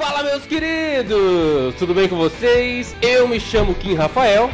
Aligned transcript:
Fala, 0.00 0.22
meus 0.22 0.46
queridos! 0.46 1.74
Tudo 1.78 1.92
bem 1.92 2.08
com 2.08 2.16
vocês? 2.16 2.96
Eu 3.02 3.28
me 3.28 3.38
chamo 3.38 3.74
Kim 3.74 3.92
Rafael. 3.92 4.48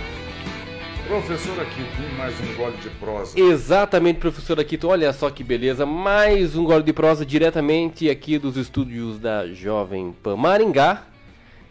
Professor 1.06 1.60
Aquito, 1.60 2.16
mais 2.18 2.34
um 2.40 2.54
gole 2.56 2.76
de 2.78 2.90
prosa. 2.90 3.38
Exatamente, 3.38 4.18
professor 4.18 4.58
Aquito. 4.58 4.88
Olha 4.88 5.12
só 5.12 5.30
que 5.30 5.44
beleza. 5.44 5.86
Mais 5.86 6.56
um 6.56 6.64
gole 6.64 6.82
de 6.82 6.92
prosa 6.92 7.24
diretamente 7.24 8.10
aqui 8.10 8.40
dos 8.40 8.56
estúdios 8.56 9.20
da 9.20 9.46
Jovem 9.46 10.12
Pan 10.20 10.36
Maringá. 10.36 11.04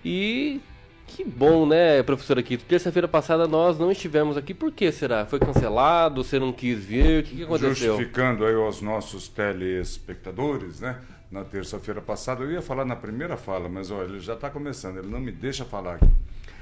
E 0.06 0.62
que 1.06 1.26
bom, 1.26 1.66
né, 1.66 2.02
professor 2.02 2.40
Aquito? 2.40 2.64
Terça-feira 2.64 3.10
passada 3.10 3.46
nós 3.46 3.78
não 3.78 3.92
estivemos 3.92 4.38
aqui. 4.38 4.54
Por 4.54 4.72
que 4.72 4.90
será? 4.90 5.26
Foi 5.26 5.38
cancelado? 5.38 6.24
Você 6.24 6.40
não 6.40 6.54
quis 6.54 6.86
vir? 6.86 7.20
O 7.20 7.24
que, 7.24 7.36
que 7.36 7.44
aconteceu? 7.44 7.98
Justificando 7.98 8.46
aí 8.46 8.56
aos 8.56 8.82
nossos 8.82 9.28
telespectadores, 9.28 10.80
né? 10.80 10.98
Na 11.32 11.44
terça-feira 11.44 12.02
passada, 12.02 12.44
eu 12.44 12.52
ia 12.52 12.62
falar 12.62 12.86
na 12.86 12.96
primeira 12.96 13.36
fala, 13.36 13.68
mas 13.68 13.92
olha, 13.92 14.08
ele 14.08 14.20
já 14.20 14.36
está 14.36 14.50
começando, 14.50 14.98
ele 14.98 15.08
não 15.08 15.20
me 15.20 15.32
deixa 15.32 15.66
falar 15.66 15.96
aqui. 15.96 16.10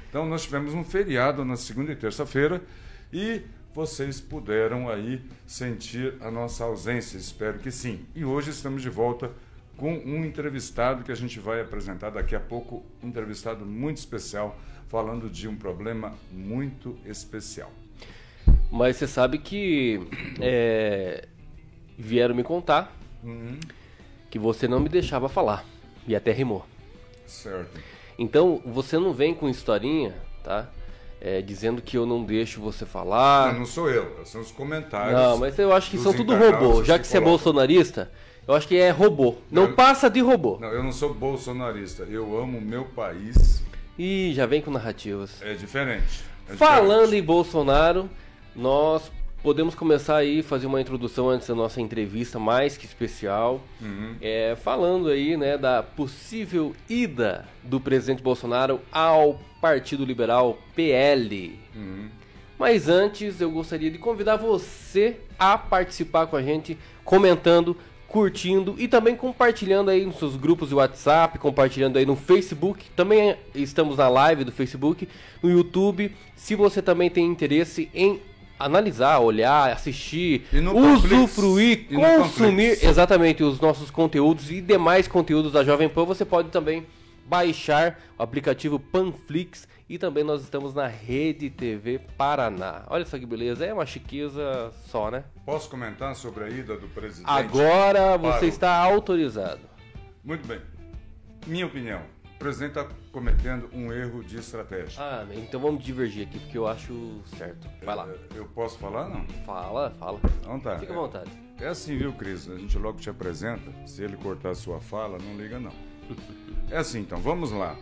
Então 0.08 0.24
nós 0.26 0.42
tivemos 0.44 0.74
um 0.74 0.84
feriado 0.84 1.44
na 1.44 1.56
segunda 1.56 1.92
e 1.92 1.96
terça-feira 1.96 2.62
e 3.12 3.42
vocês 3.74 4.20
puderam 4.20 4.88
aí 4.88 5.20
sentir 5.46 6.14
a 6.20 6.30
nossa 6.30 6.64
ausência, 6.64 7.16
espero 7.18 7.58
que 7.58 7.70
sim. 7.70 8.06
E 8.14 8.24
hoje 8.24 8.50
estamos 8.50 8.80
de 8.80 8.88
volta 8.88 9.30
com 9.76 9.92
um 9.92 10.24
entrevistado 10.24 11.02
que 11.02 11.10
a 11.10 11.14
gente 11.16 11.40
vai 11.40 11.60
apresentar 11.60 12.10
daqui 12.10 12.36
a 12.36 12.40
pouco, 12.40 12.84
um 13.02 13.08
entrevistado 13.08 13.66
muito 13.66 13.98
especial, 13.98 14.56
falando 14.88 15.28
de 15.28 15.48
um 15.48 15.56
problema 15.56 16.14
muito 16.30 16.96
especial. 17.04 17.72
Mas 18.70 18.96
você 18.96 19.08
sabe 19.08 19.38
que 19.38 20.00
é, 20.40 21.26
vieram 21.98 22.34
me 22.34 22.44
contar 22.44 22.96
uhum. 23.22 23.58
Que 24.34 24.38
você 24.40 24.66
não 24.66 24.80
me 24.80 24.88
deixava 24.88 25.28
falar 25.28 25.64
e 26.08 26.16
até 26.16 26.32
rimou. 26.32 26.66
Certo. 27.24 27.80
Então, 28.18 28.60
você 28.66 28.98
não 28.98 29.12
vem 29.12 29.32
com 29.32 29.48
historinha, 29.48 30.12
tá? 30.42 30.68
É, 31.20 31.40
dizendo 31.40 31.80
que 31.80 31.96
eu 31.96 32.04
não 32.04 32.24
deixo 32.24 32.60
você 32.60 32.84
falar. 32.84 33.52
Não, 33.52 33.60
não 33.60 33.66
sou 33.66 33.88
eu, 33.88 34.12
são 34.24 34.40
os 34.40 34.50
comentários. 34.50 35.12
Não, 35.12 35.38
mas 35.38 35.56
eu 35.56 35.72
acho 35.72 35.88
que 35.88 35.98
são 35.98 36.12
tudo 36.12 36.34
robô. 36.34 36.82
Já 36.82 36.98
que 36.98 37.06
você 37.06 37.18
é 37.18 37.20
bolsonarista, 37.20 38.10
eu 38.44 38.54
acho 38.56 38.66
que 38.66 38.76
é 38.76 38.90
robô. 38.90 39.36
Não, 39.52 39.72
passa 39.72 40.10
de 40.10 40.18
robô. 40.20 40.58
Não, 40.60 40.70
eu 40.70 40.82
não 40.82 40.90
sou 40.90 41.14
bolsonarista. 41.14 42.02
Eu 42.02 42.36
amo 42.36 42.60
meu 42.60 42.86
país. 42.86 43.62
E 43.96 44.32
já 44.34 44.46
vem 44.46 44.60
com 44.60 44.72
narrativas. 44.72 45.40
É 45.42 45.54
diferente. 45.54 46.24
É 46.48 46.56
Falando 46.56 47.04
diferente. 47.04 47.22
em 47.22 47.24
Bolsonaro, 47.24 48.10
nós 48.56 49.12
podemos 49.44 49.74
começar 49.74 50.16
aí 50.16 50.42
fazer 50.42 50.66
uma 50.66 50.80
introdução 50.80 51.28
antes 51.28 51.46
da 51.46 51.54
nossa 51.54 51.78
entrevista 51.78 52.38
mais 52.38 52.78
que 52.78 52.86
especial, 52.86 53.60
uhum. 53.78 54.16
é, 54.18 54.56
falando 54.56 55.08
aí 55.08 55.36
né 55.36 55.58
da 55.58 55.82
possível 55.82 56.74
ida 56.88 57.46
do 57.62 57.78
presidente 57.78 58.22
Bolsonaro 58.22 58.80
ao 58.90 59.38
Partido 59.60 60.02
Liberal 60.02 60.58
PL. 60.74 61.58
Uhum. 61.76 62.08
Mas 62.58 62.88
antes 62.88 63.38
eu 63.38 63.50
gostaria 63.50 63.90
de 63.90 63.98
convidar 63.98 64.36
você 64.36 65.18
a 65.38 65.58
participar 65.58 66.26
com 66.26 66.36
a 66.36 66.42
gente, 66.42 66.78
comentando, 67.04 67.76
curtindo 68.08 68.76
e 68.78 68.88
também 68.88 69.14
compartilhando 69.14 69.90
aí 69.90 70.06
nos 70.06 70.16
seus 70.16 70.36
grupos 70.36 70.70
de 70.70 70.74
WhatsApp, 70.74 71.38
compartilhando 71.38 71.98
aí 71.98 72.06
no 72.06 72.16
Facebook. 72.16 72.86
Também 72.96 73.36
estamos 73.54 73.98
na 73.98 74.08
live 74.08 74.44
do 74.44 74.52
Facebook, 74.52 75.06
no 75.42 75.50
YouTube. 75.50 76.12
Se 76.34 76.54
você 76.54 76.80
também 76.80 77.10
tem 77.10 77.26
interesse 77.26 77.90
em 77.92 78.20
analisar, 78.58 79.18
olhar, 79.18 79.72
assistir, 79.72 80.46
usufruir, 80.74 81.88
consumir 81.88 82.78
exatamente 82.84 83.42
os 83.42 83.60
nossos 83.60 83.90
conteúdos 83.90 84.50
e 84.50 84.60
demais 84.60 85.08
conteúdos 85.08 85.52
da 85.52 85.64
Jovem 85.64 85.88
Pan, 85.88 86.04
você 86.04 86.24
pode 86.24 86.48
também 86.50 86.86
baixar 87.26 87.98
o 88.18 88.22
aplicativo 88.22 88.78
Panflix 88.78 89.66
e 89.88 89.98
também 89.98 90.24
nós 90.24 90.42
estamos 90.42 90.74
na 90.74 90.86
Rede 90.86 91.50
TV 91.50 92.00
Paraná. 92.16 92.82
Olha 92.88 93.04
só 93.04 93.18
que 93.18 93.26
beleza, 93.26 93.64
é 93.64 93.72
uma 93.72 93.86
chiqueza 93.86 94.72
só, 94.86 95.10
né? 95.10 95.24
Posso 95.44 95.68
comentar 95.68 96.14
sobre 96.14 96.44
a 96.44 96.48
ida 96.48 96.76
do 96.76 96.88
presidente? 96.88 97.28
Agora 97.28 98.16
você 98.16 98.46
está 98.46 98.76
autorizado. 98.76 99.60
Muito 100.22 100.46
bem. 100.46 100.60
Minha 101.46 101.66
opinião 101.66 102.00
presidente 102.38 102.78
está 102.78 102.88
cometendo 103.12 103.68
um 103.72 103.92
erro 103.92 104.22
de 104.22 104.38
estratégia. 104.38 105.02
Ah, 105.02 105.26
então 105.34 105.60
vamos 105.60 105.82
divergir 105.82 106.26
aqui, 106.26 106.38
porque 106.38 106.58
eu 106.58 106.66
acho 106.66 107.20
certo. 107.36 107.68
Vai 107.84 107.94
lá. 107.96 108.08
É, 108.08 108.38
eu 108.38 108.46
posso 108.46 108.78
falar, 108.78 109.08
não? 109.08 109.24
Fala, 109.44 109.90
fala. 109.90 110.20
Não 110.46 110.60
tá. 110.60 110.78
Fica 110.78 110.92
à 110.92 110.96
vontade. 110.96 111.30
É, 111.60 111.64
é 111.64 111.68
assim, 111.68 111.96
viu, 111.96 112.12
Cris? 112.12 112.48
A 112.48 112.56
gente 112.56 112.78
logo 112.78 112.98
te 112.98 113.08
apresenta. 113.08 113.72
Se 113.86 114.02
ele 114.02 114.16
cortar 114.16 114.50
a 114.50 114.54
sua 114.54 114.80
fala, 114.80 115.18
não 115.18 115.36
liga, 115.36 115.58
não. 115.58 115.72
é 116.70 116.76
assim, 116.76 117.00
então, 117.00 117.18
vamos 117.20 117.52
lá. 117.52 117.76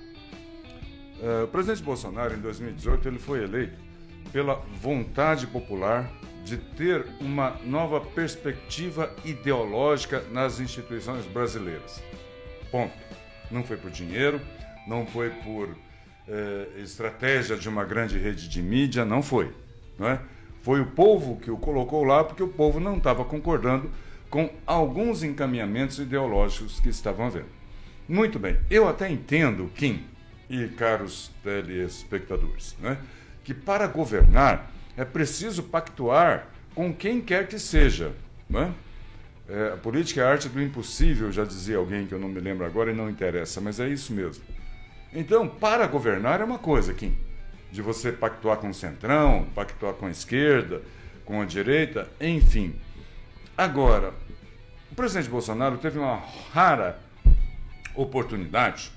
Uh, 1.21 1.45
o 1.45 1.49
presidente 1.49 1.83
Bolsonaro, 1.83 2.35
em 2.35 2.41
2018, 2.41 3.09
ele 3.09 3.19
foi 3.19 3.45
eleito 3.45 3.79
pela 4.33 4.55
vontade 4.81 5.47
popular 5.47 6.11
de 6.45 6.57
ter 6.57 7.07
uma 7.21 7.57
nova 7.65 8.01
perspectiva 8.01 9.15
ideológica 9.25 10.25
nas 10.31 10.59
instituições 10.59 11.25
brasileiras. 11.27 12.03
Ponto. 12.71 12.93
Não 13.53 13.63
foi 13.63 13.77
por 13.77 13.91
dinheiro, 13.91 14.41
não 14.87 15.07
foi 15.07 15.31
por 15.31 15.77
eh, 16.27 16.69
estratégia 16.79 17.57
de 17.57 17.69
uma 17.69 17.85
grande 17.85 18.19
rede 18.19 18.49
de 18.49 18.63
mídia, 18.63 19.05
não 19.05 19.23
foi. 19.23 19.53
Não 19.99 20.09
é? 20.09 20.21
Foi 20.63 20.81
o 20.81 20.87
povo 20.87 21.37
que 21.37 21.51
o 21.51 21.57
colocou 21.57 22.05
lá 22.05 22.25
porque 22.25 22.43
o 22.43 22.49
povo 22.49 22.81
não 22.81 22.97
estava 22.97 23.25
concordando 23.25 23.91
com 24.31 24.49
alguns 24.67 25.23
encaminhamentos 25.23 25.99
ideológicos 25.99 26.81
que 26.81 26.89
estavam 26.89 27.27
havendo. 27.27 27.51
Muito 28.09 28.39
bem, 28.39 28.59
eu 28.71 28.89
até 28.89 29.11
entendo, 29.11 29.71
Kim 29.75 30.05
e 30.49 30.69
caros 30.69 31.31
telespectadores, 31.43 32.77
né, 32.81 32.99
que 33.45 33.55
para 33.55 33.87
governar 33.87 34.71
é 34.97 35.05
preciso 35.05 35.63
pactuar 35.63 36.47
com 36.75 36.93
quem 36.93 37.21
quer 37.21 37.47
que 37.47 37.59
seja. 37.59 38.13
Né? 38.49 38.73
É, 38.73 38.92
a 39.75 39.77
política 39.77 40.23
é 40.23 40.25
a 40.25 40.31
arte 40.31 40.49
do 40.49 40.63
impossível, 40.63 41.31
já 41.31 41.45
dizia 41.45 41.77
alguém 41.77 42.07
que 42.07 42.15
eu 42.15 42.19
não 42.19 42.29
me 42.29 42.41
lembro 42.41 42.65
agora 42.65 42.91
e 42.91 42.95
não 42.95 43.11
interessa, 43.11 43.61
mas 43.61 43.79
é 43.79 43.89
isso 43.89 44.13
mesmo. 44.13 44.43
Então, 45.13 45.47
para 45.47 45.87
governar 45.87 46.41
é 46.41 46.45
uma 46.45 46.59
coisa, 46.59 46.95
Kim, 46.95 47.15
de 47.71 47.83
você 47.83 48.11
pactuar 48.11 48.57
com 48.57 48.71
o 48.71 48.75
centrão, 48.75 49.47
pactuar 49.55 49.93
com 49.95 50.07
a 50.07 50.11
esquerda, 50.11 50.81
com 51.25 51.43
a 51.43 51.45
direita, 51.45 52.09
enfim. 52.19 52.75
Agora, 53.57 54.15
o 54.91 54.95
presidente 54.95 55.29
Bolsonaro 55.29 55.77
teve 55.77 55.99
uma 55.99 56.23
rara 56.53 56.99
oportunidade 57.95 58.91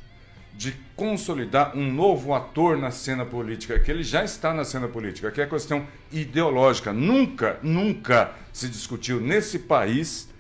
de 0.54 0.74
consolidar 0.96 1.76
um 1.76 1.92
novo 1.92 2.34
ator 2.34 2.78
na 2.78 2.92
cena 2.92 3.26
política, 3.26 3.78
que 3.78 3.92
ele 3.92 4.04
já 4.04 4.24
está 4.24 4.54
na 4.54 4.64
cena 4.64 4.88
política, 4.88 5.30
que 5.30 5.42
é 5.42 5.44
a 5.44 5.50
questão 5.50 5.86
ideológica. 6.14 6.94
Nunca, 6.94 7.60
nunca 7.62 8.32
se 8.54 8.70
discutiu 8.70 9.20
nesse 9.20 9.60
país 9.60 10.34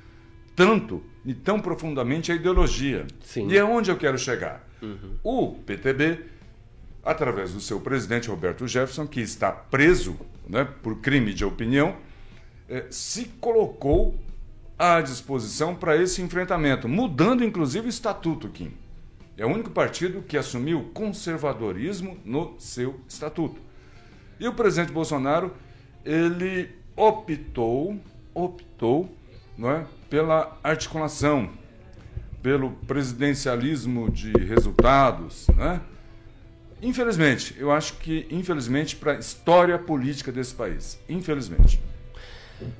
tanto 0.55 1.03
e 1.25 1.33
tão 1.33 1.59
profundamente 1.59 2.31
a 2.31 2.35
ideologia. 2.35 3.05
Sim. 3.23 3.47
E 3.49 3.57
é 3.57 3.63
onde 3.63 3.91
eu 3.91 3.97
quero 3.97 4.17
chegar. 4.17 4.65
Uhum. 4.81 5.17
O 5.23 5.53
PTB, 5.65 6.19
através 7.03 7.53
do 7.53 7.59
seu 7.59 7.79
presidente 7.79 8.29
Roberto 8.29 8.67
Jefferson, 8.67 9.07
que 9.07 9.19
está 9.19 9.51
preso 9.51 10.17
né, 10.47 10.67
por 10.83 10.99
crime 10.99 11.33
de 11.33 11.43
opinião, 11.43 11.95
eh, 12.69 12.85
se 12.89 13.25
colocou 13.39 14.15
à 14.77 15.01
disposição 15.01 15.75
para 15.75 15.95
esse 15.95 16.21
enfrentamento, 16.21 16.87
mudando 16.87 17.43
inclusive 17.43 17.87
o 17.87 17.89
estatuto, 17.89 18.49
Kim. 18.49 18.71
É 19.37 19.45
o 19.45 19.49
único 19.49 19.69
partido 19.69 20.21
que 20.21 20.37
assumiu 20.37 20.91
conservadorismo 20.93 22.17
no 22.23 22.55
seu 22.59 22.99
estatuto. 23.07 23.59
E 24.39 24.47
o 24.47 24.53
presidente 24.53 24.91
Bolsonaro, 24.91 25.53
ele 26.05 26.69
optou, 26.95 27.99
optou, 28.33 29.09
não 29.57 29.71
é, 29.71 29.85
pela 30.09 30.57
articulação, 30.63 31.49
pelo 32.41 32.71
presidencialismo 32.87 34.11
de 34.11 34.31
resultados, 34.31 35.47
né? 35.55 35.81
Infelizmente, 36.81 37.55
eu 37.57 37.71
acho 37.71 37.93
que 37.95 38.27
infelizmente 38.29 38.95
para 38.95 39.13
a 39.13 39.19
história 39.19 39.77
política 39.79 40.31
desse 40.31 40.53
país, 40.53 40.99
infelizmente. 41.09 41.79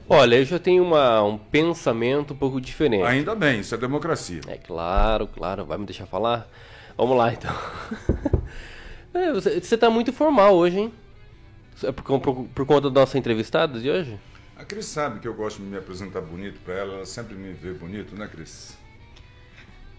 Olha, 0.07 0.35
eu 0.35 0.45
já 0.45 0.59
tenho 0.59 0.83
uma, 0.83 1.23
um 1.23 1.37
pensamento 1.37 2.33
um 2.33 2.37
pouco 2.37 2.61
diferente. 2.61 3.03
Ainda 3.03 3.35
bem, 3.35 3.59
isso 3.59 3.75
é 3.75 3.77
democracia. 3.77 4.41
É 4.47 4.57
claro, 4.57 5.27
claro. 5.27 5.65
Vai 5.65 5.77
me 5.77 5.85
deixar 5.85 6.05
falar? 6.05 6.47
Vamos 6.97 7.17
lá, 7.17 7.33
então. 7.33 7.53
é, 9.13 9.33
você 9.33 9.75
está 9.75 9.89
muito 9.89 10.13
formal 10.13 10.55
hoje, 10.55 10.79
hein? 10.79 10.93
É 11.83 11.91
por, 11.91 12.19
por, 12.19 12.45
por, 12.45 12.65
conta 12.65 12.89
da 12.89 13.01
nossa 13.01 13.17
entrevistada 13.17 13.79
de 13.79 13.89
hoje? 13.89 14.17
A 14.57 14.63
Cris 14.63 14.85
sabe 14.85 15.19
que 15.19 15.27
eu 15.27 15.33
gosto 15.33 15.57
de 15.57 15.63
me 15.63 15.77
apresentar 15.77 16.21
bonito 16.21 16.59
para 16.63 16.73
ela. 16.75 16.93
Ela 16.95 17.05
sempre 17.05 17.35
me 17.35 17.51
vê 17.51 17.73
bonito, 17.73 18.15
né, 18.15 18.27
Cris? 18.27 18.77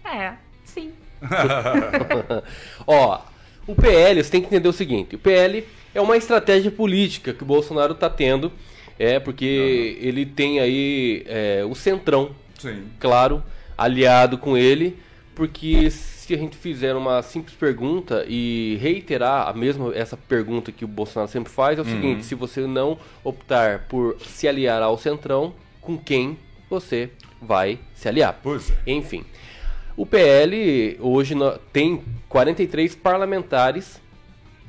É, 0.03 0.33
sim. 0.63 0.93
Ó, 2.85 3.21
o 3.67 3.75
PL, 3.75 4.23
você 4.23 4.31
tem 4.31 4.41
que 4.41 4.47
entender 4.47 4.67
o 4.67 4.73
seguinte: 4.73 5.15
o 5.15 5.19
PL 5.19 5.65
é 5.93 6.01
uma 6.01 6.17
estratégia 6.17 6.71
política 6.71 7.33
que 7.33 7.43
o 7.43 7.45
Bolsonaro 7.45 7.93
está 7.93 8.09
tendo 8.09 8.51
é, 8.99 9.19
porque 9.19 9.97
uhum. 9.99 10.07
ele 10.07 10.25
tem 10.25 10.59
aí 10.59 11.23
é, 11.27 11.63
o 11.63 11.75
Centrão, 11.75 12.31
Sim. 12.57 12.85
claro, 12.99 13.43
aliado 13.77 14.37
com 14.37 14.57
ele, 14.57 14.97
porque 15.35 15.91
se 16.27 16.33
a 16.33 16.37
gente 16.37 16.57
fizer 16.57 16.93
uma 16.93 17.21
simples 17.21 17.55
pergunta 17.55 18.25
e 18.27 18.77
reiterar 18.81 19.47
a 19.47 19.53
mesma 19.53 19.95
essa 19.95 20.17
pergunta 20.17 20.73
que 20.73 20.83
o 20.83 20.87
Bolsonaro 20.87 21.31
sempre 21.31 21.49
faz, 21.49 21.79
é 21.79 21.81
o 21.81 21.85
uhum. 21.85 21.91
seguinte: 21.91 22.25
se 22.25 22.35
você 22.35 22.67
não 22.67 22.99
optar 23.23 23.87
por 23.87 24.17
se 24.19 24.45
aliar 24.45 24.81
ao 24.83 24.97
Centrão, 24.97 25.53
com 25.79 25.97
quem 25.97 26.37
você 26.69 27.11
vai 27.41 27.79
se 27.95 28.09
aliar? 28.09 28.37
Pois 28.43 28.69
é. 28.69 28.91
Enfim. 28.91 29.23
O 29.95 30.05
PL 30.05 30.97
hoje 30.99 31.33
tem 31.71 32.03
43 32.27 32.93
parlamentares, 32.93 34.01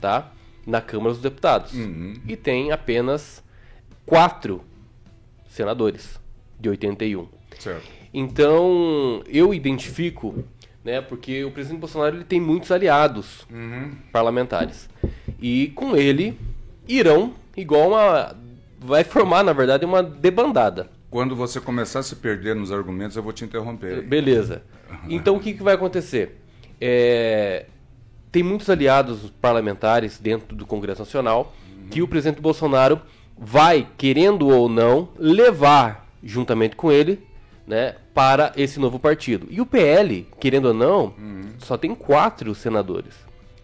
tá? 0.00 0.32
Na 0.64 0.80
Câmara 0.80 1.12
dos 1.12 1.20
Deputados. 1.20 1.72
Uhum. 1.74 2.14
E 2.26 2.36
tem 2.36 2.70
apenas 2.70 3.42
quatro 4.06 4.62
senadores 5.50 6.20
de 6.58 6.68
81. 6.68 7.26
Certo. 7.58 7.98
Então, 8.14 9.22
eu 9.26 9.52
identifico, 9.52 10.44
né, 10.88 11.02
porque 11.02 11.44
o 11.44 11.50
presidente 11.50 11.80
Bolsonaro 11.80 12.16
ele 12.16 12.24
tem 12.24 12.40
muitos 12.40 12.72
aliados 12.72 13.46
uhum. 13.50 13.92
parlamentares. 14.10 14.88
E 15.38 15.68
com 15.74 15.94
ele 15.94 16.38
irão 16.88 17.34
igual 17.54 17.90
uma 17.90 18.34
vai 18.80 19.04
formar, 19.04 19.44
na 19.44 19.52
verdade, 19.52 19.84
uma 19.84 20.02
debandada. 20.02 20.88
Quando 21.10 21.36
você 21.36 21.60
começar 21.60 21.98
a 21.98 22.02
se 22.02 22.16
perder 22.16 22.56
nos 22.56 22.72
argumentos, 22.72 23.16
eu 23.16 23.22
vou 23.22 23.34
te 23.34 23.44
interromper. 23.44 24.00
Beleza. 24.02 24.62
Então 25.10 25.36
o 25.36 25.40
que, 25.40 25.52
que 25.52 25.62
vai 25.62 25.74
acontecer? 25.74 26.40
É, 26.80 27.66
tem 28.32 28.42
muitos 28.42 28.70
aliados 28.70 29.30
parlamentares 29.42 30.18
dentro 30.18 30.56
do 30.56 30.64
Congresso 30.64 31.02
Nacional 31.02 31.54
uhum. 31.68 31.88
que 31.90 32.00
o 32.00 32.08
presidente 32.08 32.40
Bolsonaro 32.40 32.98
vai, 33.36 33.86
querendo 33.98 34.48
ou 34.48 34.70
não, 34.70 35.10
levar 35.18 36.08
juntamente 36.22 36.76
com 36.76 36.90
ele 36.90 37.28
né, 37.68 37.96
para 38.18 38.52
esse 38.56 38.80
novo 38.80 38.98
partido. 38.98 39.46
E 39.48 39.60
o 39.60 39.64
PL, 39.64 40.26
querendo 40.40 40.64
ou 40.64 40.74
não, 40.74 41.14
uhum. 41.16 41.52
só 41.58 41.76
tem 41.76 41.94
quatro 41.94 42.52
senadores. 42.52 43.14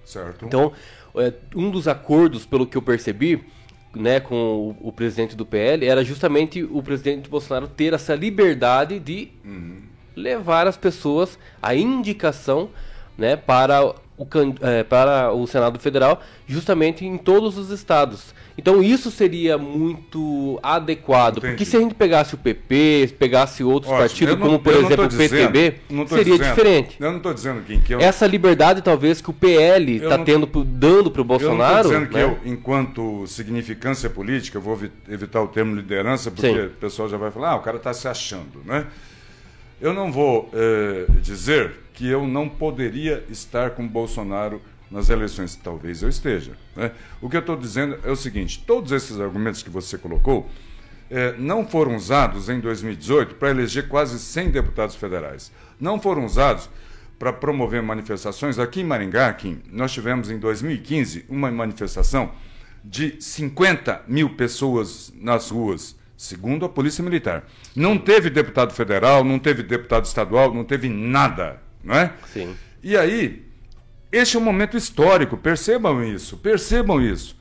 Certo. 0.05 0.47
Então, 0.47 0.71
é, 1.17 1.33
um 1.57 1.69
dos 1.73 1.89
acordos, 1.89 2.47
pelo 2.47 2.65
que 2.65 2.77
eu 2.77 2.83
percebi, 2.83 3.45
né, 3.93 4.21
com 4.21 4.37
o, 4.81 4.91
o, 4.91 4.93
presidente 4.93 5.35
do 5.35 5.45
PL, 5.45 5.85
era 5.85 6.05
justamente 6.05 6.63
o 6.63 6.81
presidente 6.85 7.29
Bolsonaro 7.29 7.67
ter 7.67 7.95
essa 7.95 8.15
liberdade 8.15 9.01
de 9.01 9.31
uhum. 9.45 9.83
levar 10.15 10.69
as 10.69 10.77
pessoas 10.77 11.37
a 11.61 11.75
indicação 11.75 12.71
né, 13.19 13.35
para, 13.35 13.85
o, 13.85 13.97
é, 14.61 14.85
para 14.85 15.33
o 15.33 15.49
Senado 15.49 15.81
Federal, 15.81 16.23
justamente 16.47 17.05
em 17.05 17.19
todos 17.19 17.59
os 17.59 17.71
estados. 17.71 18.33
Então 18.57 18.83
isso 18.83 19.11
seria 19.11 19.59
muito 19.59 20.61
adequado, 20.63 21.39
Entendi. 21.39 21.53
porque 21.53 21.65
se 21.65 21.77
a 21.77 21.81
gente 21.81 21.95
pegasse 21.95 22.35
o 22.35 22.39
PP, 22.39 23.15
pegasse 23.19 23.65
outros 23.65 23.93
Ótimo. 23.93 24.09
partidos, 24.09 24.39
não, 24.39 24.47
como 24.47 24.59
por 24.61 24.73
exemplo 24.75 25.07
o 25.07 25.09
PTB, 25.09 25.81
seria 26.09 26.25
dizendo, 26.25 26.39
diferente. 26.39 26.97
Eu 27.01 27.11
não 27.11 27.17
estou 27.17 27.35
dizendo 27.35 27.63
que, 27.63 27.81
que 27.81 27.95
eu... 27.95 28.01
essa 28.01 28.27
liberdade 28.27 28.81
talvez 28.81 29.21
que 29.21 29.29
o 29.29 29.33
PL 29.33 29.97
está 29.97 30.19
tendo, 30.19 30.47
dando 30.65 31.11
para 31.11 31.21
o 31.21 31.25
Bolsonaro. 31.25 31.89
Eu 31.89 32.01
não 32.01 32.05
estou 32.05 32.17
dizendo 32.17 32.29
né? 32.29 32.39
que 32.41 32.49
eu, 32.49 32.53
enquanto 32.53 33.27
significância 33.27 34.09
política, 34.09 34.59
eu 34.59 34.63
vou 34.63 34.79
evitar 35.09 35.43
o 35.43 35.49
termo 35.49 35.75
liderança, 35.75 36.31
porque 36.31 36.53
Sim. 36.53 36.67
o 36.67 36.71
pessoal 36.71 37.09
já 37.09 37.17
vai 37.17 37.33
falar, 37.33 37.51
ah, 37.51 37.57
o 37.57 37.61
cara 37.61 37.77
está 37.79 37.93
se 37.93 38.07
achando, 38.07 38.63
né? 38.65 38.87
Eu 39.81 39.93
não 39.93 40.13
vou 40.13 40.49
eh, 40.55 41.07
dizer 41.21 41.73
que 41.93 42.09
eu 42.09 42.27
não 42.27 42.49
poderia 42.49 43.25
estar 43.29 43.71
com 43.71 43.85
o 43.85 43.89
Bolsonaro 43.89 44.61
nas 44.95 45.11
eleições. 45.11 45.57
Talvez 45.57 46.03
eu 46.03 46.09
esteja. 46.09 46.53
Né? 46.77 46.93
O 47.21 47.29
que 47.29 47.37
eu 47.37 47.41
estou 47.41 47.57
dizendo 47.57 47.99
é 48.05 48.11
o 48.11 48.17
seguinte: 48.17 48.63
todos 48.65 48.93
esses 48.93 49.21
argumentos 49.21 49.63
que 49.63 49.69
você 49.69 49.99
colocou 49.99 50.49
eh, 51.11 51.35
não 51.37 51.67
foram 51.67 51.97
usados 51.97 52.49
em 52.49 52.61
2018 52.61 53.35
para 53.35 53.51
eleger 53.51 53.89
quase 53.89 54.19
100 54.19 54.51
deputados 54.51 54.95
federais. 54.95 55.51
Não 55.81 56.01
foram 56.01 56.25
usados 56.25 56.71
para 57.19 57.33
promover 57.33 57.83
manifestações. 57.83 58.59
Aqui 58.59 58.81
em 58.81 58.85
Maringá, 58.85 59.29
aqui, 59.29 59.59
nós 59.71 59.93
tivemos 59.93 60.31
em 60.31 60.39
2015 60.39 61.27
uma 61.29 61.51
manifestação 61.51 62.33
de 62.85 63.17
50 63.21 64.03
mil 64.07 64.31
pessoas 64.31 65.13
nas 65.17 65.51
ruas 65.51 65.97
segundo 66.17 66.65
a 66.65 66.69
Polícia 66.69 67.03
Militar. 67.03 67.45
Não 67.75 67.99
teve 67.99 68.31
deputado 68.31 68.73
federal, 68.73 69.25
não 69.25 69.39
teve 69.39 69.63
deputado 69.63 70.05
estadual, 70.05 70.55
não 70.55 70.63
teve 70.65 70.89
nada, 70.89 71.61
não 71.83 71.95
é? 71.95 72.13
Sim. 72.33 72.55
E 72.83 72.97
aí, 72.97 73.44
este 74.17 74.37
é 74.37 74.41
um 74.41 74.43
momento 74.43 74.77
histórico, 74.77 75.37
percebam 75.37 76.05
isso, 76.05 76.37
percebam 76.37 77.01
isso. 77.01 77.37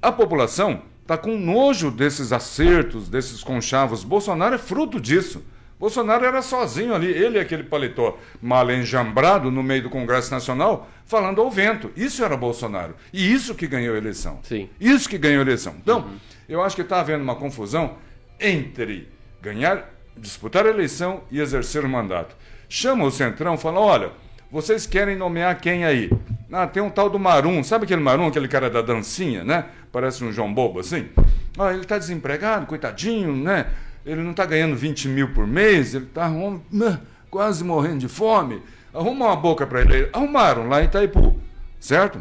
A 0.00 0.10
população 0.10 0.82
está 1.02 1.16
com 1.16 1.38
nojo 1.38 1.90
desses 1.90 2.32
acertos, 2.32 3.08
desses 3.08 3.42
conchavos. 3.42 4.02
Bolsonaro 4.02 4.54
é 4.54 4.58
fruto 4.58 5.00
disso. 5.00 5.44
Bolsonaro 5.78 6.24
era 6.24 6.42
sozinho 6.42 6.94
ali, 6.94 7.08
ele 7.08 7.38
e 7.38 7.40
aquele 7.40 7.64
paletó 7.64 8.16
mal 8.40 8.70
enjambrado 8.70 9.50
no 9.50 9.62
meio 9.62 9.82
do 9.82 9.90
Congresso 9.90 10.30
Nacional, 10.30 10.88
falando 11.04 11.40
ao 11.40 11.50
vento. 11.50 11.90
Isso 11.96 12.24
era 12.24 12.36
Bolsonaro. 12.36 12.94
E 13.12 13.32
isso 13.32 13.54
que 13.54 13.66
ganhou 13.66 13.94
a 13.94 13.98
eleição. 13.98 14.38
Sim. 14.42 14.70
Isso 14.80 15.08
que 15.08 15.18
ganhou 15.18 15.40
a 15.40 15.44
eleição. 15.44 15.74
Então, 15.80 16.00
uhum. 16.00 16.16
eu 16.48 16.62
acho 16.62 16.76
que 16.76 16.82
está 16.82 17.00
havendo 17.00 17.22
uma 17.22 17.34
confusão 17.34 17.96
entre 18.38 19.08
ganhar, 19.40 19.92
disputar 20.16 20.66
a 20.66 20.70
eleição 20.70 21.24
e 21.30 21.40
exercer 21.40 21.84
o 21.84 21.88
mandato. 21.88 22.36
Chama 22.68 23.04
o 23.04 23.10
Centrão 23.10 23.54
e 23.54 23.58
fala: 23.58 23.80
olha, 23.80 24.12
vocês 24.52 24.86
querem 24.86 25.16
nomear 25.16 25.58
quem 25.58 25.82
aí? 25.82 26.10
Ah, 26.52 26.66
tem 26.66 26.82
um 26.82 26.90
tal 26.90 27.08
do 27.08 27.18
Marum, 27.18 27.64
sabe 27.64 27.84
aquele 27.84 28.02
Marum, 28.02 28.26
aquele 28.26 28.46
cara 28.46 28.68
da 28.68 28.82
dancinha, 28.82 29.42
né? 29.42 29.64
Parece 29.90 30.22
um 30.22 30.30
João 30.30 30.52
Bobo 30.52 30.78
assim. 30.78 31.08
Ah, 31.58 31.72
ele 31.72 31.80
está 31.80 31.96
desempregado, 31.96 32.66
coitadinho, 32.66 33.34
né? 33.34 33.70
Ele 34.04 34.20
não 34.20 34.32
está 34.32 34.44
ganhando 34.44 34.76
20 34.76 35.08
mil 35.08 35.32
por 35.32 35.46
mês, 35.46 35.94
ele 35.94 36.04
está 36.04 36.28
né, 36.70 37.00
quase 37.30 37.64
morrendo 37.64 38.00
de 38.00 38.08
fome. 38.08 38.62
Arruma 38.92 39.28
uma 39.28 39.36
boca 39.36 39.66
para 39.66 39.80
ele. 39.80 40.10
Arrumaram 40.12 40.68
lá 40.68 40.82
em 40.82 40.84
Itaipu, 40.84 41.34
certo? 41.80 42.20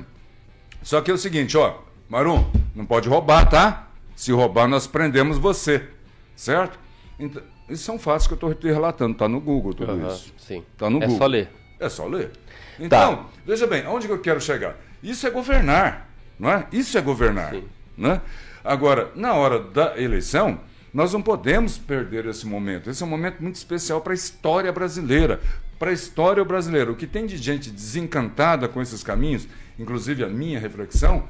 Só 0.82 1.02
que 1.02 1.12
é 1.12 1.14
o 1.14 1.18
seguinte, 1.18 1.58
ó, 1.58 1.80
Marum, 2.08 2.50
não 2.74 2.86
pode 2.86 3.10
roubar, 3.10 3.50
tá? 3.50 3.90
Se 4.16 4.32
roubar, 4.32 4.70
nós 4.70 4.88
prendemos 4.88 5.38
você. 5.38 5.86
Certo? 6.34 6.80
Então, 7.20 7.44
isso 7.70 7.84
são 7.84 8.00
fatos 8.00 8.26
que 8.26 8.34
eu 8.34 8.36
estou 8.36 8.54
te 8.54 8.68
relatando, 8.68 9.12
está 9.12 9.28
no 9.28 9.42
Google 9.42 9.74
tudo 9.74 9.92
uhum, 9.92 10.08
isso. 10.08 10.34
Sim. 10.38 10.64
Tá 10.78 10.90
no 10.90 10.98
é 10.98 11.02
Google. 11.02 11.18
só 11.18 11.26
ler. 11.26 11.61
É 11.82 11.90
só 11.90 12.06
ler. 12.06 12.32
Então, 12.80 13.16
tá. 13.16 13.26
veja 13.46 13.68
bem, 13.68 13.84
aonde 13.84 14.08
que 14.08 14.14
eu 14.14 14.20
quero 14.20 14.40
chegar? 14.40 14.78
Isso 15.02 15.26
é 15.26 15.30
governar, 15.32 16.08
não 16.40 16.50
é? 16.50 16.68
Isso 16.72 16.98
é 16.98 17.02
governar. 17.02 17.52
Sim. 17.54 17.64
Né? 17.98 18.22
Agora, 18.64 19.12
na 19.16 19.34
hora 19.34 19.60
da 19.60 20.00
eleição, 20.00 20.60
nós 20.94 21.12
não 21.12 21.22
podemos 21.22 21.78
perder 21.78 22.28
esse 22.28 22.46
momento. 22.46 22.90
Esse 22.90 23.02
é 23.02 23.06
um 23.06 23.10
momento 23.10 23.42
muito 23.42 23.56
especial 23.56 24.00
para 24.00 24.14
a 24.14 24.16
história 24.16 24.72
brasileira. 24.72 25.42
Para 25.80 25.90
a 25.90 25.94
história 25.94 26.46
brasileira. 26.46 26.92
O 26.92 26.96
que 26.96 27.08
tem 27.08 27.26
de 27.26 27.38
gente 27.38 27.72
desencantada 27.72 28.68
com 28.68 28.80
esses 28.80 29.02
caminhos, 29.02 29.48
inclusive 29.80 30.24
a 30.24 30.28
minha 30.28 30.60
reflexão, 30.60 31.28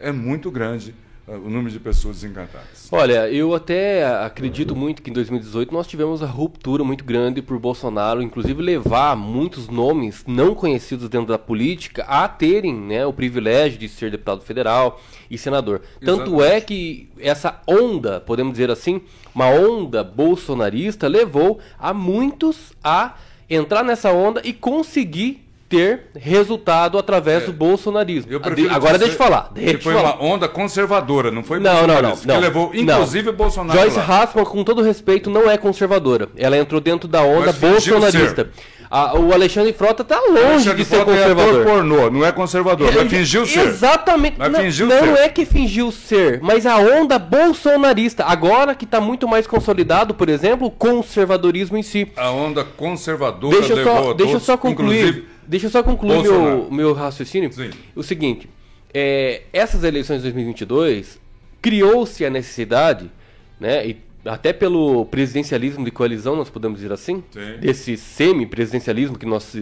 é 0.00 0.10
muito 0.10 0.50
grande 0.50 0.94
o 1.26 1.48
número 1.48 1.70
de 1.70 1.78
pessoas 1.78 2.16
desencantadas? 2.16 2.88
Olha, 2.90 3.30
eu 3.30 3.54
até 3.54 4.04
acredito 4.04 4.74
muito 4.74 5.02
que 5.02 5.10
em 5.10 5.12
2018 5.12 5.72
nós 5.72 5.86
tivemos 5.86 6.22
a 6.22 6.26
ruptura 6.26 6.82
muito 6.82 7.04
grande 7.04 7.40
por 7.40 7.58
Bolsonaro, 7.58 8.20
inclusive 8.20 8.60
levar 8.60 9.16
muitos 9.16 9.68
nomes 9.68 10.24
não 10.26 10.54
conhecidos 10.54 11.08
dentro 11.08 11.28
da 11.28 11.38
política 11.38 12.04
a 12.04 12.28
terem 12.28 12.74
né, 12.74 13.06
o 13.06 13.12
privilégio 13.12 13.78
de 13.78 13.88
ser 13.88 14.10
deputado 14.10 14.42
federal 14.42 15.00
e 15.30 15.38
senador. 15.38 15.82
Exatamente. 16.00 16.04
Tanto 16.04 16.42
é 16.42 16.60
que 16.60 17.08
essa 17.18 17.60
onda, 17.66 18.20
podemos 18.20 18.52
dizer 18.52 18.70
assim, 18.70 19.00
uma 19.34 19.46
onda 19.46 20.02
bolsonarista 20.02 21.06
levou 21.06 21.60
a 21.78 21.94
muitos 21.94 22.72
a 22.82 23.14
entrar 23.48 23.84
nessa 23.84 24.12
onda 24.12 24.40
e 24.44 24.52
conseguir 24.52 25.51
ter 25.72 26.00
resultado 26.14 26.98
através 26.98 27.44
é. 27.44 27.46
do 27.46 27.52
bolsonarismo. 27.52 28.30
Agora 28.70 28.98
deixa 28.98 29.14
eu 29.14 29.18
falar. 29.18 29.50
Deixa 29.54 29.78
foi 29.78 29.94
falar. 29.94 30.16
uma 30.16 30.24
onda 30.24 30.46
conservadora, 30.46 31.30
não 31.30 31.42
foi 31.42 31.58
não, 31.58 31.86
não, 31.86 32.02
não, 32.02 32.16
que 32.16 32.26
levou 32.26 32.70
inclusive 32.74 33.30
não. 33.30 33.36
Bolsonaro 33.36 33.78
Joyce 33.78 33.98
Hasselman, 33.98 34.44
com 34.44 34.62
todo 34.62 34.82
respeito, 34.82 35.30
não 35.30 35.50
é 35.50 35.56
conservadora. 35.56 36.28
Ela 36.36 36.58
entrou 36.58 36.80
dentro 36.80 37.08
da 37.08 37.22
onda 37.22 37.52
bolsonarista. 37.52 38.50
A, 38.90 39.18
o 39.18 39.32
Alexandre 39.32 39.72
Frota 39.72 40.02
está 40.02 40.20
longe 40.20 40.68
Alexandre 40.68 40.76
de 40.76 40.84
ser 40.84 40.96
Frota 40.96 41.12
conservador. 41.12 41.60
É 41.62 41.64
pornô, 41.64 42.10
não 42.10 42.26
é 42.26 42.30
conservador, 42.30 42.92
mas 42.94 43.08
fingiu 43.08 43.46
ser. 43.46 43.60
Exatamente. 43.60 44.34
Mas 44.36 44.52
não, 44.52 44.60
fingiu 44.60 44.86
não 44.86 45.00
ser. 45.00 45.18
é 45.20 45.28
que 45.30 45.46
fingiu 45.46 45.90
ser, 45.90 46.40
mas 46.42 46.66
a 46.66 46.76
onda 46.76 47.18
bolsonarista, 47.18 48.22
agora 48.26 48.74
que 48.74 48.84
está 48.84 49.00
muito 49.00 49.26
mais 49.26 49.46
consolidado, 49.46 50.12
por 50.12 50.28
exemplo, 50.28 50.66
o 50.66 50.70
conservadorismo 50.70 51.78
em 51.78 51.82
si. 51.82 52.12
A 52.14 52.30
onda 52.30 52.64
conservadora 52.64 53.56
deixa 53.58 53.74
levou 53.74 53.96
só, 53.96 54.12
Deixa 54.12 54.34
eu 54.34 54.40
só 54.40 54.58
concluir. 54.58 55.24
Deixa 55.46 55.66
eu 55.66 55.70
só 55.70 55.82
concluir 55.82 56.22
meu, 56.22 56.70
meu 56.70 56.92
raciocínio. 56.92 57.52
Sim. 57.52 57.70
O 57.94 58.02
seguinte, 58.02 58.48
é, 58.92 59.42
essas 59.52 59.84
eleições 59.84 60.18
de 60.18 60.22
2022 60.24 61.20
criou-se 61.60 62.24
a 62.24 62.30
necessidade, 62.30 63.10
né, 63.58 63.86
e 63.86 63.96
até 64.24 64.52
pelo 64.52 65.04
presidencialismo 65.06 65.84
de 65.84 65.90
coalizão, 65.90 66.36
nós 66.36 66.50
podemos 66.50 66.78
dizer 66.78 66.92
assim, 66.92 67.22
Sim. 67.30 67.58
desse 67.60 67.96
semi-presidencialismo 67.96 69.18
que 69.18 69.26
nós 69.26 69.56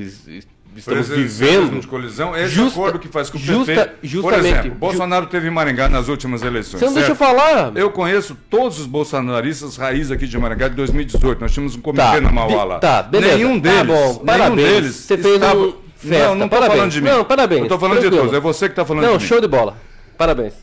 estamos 0.76 1.08
vivendo. 1.08 1.80
de 1.80 1.86
colisão, 1.86 2.36
esse 2.36 2.54
justa, 2.54 2.78
acordo 2.78 2.98
que 2.98 3.08
faz 3.08 3.30
com 3.30 3.38
o 3.38 3.40
justa. 3.40 3.94
Justamente. 4.02 4.40
Por 4.40 4.46
exemplo, 4.46 4.70
Bolsonaro 4.78 5.26
teve 5.26 5.48
em 5.48 5.50
Maringá 5.50 5.88
nas 5.88 6.08
últimas 6.08 6.42
eleições. 6.42 6.80
Você 6.80 6.86
não 6.86 6.92
certo? 6.92 7.06
deixa 7.06 7.12
eu 7.12 7.16
falar. 7.16 7.76
Eu 7.76 7.90
conheço 7.90 8.36
todos 8.48 8.78
os 8.78 8.86
bolsonaristas 8.86 9.76
raiz 9.76 10.10
aqui 10.10 10.26
de 10.26 10.38
Maringá 10.38 10.68
de 10.68 10.74
2018. 10.76 11.40
Nós 11.40 11.52
tínhamos 11.52 11.76
um 11.76 11.80
comitê 11.80 12.02
tá, 12.02 12.20
na 12.20 12.30
Mauá 12.30 12.64
lá. 12.64 12.78
Tá, 12.78 13.02
beleza. 13.02 13.36
Nenhum 13.36 13.58
deles. 13.58 13.78
Tá 13.78 13.84
bom, 13.84 14.22
nenhum 14.24 14.56
deles. 14.56 14.94
Você 14.94 15.18
fez 15.18 15.34
estava... 15.34 15.60
um 15.60 15.74
festa. 16.00 16.28
Não, 16.28 16.34
não 16.34 16.48
parabéns. 16.48 16.76
falando 16.76 16.92
de 16.92 17.00
mim. 17.00 17.08
Não, 17.08 17.24
parabéns. 17.24 17.62
Eu 17.62 17.68
tô 17.68 17.78
falando 17.78 17.98
tranquilo. 17.98 18.16
de 18.16 18.28
todos. 18.28 18.36
É 18.36 18.40
você 18.40 18.68
que 18.68 18.74
tá 18.74 18.84
falando 18.84 19.02
não, 19.04 19.12
de 19.12 19.16
mim. 19.16 19.22
Não, 19.22 19.28
show 19.28 19.40
de 19.40 19.48
bola. 19.48 19.76
Parabéns. 20.16 20.54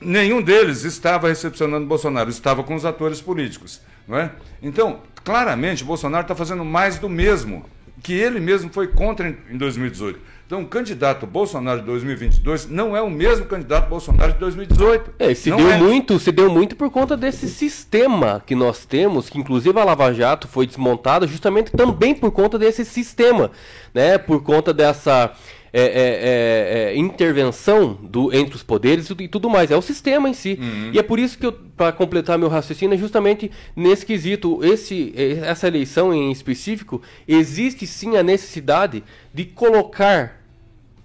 Nenhum 0.00 0.42
deles 0.42 0.84
estava 0.84 1.28
recepcionando 1.28 1.86
Bolsonaro, 1.86 2.28
estava 2.28 2.64
com 2.64 2.74
os 2.74 2.84
atores 2.84 3.20
políticos. 3.20 3.80
Não 4.06 4.18
é? 4.18 4.32
Então, 4.60 5.00
claramente, 5.22 5.84
Bolsonaro 5.84 6.22
está 6.22 6.34
fazendo 6.34 6.64
mais 6.64 6.98
do 6.98 7.08
mesmo 7.08 7.64
que 8.02 8.12
ele 8.12 8.40
mesmo 8.40 8.70
foi 8.72 8.88
contra 8.88 9.28
em 9.50 9.56
2018. 9.56 10.18
Então, 10.52 10.60
o 10.60 10.66
candidato 10.66 11.26
Bolsonaro 11.26 11.80
de 11.80 11.86
2022 11.86 12.68
não 12.68 12.94
é 12.94 13.00
o 13.00 13.08
mesmo 13.08 13.46
candidato 13.46 13.88
Bolsonaro 13.88 14.34
de 14.34 14.38
2018. 14.38 15.14
É, 15.18 15.34
se 15.34 15.50
deu 15.50 15.70
é. 15.70 15.78
muito, 15.78 16.18
se 16.18 16.30
deu 16.30 16.50
muito 16.50 16.76
por 16.76 16.90
conta 16.90 17.16
desse 17.16 17.48
sistema 17.48 18.42
que 18.44 18.54
nós 18.54 18.84
temos, 18.84 19.30
que 19.30 19.38
inclusive 19.38 19.78
a 19.80 19.84
Lava 19.84 20.12
Jato 20.12 20.46
foi 20.46 20.66
desmontada 20.66 21.26
justamente 21.26 21.72
também 21.72 22.14
por 22.14 22.30
conta 22.32 22.58
desse 22.58 22.84
sistema, 22.84 23.50
né? 23.94 24.18
Por 24.18 24.42
conta 24.42 24.74
dessa 24.74 25.32
é, 25.72 25.80
é, 25.80 25.86
é, 25.86 26.92
é, 26.92 26.96
intervenção 26.96 27.94
do, 27.94 28.32
entre 28.34 28.54
os 28.54 28.62
poderes 28.62 29.08
e 29.08 29.26
tudo 29.26 29.48
mais. 29.48 29.70
É 29.70 29.76
o 29.76 29.80
sistema 29.80 30.28
em 30.28 30.34
si. 30.34 30.58
Uhum. 30.60 30.90
E 30.92 30.98
é 30.98 31.02
por 31.02 31.18
isso 31.18 31.38
que, 31.38 31.50
para 31.50 31.92
completar 31.92 32.38
meu 32.38 32.48
raciocínio, 32.48 32.94
é 32.94 32.98
justamente 32.98 33.50
nesse 33.74 34.04
quesito, 34.04 34.62
esse, 34.62 35.14
essa 35.42 35.66
eleição 35.66 36.12
em 36.12 36.30
específico, 36.30 37.00
existe 37.26 37.86
sim 37.86 38.16
a 38.18 38.22
necessidade 38.22 39.02
de 39.32 39.46
colocar 39.46 40.42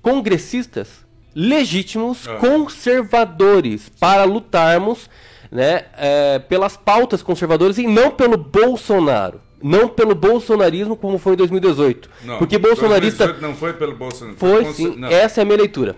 congressistas 0.01 1.05
legítimos, 1.33 2.25
uhum. 2.25 2.37
conservadores, 2.37 3.89
para 3.99 4.25
lutarmos 4.25 5.09
né, 5.49 5.85
é, 5.95 6.39
pelas 6.39 6.75
pautas 6.75 7.21
conservadoras 7.21 7.77
e 7.77 7.87
não 7.87 8.11
pelo 8.11 8.35
Bolsonaro 8.35 9.46
não 9.61 9.87
pelo 9.87 10.13
bolsonarismo 10.13 10.95
como 10.95 11.17
foi 11.17 11.33
em 11.33 11.37
2018. 11.37 12.09
Não, 12.23 12.37
porque 12.37 12.57
bolsonarista 12.57 13.25
2018 13.25 13.41
não 13.41 13.55
foi 13.55 13.73
pelo 13.73 13.95
bolsonarismo. 13.95 14.39
Foi 14.39 14.65
sim, 14.73 14.95
não. 14.95 15.07
essa 15.09 15.41
é 15.41 15.43
a 15.43 15.45
minha 15.45 15.57
leitura. 15.57 15.95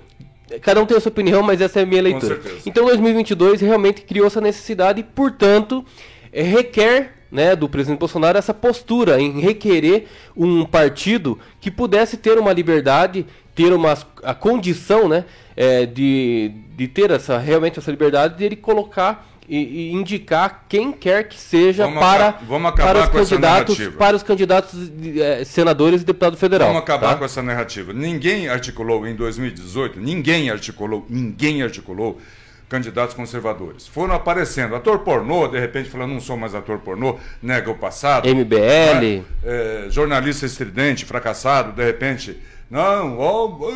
Cada 0.62 0.82
um 0.82 0.86
tem 0.86 0.98
a 0.98 1.00
sua 1.00 1.12
opinião, 1.12 1.44
mas 1.44 1.62
essa 1.62 1.80
é 1.80 1.84
a 1.84 1.86
minha 1.86 2.02
leitura. 2.02 2.40
Então 2.66 2.86
2022 2.86 3.62
realmente 3.62 4.02
criou 4.02 4.28
essa 4.28 4.42
necessidade 4.42 5.02
e, 5.02 5.04
portanto, 5.04 5.86
é, 6.34 6.42
requer 6.42 7.14
né, 7.32 7.56
do 7.56 7.70
presidente 7.70 8.00
Bolsonaro 8.00 8.38
essa 8.38 8.54
postura 8.54 9.22
em 9.22 9.40
requerer 9.40 10.08
um 10.36 10.66
partido 10.66 11.38
que 11.62 11.70
pudesse 11.70 12.18
ter 12.18 12.40
uma 12.40 12.52
liberdade, 12.52 13.26
ter 13.54 13.72
uma 13.72 13.96
a 14.24 14.34
condição 14.34 15.08
né, 15.08 15.26
é, 15.56 15.86
de, 15.86 16.52
de 16.76 16.88
ter 16.88 17.12
essa, 17.12 17.38
realmente 17.38 17.78
essa 17.78 17.92
liberdade 17.92 18.38
de 18.38 18.44
ele 18.44 18.56
colocar 18.56 19.30
e, 19.50 19.58
e 19.58 19.94
indicar 19.94 20.66
quem 20.70 20.92
quer 20.92 21.28
que 21.28 21.38
seja 21.38 21.86
vamos 21.86 22.00
para, 22.00 22.40
vamos 22.48 22.72
para 22.72 23.00
os 23.00 23.10
candidatos 23.10 23.88
para 23.98 24.16
os 24.16 24.24
candidatos 24.24 24.92
eh, 25.18 25.44
senadores 25.44 26.02
e 26.02 26.06
deputado 26.06 26.38
federal. 26.38 26.68
Vamos 26.68 26.84
acabar 26.84 27.14
tá? 27.14 27.16
com 27.18 27.26
essa 27.26 27.42
narrativa. 27.42 27.92
Ninguém 27.92 28.48
articulou 28.48 29.08
em 29.08 29.16
2018, 29.16 30.00
ninguém 30.00 30.52
articulou, 30.52 31.06
ninguém 31.10 31.64
articulou 31.64 32.22
candidatos 32.70 33.16
conservadores. 33.16 33.88
Foram 33.88 34.14
aparecendo. 34.14 34.76
Ator 34.76 35.00
pornô, 35.00 35.48
de 35.48 35.60
repente, 35.60 35.90
falando, 35.90 36.14
não 36.14 36.22
sou 36.22 36.38
mais 36.38 36.54
ator 36.54 36.78
pornô, 36.78 37.18
nega 37.42 37.72
o 37.72 37.76
passado. 37.76 38.30
MBL. 38.30 38.56
Né? 38.56 39.24
É, 39.44 39.88
jornalista 39.90 40.46
estridente, 40.46 41.04
fracassado, 41.04 41.72
de 41.72 41.84
repente. 41.84 42.40
Não, 42.70 43.18
ó, 43.18 43.46
oh, 43.48 43.72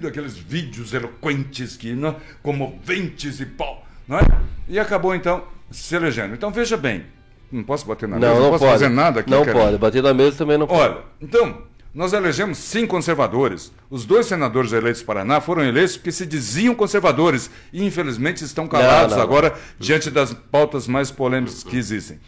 daqueles 0.00 0.34
vídeos 0.34 0.94
eloquentes, 0.94 1.76
que, 1.76 1.92
não, 1.92 2.16
comoventes 2.42 3.38
e 3.38 3.44
pau. 3.44 3.84
Não 4.10 4.18
é? 4.18 4.22
E 4.68 4.76
acabou 4.76 5.14
então 5.14 5.44
se 5.70 5.94
elegendo. 5.94 6.34
Então 6.34 6.50
veja 6.50 6.76
bem, 6.76 7.04
não 7.50 7.62
posso 7.62 7.86
bater 7.86 8.08
na 8.08 8.18
não, 8.18 8.28
mesa, 8.28 8.34
não, 8.34 8.42
não 8.42 8.50
posso 8.50 8.64
pode. 8.64 8.72
fazer 8.72 8.88
nada 8.88 9.20
aqui. 9.20 9.30
Não 9.30 9.44
cara. 9.44 9.56
pode, 9.56 9.78
bater 9.78 10.02
na 10.02 10.12
mesa 10.12 10.36
também 10.36 10.58
não 10.58 10.66
pode. 10.66 10.80
Olha, 10.80 10.98
então, 11.20 11.62
nós 11.94 12.12
elegemos 12.12 12.58
cinco 12.58 12.88
conservadores. 12.88 13.72
Os 13.88 14.04
dois 14.04 14.26
senadores 14.26 14.72
eleitos 14.72 15.00
do 15.00 15.06
Paraná 15.06 15.40
foram 15.40 15.62
eleitos 15.62 15.96
porque 15.96 16.10
se 16.10 16.26
diziam 16.26 16.74
conservadores 16.74 17.52
e, 17.72 17.84
infelizmente, 17.84 18.42
estão 18.42 18.66
calados 18.66 19.12
não, 19.12 19.18
não, 19.18 19.24
agora 19.24 19.54
diante 19.78 20.10
das 20.10 20.34
pautas 20.34 20.88
mais 20.88 21.12
polêmicas 21.12 21.62
que 21.62 21.76
existem. 21.76 22.18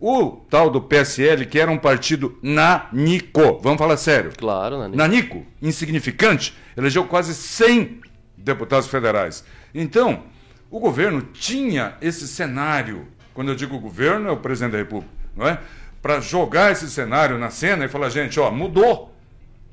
O 0.00 0.32
tal 0.50 0.68
do 0.68 0.80
PSL, 0.80 1.46
que 1.46 1.60
era 1.60 1.70
um 1.70 1.78
partido 1.78 2.36
nanico, 2.42 3.60
vamos 3.62 3.78
falar 3.78 3.96
sério. 3.98 4.32
Claro, 4.36 4.78
nanico. 4.78 4.96
Nanico, 4.96 5.46
insignificante, 5.62 6.56
elegeu 6.76 7.04
quase 7.04 7.34
100 7.34 8.00
deputados 8.36 8.88
federais. 8.88 9.44
Então, 9.72 10.24
o 10.70 10.78
governo 10.78 11.20
tinha 11.20 11.96
esse 12.00 12.28
cenário, 12.28 13.08
quando 13.34 13.48
eu 13.48 13.56
digo 13.56 13.78
governo, 13.78 14.28
é 14.28 14.32
o 14.32 14.36
presidente 14.36 14.72
da 14.72 14.78
República, 14.78 15.12
não 15.34 15.48
é? 15.48 15.58
Para 16.00 16.20
jogar 16.20 16.70
esse 16.70 16.88
cenário 16.88 17.38
na 17.38 17.50
cena 17.50 17.84
e 17.84 17.88
falar, 17.88 18.08
gente, 18.08 18.38
ó, 18.38 18.50
mudou. 18.50 19.14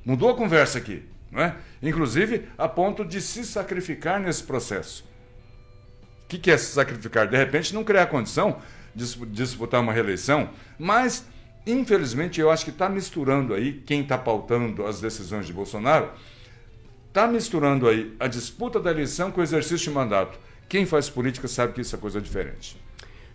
Mudou 0.03 0.31
a 0.31 0.35
conversa 0.35 0.77
aqui, 0.77 1.03
não 1.31 1.41
é? 1.41 1.55
Inclusive 1.83 2.47
a 2.57 2.67
ponto 2.67 3.05
de 3.05 3.21
se 3.21 3.45
sacrificar 3.45 4.19
nesse 4.19 4.43
processo. 4.43 5.05
O 6.23 6.27
que, 6.27 6.37
que 6.37 6.51
é 6.51 6.57
se 6.57 6.73
sacrificar? 6.73 7.27
De 7.27 7.37
repente 7.37 7.73
não 7.73 7.83
criar 7.83 8.07
condição 8.07 8.59
de 8.95 9.05
disputar 9.27 9.79
uma 9.79 9.93
reeleição, 9.93 10.49
mas 10.79 11.25
infelizmente 11.65 12.41
eu 12.41 12.49
acho 12.49 12.65
que 12.65 12.71
está 12.71 12.89
misturando 12.89 13.53
aí 13.53 13.73
quem 13.85 14.01
está 14.01 14.17
pautando 14.17 14.85
as 14.85 14.99
decisões 14.99 15.45
de 15.45 15.53
Bolsonaro, 15.53 16.09
está 17.07 17.27
misturando 17.27 17.87
aí 17.87 18.15
a 18.19 18.27
disputa 18.27 18.79
da 18.79 18.91
eleição 18.91 19.31
com 19.31 19.39
o 19.39 19.43
exercício 19.43 19.89
de 19.89 19.91
mandato. 19.91 20.39
Quem 20.69 20.85
faz 20.85 21.09
política 21.09 21.47
sabe 21.47 21.73
que 21.73 21.81
isso 21.81 21.95
é 21.95 21.99
coisa 21.99 22.19
diferente. 22.19 22.77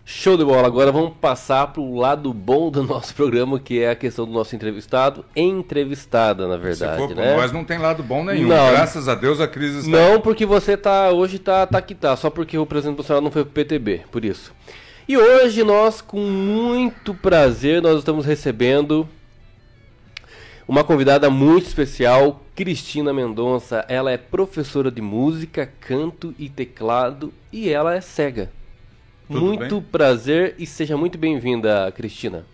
Show 0.05 0.35
de 0.35 0.43
bola. 0.43 0.67
Agora 0.67 0.91
vamos 0.91 1.13
passar 1.19 1.67
para 1.67 1.81
o 1.81 1.95
lado 1.95 2.33
bom 2.33 2.69
do 2.69 2.83
nosso 2.83 3.15
programa, 3.15 3.57
que 3.57 3.79
é 3.79 3.91
a 3.91 3.95
questão 3.95 4.25
do 4.25 4.33
nosso 4.33 4.53
entrevistado, 4.53 5.23
entrevistada, 5.33 6.45
na 6.45 6.57
verdade. 6.57 7.01
Se 7.01 7.07
for 7.07 7.15
né? 7.15 7.35
nós 7.37 7.53
não 7.53 7.63
tem 7.63 7.77
lado 7.77 8.03
bom 8.03 8.23
nenhum. 8.23 8.49
Não. 8.49 8.71
Graças 8.71 9.07
a 9.07 9.15
Deus 9.15 9.39
a 9.39 9.47
crise 9.47 9.79
está. 9.79 9.89
Não, 9.89 10.19
porque 10.19 10.45
você 10.45 10.75
tá 10.75 11.09
hoje 11.09 11.39
tá, 11.39 11.65
tá 11.65 11.81
que 11.81 11.95
tá, 11.95 12.17
só 12.17 12.29
porque 12.29 12.57
o 12.57 12.65
presidente 12.65 12.97
Bolsonaro 12.97 13.23
não 13.23 13.31
foi 13.31 13.45
para 13.45 13.51
o 13.51 13.53
PTB, 13.53 14.01
por 14.11 14.25
isso. 14.25 14.53
E 15.07 15.17
hoje 15.17 15.63
nós, 15.63 16.01
com 16.01 16.19
muito 16.19 17.13
prazer, 17.13 17.81
nós 17.81 17.99
estamos 17.99 18.25
recebendo 18.25 19.07
uma 20.67 20.83
convidada 20.83 21.29
muito 21.29 21.65
especial, 21.65 22.42
Cristina 22.55 23.11
Mendonça. 23.11 23.85
Ela 23.87 24.11
é 24.11 24.17
professora 24.17 24.91
de 24.91 25.01
música, 25.01 25.65
canto 25.79 26.33
e 26.37 26.49
teclado 26.49 27.33
e 27.51 27.69
ela 27.69 27.95
é 27.95 28.01
cega. 28.01 28.51
Tudo 29.27 29.45
muito 29.45 29.81
bem? 29.81 29.89
prazer 29.89 30.55
e 30.59 30.65
seja 30.65 30.95
muito 30.95 31.17
bem-vinda, 31.17 31.91
Cristina. 31.91 32.45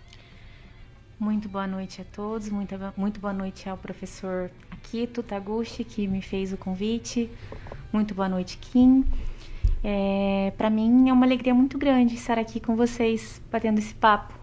Muito 1.18 1.48
boa 1.50 1.66
noite 1.66 2.00
a 2.00 2.04
todos, 2.04 2.48
muito, 2.48 2.74
muito 2.96 3.20
boa 3.20 3.32
noite 3.32 3.68
ao 3.68 3.76
professor 3.76 4.50
Akito 4.70 5.22
Taguchi, 5.22 5.84
que 5.84 6.08
me 6.08 6.22
fez 6.22 6.50
o 6.50 6.56
convite. 6.56 7.30
Muito 7.92 8.14
boa 8.14 8.28
noite, 8.28 8.56
Kim. 8.56 9.04
É, 9.84 10.52
Para 10.56 10.70
mim 10.70 11.10
é 11.10 11.12
uma 11.12 11.26
alegria 11.26 11.52
muito 11.52 11.76
grande 11.76 12.14
estar 12.14 12.38
aqui 12.38 12.58
com 12.58 12.74
vocês, 12.74 13.42
batendo 13.50 13.78
esse 13.78 13.92
papo. 13.92 14.39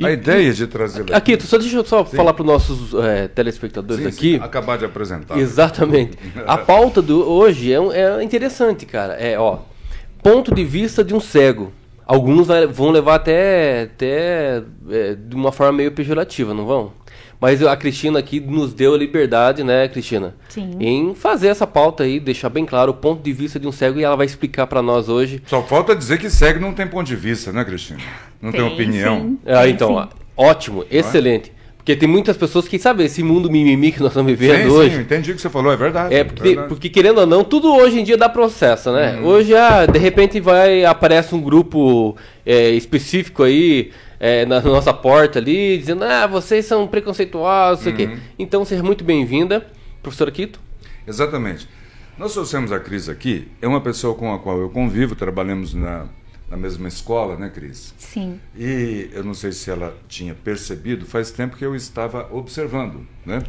E, 0.00 0.06
a 0.06 0.12
ideia 0.12 0.50
de 0.50 0.66
trazer 0.66 1.02
aqui, 1.12 1.34
aqui 1.34 1.46
só 1.46 1.58
deixa 1.58 1.76
eu 1.76 1.84
só 1.84 2.02
sim. 2.06 2.16
falar 2.16 2.32
para 2.32 2.42
os 2.42 2.46
nossos 2.46 2.94
é, 3.04 3.28
telespectadores 3.28 4.02
sim, 4.02 4.08
aqui. 4.08 4.38
Sim. 4.38 4.42
Acabar 4.42 4.78
de 4.78 4.86
apresentar. 4.86 5.38
Exatamente. 5.38 6.16
a 6.46 6.56
pauta 6.56 7.02
do 7.02 7.28
hoje 7.30 7.70
é, 7.70 7.76
é, 7.76 8.22
interessante, 8.22 8.86
cara. 8.86 9.12
É, 9.14 9.38
ó, 9.38 9.58
ponto 10.22 10.54
de 10.54 10.64
vista 10.64 11.04
de 11.04 11.14
um 11.14 11.20
cego. 11.20 11.70
Alguns 12.10 12.48
vai, 12.48 12.66
vão 12.66 12.90
levar 12.90 13.14
até, 13.14 13.82
até 13.82 14.64
é, 14.90 15.14
de 15.14 15.36
uma 15.36 15.52
forma 15.52 15.74
meio 15.74 15.92
pejorativa, 15.92 16.52
não 16.52 16.66
vão? 16.66 16.92
Mas 17.40 17.64
a 17.64 17.76
Cristina 17.76 18.18
aqui 18.18 18.40
nos 18.40 18.74
deu 18.74 18.94
a 18.94 18.98
liberdade, 18.98 19.62
né, 19.62 19.86
Cristina? 19.86 20.34
Sim. 20.48 20.72
Em 20.80 21.14
fazer 21.14 21.46
essa 21.46 21.68
pauta 21.68 22.02
aí, 22.02 22.18
deixar 22.18 22.48
bem 22.48 22.66
claro 22.66 22.90
o 22.90 22.94
ponto 22.94 23.22
de 23.22 23.32
vista 23.32 23.60
de 23.60 23.68
um 23.68 23.70
cego 23.70 24.00
e 24.00 24.02
ela 24.02 24.16
vai 24.16 24.26
explicar 24.26 24.66
para 24.66 24.82
nós 24.82 25.08
hoje. 25.08 25.40
Só 25.46 25.62
falta 25.62 25.94
dizer 25.94 26.18
que 26.18 26.28
cego 26.28 26.58
não 26.58 26.72
tem 26.72 26.84
ponto 26.84 27.06
de 27.06 27.14
vista, 27.14 27.52
né, 27.52 27.64
Cristina? 27.64 28.00
Não 28.42 28.50
tem, 28.50 28.60
tem 28.60 28.72
opinião. 28.72 29.20
Sim. 29.20 29.38
Ah, 29.46 29.68
então, 29.68 30.02
sim. 30.02 30.08
ótimo, 30.36 30.84
é? 30.90 30.98
excelente. 30.98 31.52
Porque 31.90 31.96
tem 31.96 32.08
muitas 32.08 32.36
pessoas 32.36 32.68
que, 32.68 32.78
sabe, 32.78 33.04
esse 33.04 33.20
mundo 33.20 33.50
mimimi 33.50 33.90
que 33.90 33.98
nós 33.98 34.12
estamos 34.12 34.30
vivendo 34.30 34.62
sim, 34.62 34.68
hoje. 34.68 34.94
Sim, 34.94 35.00
entendi 35.02 35.32
o 35.32 35.34
que 35.34 35.40
você 35.40 35.50
falou, 35.50 35.72
é 35.72 35.76
verdade. 35.76 36.14
É, 36.14 36.22
porque, 36.22 36.42
verdade. 36.42 36.68
porque 36.68 36.88
querendo 36.88 37.18
ou 37.18 37.26
não, 37.26 37.42
tudo 37.42 37.74
hoje 37.74 37.98
em 37.98 38.04
dia 38.04 38.16
dá 38.16 38.28
processo, 38.28 38.92
né? 38.92 39.18
Hum. 39.18 39.24
Hoje, 39.24 39.56
ah, 39.56 39.86
de 39.86 39.98
repente, 39.98 40.38
vai, 40.38 40.84
aparece 40.84 41.34
um 41.34 41.40
grupo 41.40 42.16
é, 42.46 42.70
específico 42.70 43.42
aí, 43.42 43.90
é, 44.20 44.46
na 44.46 44.60
nossa 44.60 44.94
porta 44.94 45.40
ali, 45.40 45.78
dizendo, 45.78 46.04
ah, 46.04 46.28
vocês 46.28 46.64
são 46.64 46.86
preconceituosos, 46.86 47.86
uhum. 47.86 47.96
quê. 47.96 48.10
Então, 48.38 48.64
seja 48.64 48.84
muito 48.84 49.02
bem-vinda, 49.02 49.66
professora 50.00 50.30
Quito. 50.30 50.60
Exatamente. 51.08 51.66
Nós 52.16 52.32
trouxemos 52.34 52.70
a 52.70 52.78
Cris 52.78 53.08
aqui, 53.08 53.48
é 53.60 53.66
uma 53.66 53.80
pessoa 53.80 54.14
com 54.14 54.32
a 54.32 54.38
qual 54.38 54.60
eu 54.60 54.70
convivo, 54.70 55.16
trabalhamos 55.16 55.74
na 55.74 56.06
na 56.50 56.56
mesma 56.56 56.88
escola, 56.88 57.36
né, 57.36 57.48
Cris? 57.48 57.94
Sim. 57.96 58.40
E 58.56 59.08
eu 59.12 59.22
não 59.22 59.32
sei 59.32 59.52
se 59.52 59.70
ela 59.70 59.96
tinha 60.08 60.34
percebido, 60.34 61.06
faz 61.06 61.30
tempo 61.30 61.56
que 61.56 61.64
eu 61.64 61.76
estava 61.76 62.28
observando, 62.34 63.06
né? 63.24 63.42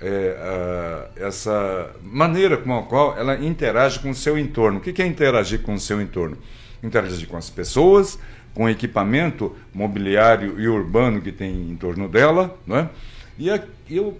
É, 0.00 1.08
essa 1.16 1.90
maneira 2.02 2.56
com 2.56 2.78
a 2.78 2.82
qual 2.84 3.18
ela 3.18 3.36
interage 3.44 3.98
com 3.98 4.10
o 4.10 4.14
seu 4.14 4.38
entorno. 4.38 4.78
O 4.78 4.80
que 4.80 5.02
é 5.02 5.06
interagir 5.06 5.60
com 5.60 5.74
o 5.74 5.80
seu 5.80 6.00
entorno? 6.00 6.38
Interagir 6.82 7.28
com 7.28 7.36
as 7.36 7.50
pessoas, 7.50 8.18
com 8.54 8.64
o 8.64 8.68
equipamento 8.70 9.54
mobiliário 9.74 10.58
e 10.58 10.66
urbano 10.68 11.20
que 11.20 11.32
tem 11.32 11.70
em 11.70 11.76
torno 11.76 12.08
dela, 12.08 12.58
né? 12.66 12.88
E 13.38 13.48
eu 13.90 14.18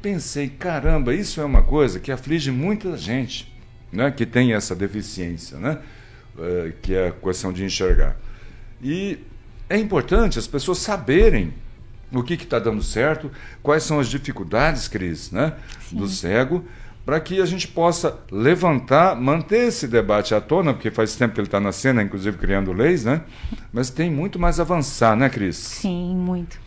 pensei, 0.00 0.48
caramba, 0.48 1.14
isso 1.14 1.40
é 1.40 1.44
uma 1.44 1.62
coisa 1.62 2.00
que 2.00 2.10
aflige 2.10 2.50
muita 2.50 2.96
gente, 2.96 3.52
né? 3.92 4.10
Que 4.10 4.24
tem 4.24 4.54
essa 4.54 4.74
deficiência, 4.74 5.58
né? 5.58 5.78
É, 6.40 6.72
que 6.80 6.94
é 6.94 7.08
a 7.08 7.12
questão 7.12 7.52
de 7.52 7.64
enxergar. 7.64 8.16
E 8.82 9.18
é 9.68 9.76
importante 9.76 10.38
as 10.38 10.46
pessoas 10.46 10.78
saberem 10.78 11.52
o 12.12 12.22
que 12.22 12.34
está 12.34 12.58
dando 12.58 12.82
certo, 12.82 13.30
quais 13.62 13.82
são 13.82 14.00
as 14.00 14.08
dificuldades, 14.08 14.88
Cris, 14.88 15.30
né, 15.30 15.52
do 15.92 16.08
cego, 16.08 16.64
para 17.04 17.20
que 17.20 17.40
a 17.40 17.46
gente 17.46 17.66
possa 17.68 18.18
levantar, 18.30 19.16
manter 19.16 19.68
esse 19.68 19.88
debate 19.88 20.34
à 20.34 20.40
tona, 20.40 20.72
porque 20.72 20.90
faz 20.90 21.16
tempo 21.16 21.34
que 21.34 21.40
ele 21.40 21.48
está 21.48 21.58
na 21.58 21.72
cena, 21.72 22.02
inclusive 22.02 22.36
criando 22.36 22.72
leis, 22.72 23.04
né? 23.04 23.22
Mas 23.72 23.88
tem 23.88 24.10
muito 24.10 24.38
mais 24.38 24.60
a 24.60 24.62
avançar, 24.62 25.16
né, 25.16 25.28
Cris? 25.28 25.56
Sim, 25.56 26.14
muito. 26.16 26.60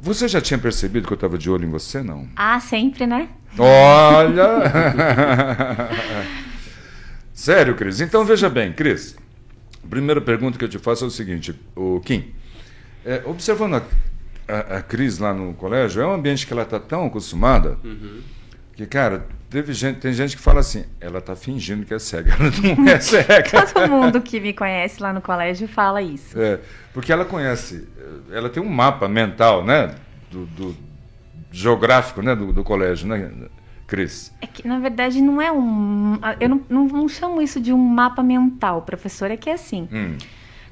Você 0.00 0.28
já 0.28 0.40
tinha 0.40 0.58
percebido 0.58 1.06
que 1.06 1.12
eu 1.12 1.16
estava 1.16 1.36
de 1.36 1.50
olho 1.50 1.66
em 1.66 1.70
você, 1.70 2.02
não? 2.02 2.28
Ah, 2.36 2.58
sempre, 2.60 3.06
né? 3.06 3.28
Olha! 3.58 4.48
Sério, 7.40 7.74
Cris? 7.74 8.02
Então 8.02 8.22
veja 8.22 8.50
bem, 8.50 8.70
Cris. 8.70 9.16
A 9.82 9.88
primeira 9.88 10.20
pergunta 10.20 10.58
que 10.58 10.64
eu 10.66 10.68
te 10.68 10.78
faço 10.78 11.04
é 11.04 11.06
o 11.06 11.10
seguinte, 11.10 11.58
o 11.74 11.98
Kim. 12.00 12.34
É, 13.02 13.22
observando 13.24 13.76
a, 13.76 13.82
a, 14.46 14.76
a, 14.76 14.82
Cris 14.82 15.18
lá 15.18 15.32
no 15.32 15.54
colégio, 15.54 16.02
é 16.02 16.06
um 16.06 16.12
ambiente 16.12 16.46
que 16.46 16.52
ela 16.52 16.64
está 16.64 16.78
tão 16.78 17.06
acostumada 17.06 17.78
uhum. 17.82 18.20
que, 18.76 18.84
cara, 18.84 19.26
teve 19.48 19.72
gente, 19.72 20.00
tem 20.00 20.12
gente 20.12 20.36
que 20.36 20.42
fala 20.42 20.60
assim, 20.60 20.84
ela 21.00 21.18
está 21.18 21.34
fingindo 21.34 21.86
que 21.86 21.94
é 21.94 21.98
cega, 21.98 22.36
ela 22.38 22.76
não 22.76 22.86
é 22.86 23.00
cega. 23.00 23.66
Todo 23.72 23.88
mundo 23.88 24.20
que 24.20 24.38
me 24.38 24.52
conhece 24.52 25.02
lá 25.02 25.10
no 25.10 25.22
colégio 25.22 25.66
fala 25.66 26.02
isso. 26.02 26.38
É, 26.38 26.60
porque 26.92 27.10
ela 27.10 27.24
conhece, 27.24 27.88
ela 28.30 28.50
tem 28.50 28.62
um 28.62 28.68
mapa 28.68 29.08
mental, 29.08 29.64
né, 29.64 29.94
do, 30.30 30.44
do 30.44 30.76
geográfico, 31.50 32.20
né, 32.20 32.36
do, 32.36 32.52
do 32.52 32.62
colégio, 32.62 33.08
né, 33.08 33.32
Cris? 33.90 34.32
É 34.40 34.46
que, 34.46 34.68
na 34.68 34.78
verdade, 34.78 35.20
não 35.20 35.42
é 35.42 35.50
um. 35.50 36.16
Eu 36.38 36.48
não, 36.48 36.62
não, 36.70 36.86
não, 36.86 37.08
chamo 37.08 37.42
isso 37.42 37.60
de 37.60 37.72
um 37.72 37.78
mapa 37.78 38.22
mental, 38.22 38.82
professor. 38.82 39.32
É 39.32 39.36
que 39.36 39.50
é 39.50 39.54
assim. 39.54 39.88
Hum. 39.92 40.16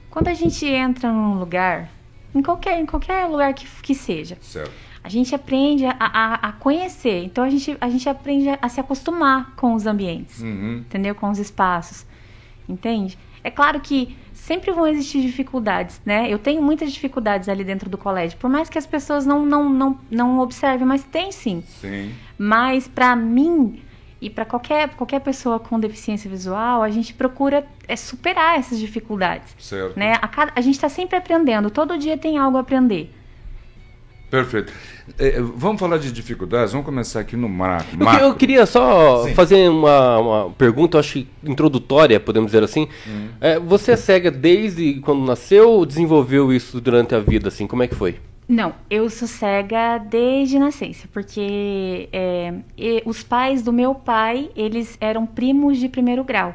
Quando 0.09 0.29
a 0.29 0.35
gente 0.35 0.65
entra 0.65 1.11
num 1.11 1.37
lugar, 1.37 1.91
em 2.33 2.41
qualquer, 2.41 2.79
em 2.79 2.87
qualquer 2.87 3.27
lugar 3.27 3.53
que, 3.55 3.67
que 3.83 3.93
seja, 3.93 4.39
certo. 4.41 4.71
a 5.03 5.09
gente 5.09 5.35
aprende 5.35 5.85
a, 5.85 5.97
a, 5.99 6.35
a, 6.35 6.53
conhecer. 6.53 7.25
Então 7.25 7.43
a 7.43 7.51
gente, 7.51 7.77
a 7.81 7.91
gente 7.91 8.09
aprende 8.09 8.51
a, 8.63 8.69
se 8.69 8.79
acostumar 8.79 9.53
com 9.57 9.75
os 9.75 9.85
ambientes, 9.85 10.41
uhum. 10.41 10.85
entendeu? 10.87 11.13
Com 11.13 11.29
os 11.29 11.41
espaços. 11.41 12.07
Entende? 12.69 13.19
É 13.43 13.51
claro 13.51 13.81
que 13.81 14.17
sempre 14.33 14.71
vão 14.71 14.87
existir 14.87 15.21
dificuldades, 15.23 16.01
né? 16.07 16.33
Eu 16.33 16.39
tenho 16.39 16.63
muitas 16.63 16.93
dificuldades 16.93 17.49
ali 17.49 17.65
dentro 17.65 17.91
do 17.91 17.99
colégio, 17.99 18.39
por 18.39 18.49
mais 18.49 18.71
que 18.71 18.79
as 18.79 18.87
pessoas 18.87 19.27
não 19.27 19.45
não 19.45 19.69
não, 19.69 19.99
não 20.09 20.39
observem, 20.39 20.87
mas 20.87 21.03
tem 21.03 21.33
sim. 21.33 21.65
Sim. 21.81 22.13
Mas 22.38 22.87
para 22.87 23.16
mim 23.16 23.83
e 24.21 24.30
para 24.30 24.45
qualquer 24.45 24.88
qualquer 24.90 25.21
pessoa 25.21 25.59
com 25.59 25.78
deficiência 25.78 26.30
visual, 26.30 26.83
a 26.83 26.90
gente 26.90 27.12
procura 27.14 27.66
é 27.87 27.97
superar 27.97 28.59
essas 28.59 28.78
dificuldades, 28.78 29.54
certo. 29.59 29.99
né? 29.99 30.14
A, 30.21 30.28
cada, 30.28 30.52
a 30.54 30.61
gente 30.61 30.75
está 30.75 30.88
sempre 30.88 31.16
aprendendo, 31.16 31.71
todo 31.71 31.99
dia 31.99 32.16
tem 32.16 32.38
algo 32.38 32.57
a 32.57 32.61
aprender. 32.61 33.12
Perfeito. 34.30 34.73
É, 35.18 35.40
vamos 35.40 35.80
falar 35.80 35.97
de 35.97 36.12
dificuldades, 36.12 36.73
vamos 36.73 36.85
começar 36.85 37.21
aqui 37.21 37.35
no 37.35 37.49
macro. 37.49 37.87
Eu, 38.21 38.28
eu 38.28 38.35
queria 38.35 38.66
só 38.66 39.25
Sim. 39.25 39.35
fazer 39.35 39.71
uma, 39.71 40.18
uma 40.18 40.50
pergunta, 40.50 40.99
acho 40.99 41.26
introdutória, 41.42 42.21
podemos 42.21 42.49
dizer 42.49 42.62
assim. 42.62 42.88
Uhum. 43.07 43.28
É, 43.40 43.59
você 43.59 43.92
é 43.92 43.97
cega 43.97 44.30
desde 44.30 45.00
quando 45.00 45.25
nasceu 45.25 45.71
ou 45.71 45.87
desenvolveu 45.87 46.52
isso 46.52 46.78
durante 46.78 47.14
a 47.14 47.21
vida, 47.21 47.49
assim? 47.49 47.66
Como 47.66 47.83
é 47.83 47.87
que 47.87 47.95
foi? 47.95 48.16
Não, 48.49 48.75
eu 48.88 49.11
sou 49.11 49.28
cega 49.28 49.99
desde 49.99 50.59
nascença, 50.59 51.07
porque 51.12 52.09
é, 52.11 52.55
os 53.05 53.23
pais 53.23 53.62
do 53.62 53.71
meu 53.71 53.95
pai, 53.95 54.50
eles 54.57 54.97
eram 55.02 55.26
primos 55.26 55.76
de 55.76 55.87
primeiro 55.87 56.25
grau. 56.25 56.54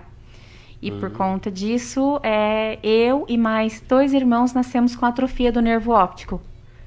E 0.82 0.90
uhum. 0.90 1.00
por 1.00 1.12
conta 1.12 1.52
disso, 1.52 2.20
é, 2.24 2.80
eu 2.82 3.26
e 3.30 3.38
mais 3.38 3.80
dois 3.88 4.12
irmãos 4.12 4.54
nascemos 4.54 4.96
com 4.96 5.06
atrofia 5.06 5.52
do 5.52 5.62
nervo 5.62 5.92
óptico. 5.92 6.42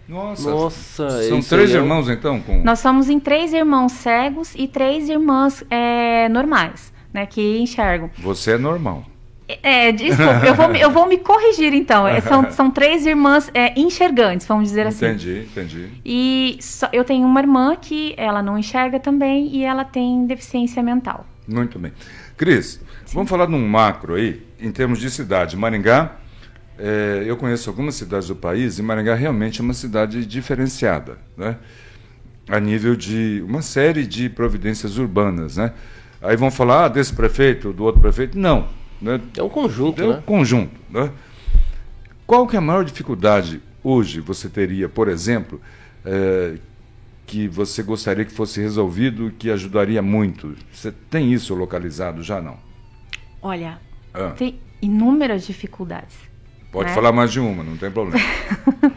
Nossa, 0.09 0.51
Nossa 0.51 1.23
são 1.23 1.41
três 1.41 1.73
é... 1.73 1.79
irmãos 1.79 2.09
então? 2.09 2.41
Com... 2.41 2.63
Nós 2.63 2.81
somos 2.81 3.09
em 3.09 3.19
três 3.19 3.53
irmãos 3.53 3.93
cegos 3.93 4.55
e 4.57 4.67
três 4.69 5.09
irmãs 5.09 5.65
é, 5.71 6.29
normais, 6.29 6.93
né, 7.13 7.27
que 7.27 7.59
enxergam. 7.59 8.11
Você 8.19 8.53
é 8.53 8.59
normal. 8.59 9.05
É, 9.63 9.93
desculpa, 9.93 10.45
eu 10.45 10.55
vou, 10.55 10.75
eu 10.75 10.91
vou 10.91 11.07
me 11.07 11.19
corrigir 11.19 11.73
então. 11.73 12.07
É, 12.07 12.21
são, 12.21 12.51
são 12.53 12.71
três 12.71 13.07
irmãs 13.07 13.51
é, 13.55 13.79
enxergantes, 13.79 14.47
vamos 14.47 14.69
dizer 14.69 14.87
assim. 14.87 15.07
Entendi, 15.07 15.47
entendi. 15.51 15.89
E 16.05 16.59
só, 16.61 16.89
eu 16.93 17.05
tenho 17.05 17.27
uma 17.27 17.41
irmã 17.41 17.77
que 17.77 18.15
ela 18.17 18.43
não 18.43 18.59
enxerga 18.59 18.99
também 18.99 19.49
e 19.55 19.63
ela 19.63 19.85
tem 19.85 20.27
deficiência 20.27 20.83
mental. 20.83 21.27
Muito 21.47 21.79
bem. 21.79 21.93
Cris, 22.37 22.81
Sim. 23.05 23.15
vamos 23.15 23.31
falar 23.31 23.49
num 23.49 23.67
macro 23.67 24.15
aí, 24.15 24.43
em 24.61 24.73
termos 24.73 24.99
de 24.99 25.11
cidade. 25.11 25.57
Maringá 25.57 26.17
é, 26.79 27.25
eu 27.27 27.37
conheço 27.37 27.71
algumas 27.71 27.95
cidades 27.95 28.29
do 28.29 28.37
país 28.37 28.79
e 28.79 28.83
Maringá 28.83 29.15
realmente 29.15 29.61
é 29.61 29.65
uma 29.65 29.75
cidade 29.75 30.27
diferenciada, 30.27 31.19
né? 31.37 31.57
a 32.49 32.61
nível 32.61 32.95
de 32.95 33.43
uma 33.47 33.63
série 33.63 34.07
de 34.07 34.29
providências 34.29 34.99
urbanas. 34.99 35.57
Né? 35.57 35.73
Aí 36.21 36.37
vão 36.37 36.51
falar 36.51 36.85
ah, 36.85 36.89
desse 36.89 37.13
prefeito, 37.13 37.73
do 37.73 37.85
outro 37.85 38.01
prefeito. 38.01 38.39
Não. 38.39 38.69
Né? 39.01 39.21
É 39.37 39.43
um 39.43 39.49
conjunto. 39.49 40.03
É 40.03 40.05
um 40.05 40.13
né? 40.15 40.23
conjunto. 40.25 40.81
Né? 40.91 41.11
Qual 42.27 42.47
que 42.47 42.57
é 42.57 42.59
a 42.59 42.63
maior 42.63 42.85
dificuldade 42.85 43.63
hoje 43.83 44.21
você 44.21 44.49
teria, 44.49 44.89
por 44.89 45.09
exemplo, 45.09 45.61
é, 46.05 46.57
que 47.27 47.47
você 47.47 47.83
gostaria 47.83 48.25
que 48.25 48.33
fosse 48.33 48.61
resolvido, 48.61 49.33
que 49.39 49.51
ajudaria 49.51 50.03
muito? 50.03 50.57
Você 50.73 50.91
tem 50.91 51.33
isso 51.33 51.55
localizado 51.55 52.23
já 52.23 52.41
não? 52.41 52.57
Olha, 53.41 53.81
ah. 54.13 54.31
tem 54.31 54.59
inúmeras 54.83 55.47
dificuldades. 55.47 56.17
Pode 56.73 56.89
né? 56.89 56.95
falar 56.95 57.13
mais 57.13 57.33
de 57.33 57.41
uma, 57.41 57.63
não 57.63 57.77
tem 57.77 57.91
problema. 57.91 58.25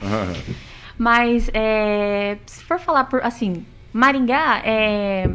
Mas 0.98 1.50
é, 1.54 2.38
se 2.46 2.64
for 2.64 2.80
falar 2.80 3.06
por 3.06 3.24
assim, 3.24 3.66
Maringá 3.94 4.62
é, 4.66 5.30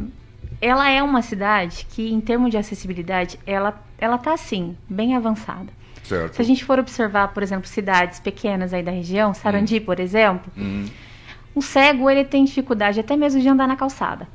ela 0.64 0.88
é 0.88 1.03
uma 1.03 1.20
cidade 1.20 1.87
que, 1.90 2.11
em 2.11 2.20
termos 2.20 2.50
de 2.50 2.57
acessibilidade, 2.57 3.38
ela 3.46 3.83
ela 3.98 4.16
tá 4.16 4.33
assim 4.33 4.77
bem 4.88 5.14
avançada. 5.14 5.68
Certo. 6.03 6.37
Se 6.37 6.42
a 6.42 6.44
gente 6.44 6.64
for 6.64 6.79
observar, 6.79 7.29
por 7.29 7.42
exemplo, 7.42 7.68
cidades 7.68 8.18
pequenas 8.18 8.72
aí 8.72 8.83
da 8.83 8.90
região, 8.90 9.35
Sarandi, 9.35 9.79
hum. 9.79 9.85
por 9.85 10.00
exemplo, 10.00 10.53
hum. 10.57 10.87
o 11.55 11.62
cego 11.62 12.09
ele 12.11 12.24
tem 12.24 12.44
dificuldade 12.44 12.98
até 12.98 13.16
mesmo 13.16 13.40
de 13.40 13.48
andar 13.48 13.68
na 13.68 13.77
calçada. 13.77 14.27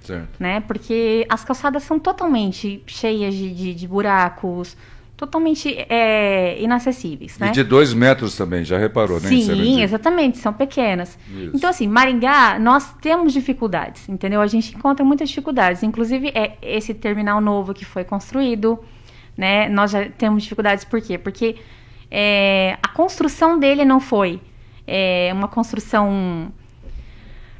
Certo. 0.00 0.28
Né? 0.38 0.60
Porque 0.60 1.26
as 1.28 1.44
calçadas 1.44 1.82
são 1.82 1.98
totalmente 1.98 2.82
cheias 2.86 3.34
de, 3.34 3.52
de, 3.54 3.74
de 3.74 3.88
buracos, 3.88 4.76
totalmente 5.18 5.74
é, 5.88 6.56
inacessíveis. 6.62 7.36
Né? 7.40 7.48
E 7.48 7.50
de 7.50 7.64
dois 7.64 7.92
metros 7.92 8.36
também, 8.36 8.64
já 8.64 8.78
reparou, 8.78 9.20
né? 9.20 9.28
Sim, 9.28 9.82
exatamente, 9.82 10.38
são 10.38 10.52
pequenas. 10.52 11.18
Isso. 11.28 11.50
Então, 11.56 11.68
assim, 11.68 11.88
Maringá, 11.88 12.56
nós 12.60 12.94
temos 13.02 13.32
dificuldades, 13.32 14.08
entendeu? 14.08 14.40
A 14.40 14.46
gente 14.46 14.76
encontra 14.76 15.04
muitas 15.04 15.28
dificuldades. 15.28 15.82
Inclusive, 15.82 16.28
é 16.28 16.56
esse 16.62 16.94
terminal 16.94 17.40
novo 17.40 17.74
que 17.74 17.84
foi 17.84 18.04
construído, 18.04 18.78
né? 19.36 19.68
Nós 19.68 19.90
já 19.90 20.08
temos 20.08 20.44
dificuldades, 20.44 20.84
por 20.84 21.02
quê? 21.02 21.18
Porque 21.18 21.56
é, 22.08 22.78
a 22.80 22.86
construção 22.86 23.58
dele 23.58 23.84
não 23.84 23.98
foi 23.98 24.40
é, 24.86 25.32
uma 25.34 25.48
construção. 25.48 26.52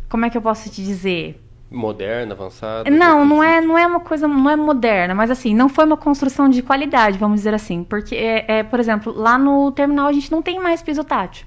Como 0.08 0.24
é 0.24 0.30
que 0.30 0.38
eu 0.38 0.42
posso 0.42 0.70
te 0.70 0.80
dizer? 0.80 1.42
Moderna, 1.70 2.34
avançada? 2.34 2.90
Não, 2.90 3.24
não 3.24 3.42
é, 3.42 3.60
não 3.60 3.76
é 3.76 3.86
uma 3.86 4.00
coisa, 4.00 4.26
não 4.26 4.48
é 4.48 4.56
moderna, 4.56 5.14
mas 5.14 5.30
assim, 5.30 5.54
não 5.54 5.68
foi 5.68 5.84
uma 5.84 5.96
construção 5.96 6.48
de 6.48 6.62
qualidade, 6.62 7.18
vamos 7.18 7.40
dizer 7.40 7.54
assim, 7.54 7.84
porque 7.84 8.14
é, 8.14 8.58
é 8.58 8.62
por 8.62 8.80
exemplo, 8.80 9.12
lá 9.14 9.36
no 9.36 9.70
terminal 9.72 10.06
a 10.06 10.12
gente 10.12 10.30
não 10.32 10.40
tem 10.40 10.58
mais 10.58 10.82
piso 10.82 11.04
tátil, 11.04 11.46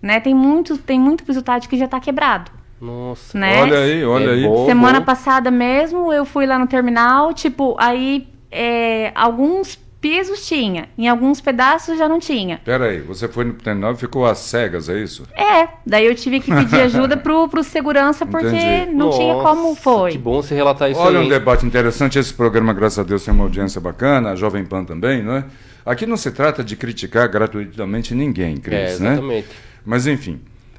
né? 0.00 0.20
Tem 0.20 0.34
muito, 0.34 0.78
tem 0.78 0.98
muito 0.98 1.24
piso 1.24 1.42
tátil 1.42 1.68
que 1.68 1.76
já 1.76 1.84
está 1.84 2.00
quebrado. 2.00 2.50
Nossa, 2.80 3.36
né? 3.36 3.60
olha 3.60 3.78
aí, 3.80 4.04
olha 4.04 4.30
é 4.30 4.34
aí. 4.34 4.44
Bom, 4.44 4.64
Semana 4.64 5.00
bom. 5.00 5.06
passada 5.06 5.50
mesmo 5.50 6.12
eu 6.12 6.24
fui 6.24 6.46
lá 6.46 6.58
no 6.58 6.66
terminal, 6.66 7.34
tipo, 7.34 7.76
aí 7.78 8.28
é, 8.50 9.12
alguns 9.14 9.78
pisos 10.00 10.46
tinha, 10.46 10.88
em 10.96 11.08
alguns 11.08 11.40
pedaços 11.40 11.98
já 11.98 12.08
não 12.08 12.18
tinha. 12.20 12.60
Peraí, 12.64 13.00
você 13.00 13.26
foi 13.26 13.44
no 13.44 13.54
terminal 13.54 13.92
e 13.92 13.96
ficou 13.96 14.24
às 14.26 14.38
cegas, 14.38 14.88
é 14.88 14.98
isso? 14.98 15.24
É, 15.36 15.68
daí 15.84 16.06
eu 16.06 16.14
tive 16.14 16.38
que 16.40 16.54
pedir 16.54 16.80
ajuda 16.82 17.16
pro, 17.18 17.48
pro 17.48 17.64
segurança 17.64 18.24
porque 18.24 18.46
Entendi. 18.46 18.92
não 18.92 19.06
Nossa, 19.06 19.18
tinha 19.18 19.34
como 19.42 19.74
foi. 19.74 20.12
Que 20.12 20.18
bom 20.18 20.40
você 20.42 20.54
relatar 20.54 20.90
isso 20.90 21.00
Olha 21.00 21.18
aí. 21.18 21.26
um 21.26 21.28
debate 21.28 21.66
interessante, 21.66 22.18
esse 22.18 22.32
programa, 22.32 22.72
graças 22.72 22.98
a 23.00 23.02
Deus, 23.02 23.24
tem 23.24 23.34
uma 23.34 23.44
audiência 23.44 23.80
bacana, 23.80 24.30
a 24.30 24.36
Jovem 24.36 24.64
Pan 24.64 24.84
também, 24.84 25.22
não 25.22 25.34
é? 25.36 25.44
Aqui 25.84 26.06
não 26.06 26.16
se 26.16 26.30
trata 26.30 26.62
de 26.62 26.76
criticar 26.76 27.26
gratuitamente 27.28 28.14
ninguém, 28.14 28.56
Cris, 28.58 28.74
É, 28.78 28.98
né? 29.02 29.12
exatamente. 29.12 29.48
Mas 29.84 30.06
enfim, 30.06 30.38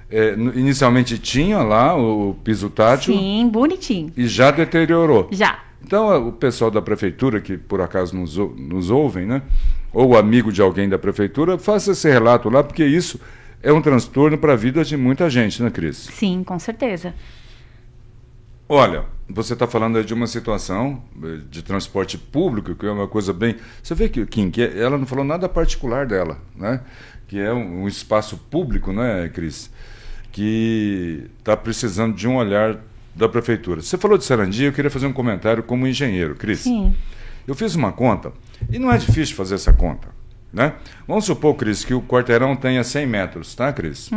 é, 0.10 0.34
inicialmente 0.34 1.18
tinha 1.18 1.60
lá 1.60 1.96
o 1.96 2.36
piso 2.44 2.70
tátil 2.70 3.14
Sim, 3.16 3.50
bonitinho. 3.52 4.14
e 4.16 4.28
já 4.28 4.52
deteriorou. 4.52 5.28
Já. 5.32 5.60
Então, 5.84 6.28
o 6.28 6.32
pessoal 6.32 6.70
da 6.70 6.82
prefeitura, 6.82 7.40
que 7.40 7.58
por 7.58 7.82
acaso 7.82 8.16
nos, 8.16 8.36
nos 8.36 8.90
ouvem, 8.90 9.26
né? 9.26 9.42
ou 9.92 10.18
amigo 10.18 10.52
de 10.52 10.62
alguém 10.62 10.88
da 10.88 11.00
prefeitura, 11.00 11.58
faça 11.58 11.92
esse 11.92 12.10
relato 12.10 12.50
lá, 12.50 12.64
porque 12.64 12.86
isso 12.86 13.20
é 13.62 13.72
um 13.74 13.82
transtorno 13.82 14.38
para 14.38 14.54
a 14.54 14.56
vida 14.56 14.84
de 14.84 14.96
muita 14.96 15.30
gente, 15.30 15.62
né, 15.62 15.70
Cris? 15.70 15.98
Sim, 15.98 16.44
com 16.44 16.58
certeza. 16.60 17.14
Olha, 18.68 19.06
você 19.28 19.54
está 19.54 19.66
falando 19.66 19.98
aí 19.98 20.06
de 20.06 20.14
uma 20.14 20.28
situação 20.28 21.04
eh, 21.24 21.40
de 21.50 21.64
transporte 21.64 22.18
público, 22.18 22.76
que 22.76 22.86
é 22.86 22.92
uma 22.92 23.08
coisa 23.08 23.34
bem. 23.34 23.56
Você 23.82 23.96
vê 23.96 24.08
que, 24.08 24.26
Kim, 24.28 24.52
que 24.52 24.62
ela 24.62 24.98
não 24.98 25.08
falou 25.08 25.26
nada 25.26 25.50
particular 25.50 26.06
dela, 26.06 26.38
né? 26.56 26.82
Que 27.28 27.40
é 27.40 27.52
um, 27.52 27.84
um 27.84 27.88
espaço 27.88 28.38
público, 28.38 28.94
né, 28.94 29.28
Cris? 29.30 29.72
Que 30.32 31.28
está 31.40 31.58
precisando 31.58 32.16
de 32.16 32.28
um 32.28 32.36
olhar 32.36 32.80
da 33.16 33.28
prefeitura. 33.28 33.82
Você 33.82 33.98
falou 33.98 34.18
de 34.18 34.24
Sarandi, 34.24 34.64
eu 34.64 34.74
queria 34.74 34.92
fazer 34.92 35.08
um 35.08 35.14
comentário 35.14 35.64
como 35.64 35.88
engenheiro, 35.88 36.36
Cris. 36.36 36.60
Sim. 36.60 36.96
Eu 37.48 37.56
fiz 37.56 37.76
uma 37.76 37.92
conta, 37.92 38.32
e 38.72 38.78
não 38.78 38.92
é 38.92 38.98
difícil 38.98 39.36
fazer 39.36 39.56
essa 39.56 39.74
conta. 39.74 40.08
Né? 40.52 40.74
Vamos 41.08 41.26
supor, 41.26 41.56
Cris, 41.56 41.86
que 41.86 41.94
o 41.94 42.02
quarteirão 42.02 42.56
tenha 42.56 42.84
100 42.84 43.06
metros, 43.06 43.54
tá, 43.56 43.72
Cris? 43.72 44.10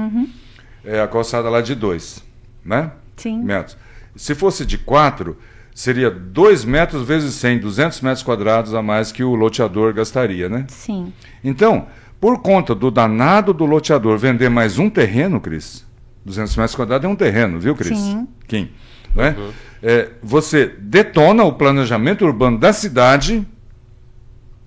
É 0.85 1.01
a 1.01 1.07
calçada 1.07 1.49
lá 1.49 1.61
de 1.61 1.75
2, 1.75 2.25
né? 2.65 2.93
Sim. 3.17 3.43
Metros. 3.43 3.77
Se 4.17 4.35
fosse 4.35 4.65
de 4.65 4.79
4, 4.79 5.37
seria 5.75 6.11
2 6.11 6.65
metros 6.65 7.07
vezes 7.07 7.35
100, 7.35 7.61
200 7.61 8.01
metros 8.01 8.23
quadrados 8.23 8.75
a 8.75 8.83
mais 8.83 9.13
que 9.13 9.23
o 9.23 9.35
loteador 9.35 9.93
gastaria, 9.93 10.49
né? 10.49 10.67
Sim. 10.69 11.13
Então, 11.45 11.87
por 12.21 12.41
conta 12.41 12.75
do 12.75 12.91
danado 12.91 13.53
do 13.53 13.65
loteador 13.65 14.17
vender 14.19 14.49
mais 14.49 14.79
um 14.79 14.89
terreno, 14.89 15.41
Cris, 15.41 15.87
200 16.25 16.57
metros 16.57 16.75
quadrados 16.75 17.05
é 17.05 17.09
um 17.09 17.17
terreno, 17.17 17.59
viu, 17.59 17.75
Cris? 17.75 17.99
Sim. 17.99 18.29
Kim, 18.53 18.69
né? 19.17 19.35
É, 19.83 20.11
você 20.23 20.67
detona 20.79 21.43
o 21.43 21.55
planejamento 21.55 22.23
urbano 22.27 22.59
da 22.59 22.71
cidade 22.71 23.47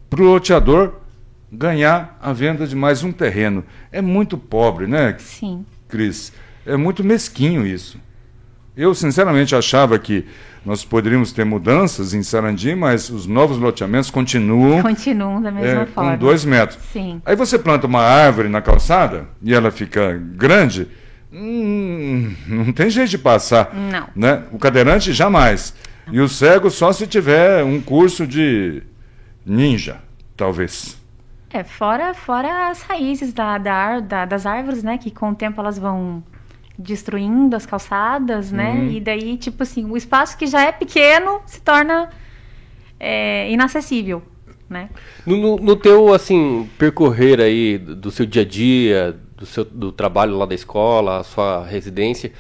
para 0.10 0.22
o 0.22 0.26
loteador 0.26 0.94
ganhar 1.52 2.18
a 2.20 2.34
venda 2.34 2.66
de 2.66 2.76
mais 2.76 3.04
um 3.04 3.12
terreno. 3.12 3.64
É 3.92 4.02
muito 4.02 4.40
pobre, 4.40 4.88
né, 4.88 5.16
Sim. 5.20 5.64
Cris? 5.88 6.34
É 6.66 6.76
muito 6.76 7.04
mesquinho 7.04 7.66
isso. 7.66 8.00
Eu, 8.76 8.94
sinceramente, 8.96 9.56
achava 9.56 9.98
que 10.00 10.26
nós 10.66 10.84
poderíamos 10.84 11.32
ter 11.32 11.46
mudanças 11.46 12.14
em 12.16 12.24
Sarandi, 12.24 12.74
mas 12.76 13.10
os 13.12 13.28
novos 13.28 13.58
loteamentos 13.58 14.10
continuam 14.10 14.82
Continuam 14.82 15.40
da 15.42 15.52
mesma 15.52 15.84
é, 15.84 15.86
forma. 15.86 16.12
com 16.14 16.18
dois 16.18 16.44
metros. 16.44 16.80
Sim. 16.92 17.22
Aí 17.24 17.36
você 17.36 17.60
planta 17.60 17.86
uma 17.86 18.02
árvore 18.02 18.50
na 18.50 18.62
calçada 18.62 19.28
e 19.44 19.54
ela 19.54 19.70
fica 19.70 20.20
grande, 20.36 20.88
hum, 21.36 22.34
não 22.48 22.72
tem 22.72 22.90
jeito 22.90 23.10
de 23.10 23.18
passar. 23.18 23.74
Não. 23.74 24.08
Né? 24.16 24.44
O 24.52 24.58
cadeirante 24.58 25.14
jamais. 25.14 25.74
E 26.12 26.20
o 26.20 26.30
cego 26.30 26.70
só 26.70 26.92
se 26.94 27.08
tiver 27.08 27.64
um 27.64 27.82
curso 27.82 28.28
de 28.28 28.84
ninja, 29.46 30.02
talvez. 30.38 30.98
É, 31.50 31.64
fora, 31.64 32.14
fora 32.14 32.70
as 32.70 32.82
raízes 32.84 33.34
da, 33.34 33.58
da, 33.58 34.00
da- 34.00 34.26
das 34.26 34.46
árvores, 34.46 34.84
né? 34.84 34.98
Que 34.98 35.10
com 35.10 35.32
o 35.32 35.36
tempo 35.36 35.60
elas 35.62 35.80
vão 35.80 36.24
destruindo 36.78 37.56
as 37.56 37.66
calçadas, 37.66 38.52
né? 38.52 38.72
Uhum. 38.72 38.92
E 38.92 39.00
daí, 39.00 39.38
tipo 39.38 39.64
assim, 39.64 39.86
o 39.86 39.96
espaço 39.98 40.38
que 40.38 40.46
já 40.46 40.62
é 40.64 40.72
pequeno 40.72 41.40
se 41.46 41.62
torna 41.62 42.10
é, 43.00 43.50
inacessível, 43.52 44.22
né? 44.70 44.90
No, 45.26 45.38
no, 45.38 45.56
no 45.58 45.76
teu, 45.76 46.14
assim, 46.14 46.70
percorrer 46.78 47.40
aí 47.40 47.78
do 47.78 48.12
seu 48.12 48.26
dia 48.26 48.42
a 48.42 48.46
dia, 48.46 49.18
do 49.38 49.46
seu 49.46 49.66
do 49.66 49.92
trabalho 49.92 50.38
lá 50.38 50.46
da 50.46 50.56
escola, 50.56 51.20
a 51.20 51.24
sua 51.24 51.66
residência, 51.66 52.32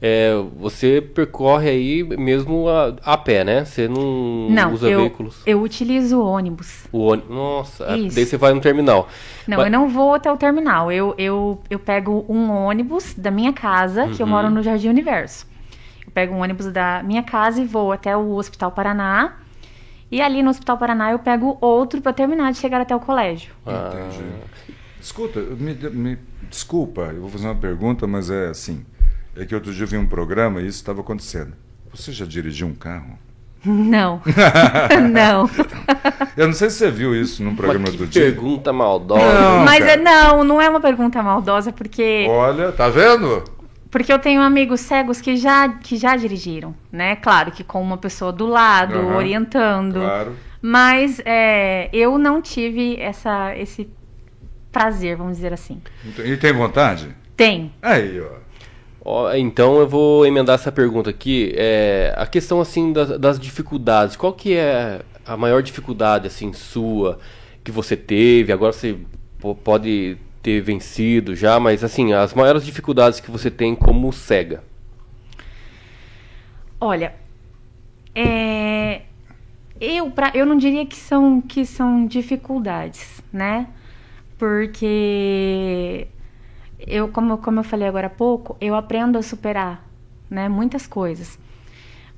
é, 0.00 0.30
você 0.58 1.00
percorre 1.00 1.70
aí 1.70 2.04
mesmo 2.04 2.68
a, 2.68 2.94
a 3.02 3.16
pé, 3.16 3.42
né? 3.44 3.64
Você 3.64 3.88
não, 3.88 4.48
Não, 4.50 4.72
usa 4.74 4.88
eu, 4.88 5.00
veículos. 5.00 5.42
eu 5.46 5.60
utilizo 5.62 6.20
ônibus. 6.20 6.84
O 6.92 6.98
ônibus. 6.98 7.30
Nossa, 7.34 7.96
Isso. 7.96 8.14
daí 8.14 8.26
você 8.26 8.36
vai 8.36 8.52
no 8.52 8.60
terminal. 8.60 9.08
Não, 9.48 9.56
Mas- 9.56 9.66
eu 9.66 9.72
não 9.72 9.88
vou 9.88 10.14
até 10.14 10.30
o 10.30 10.36
terminal. 10.36 10.92
Eu, 10.92 11.14
eu, 11.18 11.60
eu 11.70 11.78
pego 11.78 12.24
um 12.28 12.50
ônibus 12.50 13.14
da 13.14 13.30
minha 13.30 13.52
casa, 13.52 14.08
que 14.08 14.22
eu 14.22 14.26
Uhum. 14.26 14.32
moro 14.32 14.50
no 14.50 14.62
Jardim 14.62 14.88
Universo. 14.88 15.46
Eu 16.04 16.12
pego 16.12 16.34
um 16.34 16.42
ônibus 16.42 16.66
da 16.70 17.02
minha 17.02 17.22
casa 17.22 17.60
e 17.60 17.64
vou 17.64 17.90
até 17.90 18.16
o 18.16 18.34
Hospital 18.34 18.70
Paraná. 18.72 19.36
E 20.12 20.20
ali 20.20 20.40
no 20.42 20.50
Hospital 20.50 20.78
Paraná 20.78 21.10
eu 21.10 21.18
pego 21.18 21.56
outro 21.60 22.00
para 22.00 22.12
terminar 22.12 22.52
de 22.52 22.58
chegar 22.58 22.80
até 22.80 22.94
o 22.94 23.00
colégio. 23.00 23.52
Ah, 23.66 23.90
Entendi. 24.08 24.24
Escuta, 25.00 25.40
me, 25.40 25.74
me- 25.90 26.18
desculpa, 26.48 27.12
eu 27.14 27.20
vou 27.20 27.30
fazer 27.30 27.46
uma 27.46 27.54
pergunta, 27.54 28.06
mas 28.06 28.30
é 28.30 28.48
assim. 28.48 28.84
É 29.36 29.44
que 29.44 29.54
outro 29.54 29.72
dia 29.72 29.84
eu 29.84 29.88
vi 29.88 29.96
um 29.96 30.06
programa 30.06 30.60
e 30.60 30.66
isso 30.66 30.78
estava 30.78 31.00
acontecendo. 31.00 31.52
Você 31.92 32.12
já 32.12 32.24
dirigiu 32.24 32.66
um 32.66 32.74
carro? 32.74 33.18
Não. 33.64 34.22
não. 35.10 35.50
Eu 36.36 36.46
não 36.46 36.54
sei 36.54 36.70
se 36.70 36.76
você 36.76 36.90
viu 36.90 37.14
isso 37.20 37.42
num 37.42 37.56
programa 37.56 37.86
mas 37.86 37.92
que 37.92 37.96
do 37.96 38.06
dia. 38.06 38.22
pergunta 38.22 38.72
maldosa. 38.72 39.24
Não. 39.24 39.64
Mas 39.64 39.80
cara. 39.80 39.92
é, 39.92 39.96
não, 39.96 40.44
não 40.44 40.62
é 40.62 40.70
uma 40.70 40.78
pergunta 40.78 41.20
maldosa, 41.20 41.72
porque, 41.72 42.26
Olha, 42.28 42.70
tá 42.70 42.88
vendo? 42.88 43.42
porque 43.90 44.12
eu 44.12 44.18
tenho 44.18 44.42
amigos 44.42 44.80
cegos 44.80 45.20
que 45.22 45.36
já, 45.36 45.68
que 45.70 45.96
já 45.96 46.16
dirigiram, 46.16 46.74
né? 46.92 47.16
Claro 47.16 47.50
que 47.50 47.64
com 47.64 47.80
uma 47.80 47.96
pessoa 47.96 48.30
do 48.30 48.46
lado, 48.46 48.98
Aham. 48.98 49.16
orientando. 49.16 50.00
Claro. 50.00 50.36
Mas 50.60 51.20
é, 51.24 51.88
eu 51.92 52.18
não 52.18 52.42
tive 52.42 53.00
essa, 53.00 53.56
esse 53.56 53.88
prazer, 54.76 55.16
vamos 55.16 55.36
dizer 55.36 55.54
assim. 55.54 55.80
Então, 56.04 56.24
E 56.26 56.36
tem 56.36 56.52
vontade? 56.52 57.08
Tem. 57.34 57.72
Aí, 57.80 58.20
ó. 58.20 58.46
Ó, 59.08 59.34
então 59.34 59.78
eu 59.78 59.88
vou 59.88 60.26
emendar 60.26 60.56
essa 60.56 60.70
pergunta 60.70 61.08
aqui. 61.08 61.54
É, 61.56 62.12
a 62.16 62.26
questão 62.26 62.60
assim 62.60 62.92
das, 62.92 63.18
das 63.18 63.38
dificuldades. 63.40 64.16
Qual 64.16 64.32
que 64.34 64.54
é 64.54 65.00
a 65.24 65.34
maior 65.36 65.62
dificuldade 65.62 66.26
assim 66.26 66.52
sua 66.52 67.18
que 67.64 67.70
você 67.70 67.96
teve? 67.96 68.52
Agora 68.52 68.72
você 68.72 68.98
po- 69.38 69.54
pode 69.54 70.18
ter 70.42 70.60
vencido 70.60 71.34
já, 71.34 71.58
mas 71.58 71.82
assim 71.82 72.12
as 72.12 72.34
maiores 72.34 72.64
dificuldades 72.64 73.18
que 73.20 73.30
você 73.30 73.50
tem 73.50 73.74
como 73.74 74.12
cega. 74.12 74.62
Olha, 76.78 77.14
é, 78.14 79.02
eu, 79.80 80.10
pra, 80.10 80.32
eu 80.34 80.44
não 80.44 80.58
diria 80.58 80.84
que 80.84 80.96
são, 80.96 81.40
que 81.40 81.64
são 81.64 82.06
dificuldades, 82.06 83.22
né? 83.32 83.68
Porque 84.38 86.08
eu, 86.78 87.08
como, 87.08 87.38
como 87.38 87.60
eu 87.60 87.64
falei 87.64 87.88
agora 87.88 88.08
há 88.08 88.10
pouco, 88.10 88.56
eu 88.60 88.74
aprendo 88.74 89.18
a 89.18 89.22
superar, 89.22 89.84
né? 90.30 90.48
Muitas 90.48 90.86
coisas. 90.86 91.38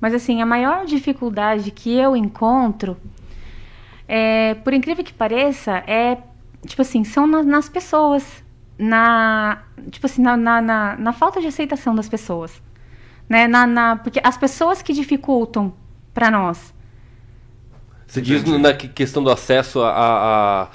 Mas 0.00 0.14
assim, 0.14 0.42
a 0.42 0.46
maior 0.46 0.85
dificuldade 0.87 1.70
que 1.70 1.96
eu 1.96 2.16
encontro, 2.16 2.96
é, 4.07 4.54
por 4.54 4.72
incrível 4.72 5.04
que 5.04 5.12
pareça, 5.12 5.83
é 5.87 6.18
tipo 6.66 6.83
assim, 6.83 7.04
são 7.04 7.26
na- 7.26 7.42
nas 7.42 7.68
pessoas, 7.68 8.42
na 8.78 9.62
tipo 9.90 10.07
assim, 10.07 10.22
na, 10.22 10.37
na, 10.37 10.61
na- 10.96 11.12
falta 11.12 11.40
de 11.40 11.46
aceitação 11.46 11.94
das 11.94 12.09
pessoas, 12.09 12.61
né? 13.28 13.46
Na, 13.46 13.66
na- 13.66 13.96
porque 13.96 14.20
as 14.24 14.37
pessoas 14.37 14.83
que 14.83 14.92
dificultam 14.92 15.72
para 16.14 16.31
nós. 16.31 16.74
Você 18.07 18.20
diz 18.22 18.42
na 18.44 18.72
que- 18.72 18.88
questão 18.88 19.22
do 19.22 19.31
acesso 19.31 19.81
a, 19.83 19.90
a- 19.90 20.62
a- 20.64 20.68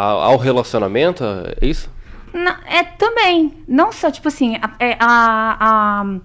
ao 0.00 0.36
relacionamento, 0.36 1.24
é 1.24 1.66
isso? 1.66 1.90
Na- 2.32 2.60
é 2.66 2.82
também, 2.84 3.52
não 3.66 3.90
só 3.92 4.10
tipo 4.10 4.28
assim, 4.28 4.56
a, 4.56 4.70
é, 4.78 4.96
a, 5.00 5.56
a, 5.60 6.16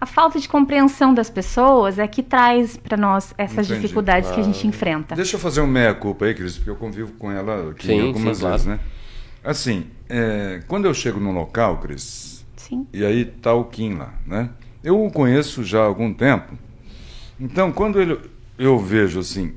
a 0.00 0.06
falta 0.06 0.40
de 0.40 0.48
compreensão 0.48 1.12
das 1.12 1.28
pessoas 1.28 1.98
é 1.98 2.06
que 2.08 2.22
traz 2.22 2.76
para 2.76 2.96
nós 2.96 3.34
essas 3.36 3.66
Entendi. 3.66 3.80
dificuldades 3.82 4.30
que 4.30 4.40
a 4.40 4.42
gente 4.42 4.64
Ah. 4.64 4.68
enfrenta. 4.68 5.14
Deixa 5.14 5.36
eu 5.36 5.40
fazer 5.40 5.60
um 5.60 5.66
meia-culpa 5.66 6.24
aí, 6.24 6.34
Cris, 6.34 6.56
porque 6.56 6.70
eu 6.70 6.76
convivo 6.76 7.12
com 7.12 7.30
ela 7.30 7.70
aqui 7.72 7.86
Sim, 7.88 8.06
algumas 8.08 8.38
sim, 8.38 8.44
vezes, 8.46 8.64
claro. 8.64 8.80
né? 8.80 8.80
Assim, 9.44 9.86
é, 10.08 10.62
quando 10.66 10.86
eu 10.86 10.94
chego 10.94 11.20
num 11.20 11.32
local, 11.32 11.78
Cris, 11.78 12.44
Sim. 12.56 12.86
e 12.92 13.04
aí 13.04 13.24
tá 13.24 13.52
o 13.52 13.64
Kim 13.64 13.94
lá, 13.94 14.14
né? 14.26 14.50
Eu 14.82 15.04
o 15.04 15.10
conheço 15.10 15.62
já 15.62 15.80
há 15.80 15.84
algum 15.86 16.12
tempo. 16.14 16.54
Então, 17.38 17.70
quando 17.72 18.00
ele, 18.00 18.18
eu 18.58 18.78
vejo 18.78 19.20
assim, 19.20 19.54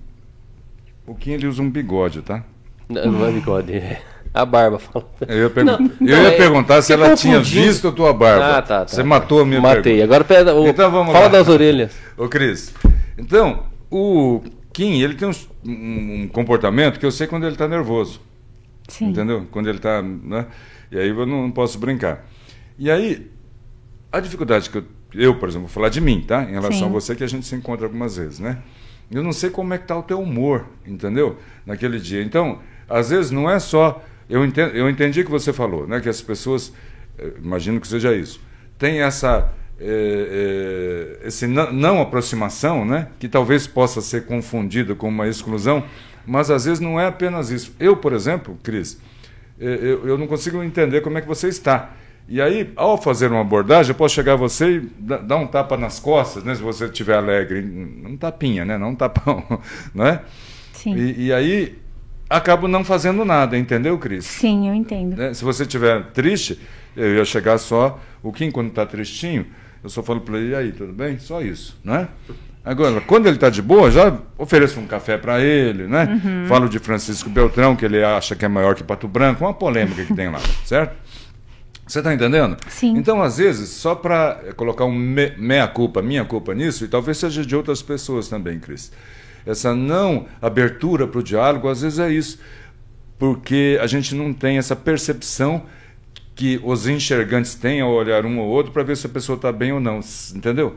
o 1.07 1.15
Kim 1.15 1.31
ele 1.31 1.47
usa 1.47 1.61
um 1.61 1.69
bigode, 1.69 2.21
tá? 2.21 2.43
Não, 2.89 3.11
não 3.11 3.25
é 3.27 3.31
bigode, 3.31 3.73
é 3.73 4.01
a 4.33 4.45
barba. 4.45 4.79
fala. 4.79 5.05
Eu 5.27 5.43
ia, 5.43 5.49
pergun- 5.49 5.71
Não, 5.71 6.07
eu 6.07 6.17
não, 6.17 6.23
ia 6.23 6.27
é- 6.29 6.37
perguntar 6.37 6.81
se 6.81 6.91
ela 6.93 7.15
tinha 7.15 7.39
visto 7.39 7.87
a 7.87 7.91
tua 7.91 8.13
barba. 8.13 8.57
Ah, 8.57 8.61
tá, 8.61 8.79
tá. 8.85 8.87
Você 8.87 9.03
matou 9.03 9.41
a 9.41 9.45
minha 9.45 9.61
Matei. 9.61 9.81
pergunta. 9.83 10.03
Agora 10.03 10.23
pega 10.23 10.53
o, 10.53 10.67
Então 10.67 10.91
vamos 10.91 11.11
fala 11.13 11.25
lá. 11.25 11.31
das 11.31 11.47
orelhas. 11.47 11.93
Ô, 12.17 12.27
Cris, 12.27 12.73
então, 13.17 13.63
o 13.91 14.41
Kim, 14.71 15.01
ele 15.01 15.15
tem 15.15 15.27
um, 15.27 15.33
um 16.23 16.27
comportamento 16.31 16.99
que 16.99 17.05
eu 17.05 17.11
sei 17.11 17.27
quando 17.27 17.43
ele 17.43 17.53
está 17.53 17.67
nervoso. 17.67 18.19
Sim. 18.87 19.09
Entendeu? 19.09 19.47
Quando 19.51 19.67
ele 19.69 19.77
está. 19.77 20.01
Né? 20.01 20.45
E 20.91 20.97
aí 20.99 21.09
eu 21.09 21.25
não, 21.25 21.43
não 21.43 21.51
posso 21.51 21.77
brincar. 21.79 22.25
E 22.77 22.89
aí, 22.91 23.29
a 24.11 24.19
dificuldade 24.19 24.69
que 24.69 24.77
eu, 24.79 24.83
eu, 25.13 25.35
por 25.35 25.47
exemplo, 25.47 25.67
vou 25.67 25.73
falar 25.73 25.89
de 25.89 26.01
mim, 26.01 26.21
tá? 26.21 26.43
Em 26.43 26.51
relação 26.53 26.79
Sim. 26.79 26.85
a 26.85 26.89
você, 26.89 27.15
que 27.15 27.23
a 27.23 27.27
gente 27.27 27.45
se 27.45 27.55
encontra 27.55 27.85
algumas 27.85 28.17
vezes, 28.17 28.39
né? 28.39 28.57
Eu 29.11 29.21
não 29.23 29.31
sei 29.31 29.49
como 29.51 29.73
é 29.73 29.77
que 29.77 29.85
tá 29.87 29.95
o 29.97 30.01
teu 30.03 30.19
humor, 30.19 30.65
entendeu? 30.87 31.37
Naquele 31.65 31.99
dia. 31.99 32.21
Então, 32.23 32.59
às 32.89 33.09
vezes 33.09 33.31
não 33.31 33.49
é 33.49 33.59
só. 33.59 34.03
Eu 34.29 34.45
entendi, 34.45 34.77
eu 34.77 34.89
entendi 34.89 35.23
que 35.23 35.31
você 35.31 35.51
falou, 35.51 35.87
né? 35.87 35.99
Que 35.99 36.09
as 36.09 36.21
pessoas, 36.21 36.73
eh, 37.17 37.33
imagino 37.43 37.79
que 37.79 37.87
seja 37.87 38.15
isso, 38.15 38.41
tem 38.77 39.01
essa. 39.01 39.49
É, 39.79 41.19
é, 41.23 41.27
esse 41.27 41.47
não, 41.47 41.73
não, 41.73 42.01
aproximação, 42.01 42.85
né? 42.85 43.07
que 43.19 43.27
talvez 43.27 43.65
possa 43.65 44.01
ser 44.01 44.25
confundido 44.25 44.95
com 44.95 45.09
uma 45.09 45.27
exclusão, 45.27 45.83
mas 46.25 46.51
às 46.51 46.65
vezes 46.65 46.79
não 46.79 46.99
é 46.99 47.07
apenas 47.07 47.49
isso. 47.49 47.75
Eu, 47.79 47.97
por 47.97 48.13
exemplo, 48.13 48.57
Cris, 48.63 49.01
eu, 49.59 50.07
eu 50.07 50.17
não 50.17 50.27
consigo 50.27 50.63
entender 50.63 51.01
como 51.01 51.17
é 51.17 51.21
que 51.21 51.27
você 51.27 51.47
está. 51.49 51.91
E 52.27 52.41
aí, 52.41 52.71
ao 52.75 53.01
fazer 53.01 53.31
uma 53.31 53.41
abordagem, 53.41 53.91
eu 53.91 53.95
posso 53.95 54.15
chegar 54.15 54.33
a 54.33 54.37
você 54.37 54.77
e 54.77 54.79
dar 54.79 55.37
um 55.37 55.45
tapa 55.45 55.75
nas 55.75 55.99
costas, 55.99 56.43
né? 56.43 56.55
Se 56.55 56.61
você 56.61 56.85
estiver 56.85 57.17
alegre. 57.17 57.59
Um 57.59 58.15
tapinha, 58.15 58.63
né? 58.63 58.77
Não 58.77 58.89
um 58.89 58.95
tapão, 58.95 59.43
né? 59.93 60.21
Sim. 60.71 60.95
E, 60.95 61.25
e 61.25 61.33
aí, 61.33 61.77
acabo 62.37 62.67
não 62.67 62.83
fazendo 62.83 63.23
nada, 63.23 63.57
entendeu, 63.57 63.97
Cris? 63.97 64.25
Sim, 64.25 64.67
eu 64.67 64.73
entendo. 64.73 65.15
Né? 65.15 65.33
Se 65.33 65.43
você 65.43 65.63
estiver 65.63 66.03
triste, 66.11 66.59
eu 66.95 67.15
ia 67.15 67.25
chegar 67.25 67.57
só... 67.57 67.99
O 68.21 68.31
Kim, 68.31 68.49
quando 68.51 68.69
está 68.69 68.85
tristinho, 68.85 69.45
eu 69.83 69.89
só 69.89 70.01
falo 70.01 70.21
para 70.21 70.37
ele, 70.37 70.51
e 70.51 70.55
aí, 70.55 70.71
tudo 70.71 70.93
bem? 70.93 71.19
Só 71.19 71.41
isso, 71.41 71.77
né? 71.83 72.07
Agora, 72.63 73.01
quando 73.01 73.27
ele 73.27 73.35
está 73.35 73.49
de 73.49 73.61
boa, 73.61 73.91
já 73.91 74.17
ofereço 74.37 74.79
um 74.79 74.87
café 74.87 75.17
para 75.17 75.41
ele, 75.41 75.85
né? 75.85 76.21
Uhum. 76.23 76.45
Falo 76.47 76.69
de 76.69 76.79
Francisco 76.79 77.29
Beltrão, 77.29 77.75
que 77.75 77.83
ele 77.83 78.01
acha 78.01 78.35
que 78.37 78.45
é 78.45 78.47
maior 78.47 78.73
que 78.73 78.83
Pato 78.83 79.07
Branco, 79.07 79.43
uma 79.43 79.53
polêmica 79.53 80.05
que 80.05 80.13
tem 80.13 80.29
lá, 80.29 80.39
certo? 80.63 80.95
Você 81.85 81.99
está 81.99 82.13
entendendo? 82.13 82.55
Sim. 82.69 82.95
Então, 82.97 83.21
às 83.21 83.37
vezes, 83.37 83.69
só 83.69 83.93
para 83.93 84.39
colocar 84.55 84.85
um 84.85 84.93
me, 84.93 85.33
meia 85.37 85.67
culpa, 85.67 86.01
minha 86.01 86.23
culpa 86.23 86.53
nisso, 86.53 86.85
e 86.85 86.87
talvez 86.87 87.17
seja 87.17 87.45
de 87.45 87.53
outras 87.53 87.81
pessoas 87.81 88.29
também, 88.29 88.57
Cris. 88.57 88.93
Essa 89.45 89.75
não 89.75 90.25
abertura 90.41 91.07
para 91.07 91.19
o 91.19 91.23
diálogo, 91.23 91.67
às 91.67 91.81
vezes 91.81 91.99
é 91.99 92.11
isso. 92.11 92.39
Porque 93.17 93.77
a 93.81 93.87
gente 93.87 94.15
não 94.15 94.33
tem 94.33 94.57
essa 94.57 94.75
percepção 94.75 95.63
que 96.35 96.59
os 96.63 96.87
enxergantes 96.87 97.55
têm 97.55 97.81
ao 97.81 97.91
olhar 97.91 98.25
um 98.25 98.39
ou 98.39 98.47
outro 98.47 98.71
para 98.71 98.83
ver 98.83 98.97
se 98.97 99.05
a 99.05 99.09
pessoa 99.09 99.35
está 99.35 99.51
bem 99.51 99.71
ou 99.71 99.79
não. 99.79 99.99
Entendeu? 100.35 100.75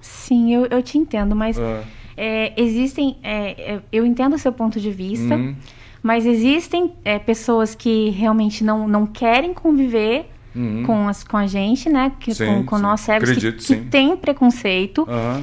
Sim, 0.00 0.54
eu, 0.54 0.66
eu 0.66 0.82
te 0.82 0.98
entendo, 0.98 1.34
mas 1.34 1.58
ah. 1.58 1.82
é, 2.16 2.52
existem. 2.60 3.16
É, 3.22 3.74
é 3.74 3.80
eu 3.90 4.04
entendo 4.04 4.34
o 4.34 4.38
seu 4.38 4.52
ponto 4.52 4.80
de 4.80 4.90
vista, 4.90 5.34
uhum. 5.34 5.54
mas 6.02 6.26
existem 6.26 6.92
é, 7.04 7.18
pessoas 7.18 7.74
que 7.74 8.10
realmente 8.10 8.62
não, 8.62 8.86
não 8.86 9.06
querem 9.06 9.52
conviver 9.54 10.26
uhum. 10.54 10.84
com, 10.84 11.08
as, 11.08 11.24
com 11.24 11.36
a 11.36 11.46
gente, 11.46 11.88
né? 11.88 12.12
Que, 12.20 12.34
sim, 12.34 12.46
com, 12.46 12.64
com 12.64 12.76
sim. 12.76 12.82
nós 12.82 13.00
cegos, 13.00 13.30
Acredito, 13.30 13.64
que, 13.64 13.76
que 13.76 13.84
tem 13.86 14.16
preconceito. 14.16 15.02
Uhum. 15.02 15.42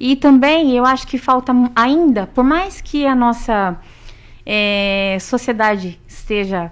E 0.00 0.14
também 0.14 0.76
eu 0.76 0.84
acho 0.84 1.06
que 1.06 1.18
falta 1.18 1.52
ainda, 1.74 2.26
por 2.26 2.44
mais 2.44 2.80
que 2.80 3.04
a 3.04 3.14
nossa 3.14 3.76
é, 4.46 5.18
sociedade 5.20 6.00
esteja 6.06 6.70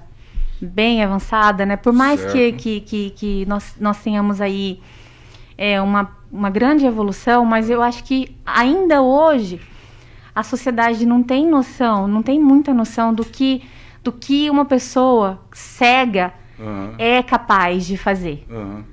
bem 0.60 1.02
avançada, 1.02 1.66
né? 1.66 1.76
Por 1.76 1.92
mais 1.92 2.24
que, 2.24 2.52
que, 2.52 2.80
que, 2.80 3.10
que, 3.10 3.46
nós, 3.46 3.76
nós 3.80 4.02
tenhamos 4.02 4.40
aí 4.40 4.80
é, 5.58 5.80
uma, 5.80 6.16
uma 6.30 6.50
grande 6.50 6.86
evolução, 6.86 7.44
mas 7.44 7.68
eu 7.68 7.82
acho 7.82 8.04
que 8.04 8.36
ainda 8.46 9.02
hoje 9.02 9.60
a 10.34 10.42
sociedade 10.42 11.04
não 11.04 11.22
tem 11.22 11.46
noção, 11.46 12.06
não 12.06 12.22
tem 12.22 12.40
muita 12.40 12.72
noção 12.72 13.12
do 13.12 13.24
que, 13.24 13.62
do 14.02 14.12
que 14.12 14.48
uma 14.48 14.64
pessoa 14.64 15.40
cega 15.52 16.32
uhum. 16.58 16.94
é 16.98 17.22
capaz 17.22 17.86
de 17.86 17.96
fazer. 17.96 18.46
Uhum. 18.48 18.84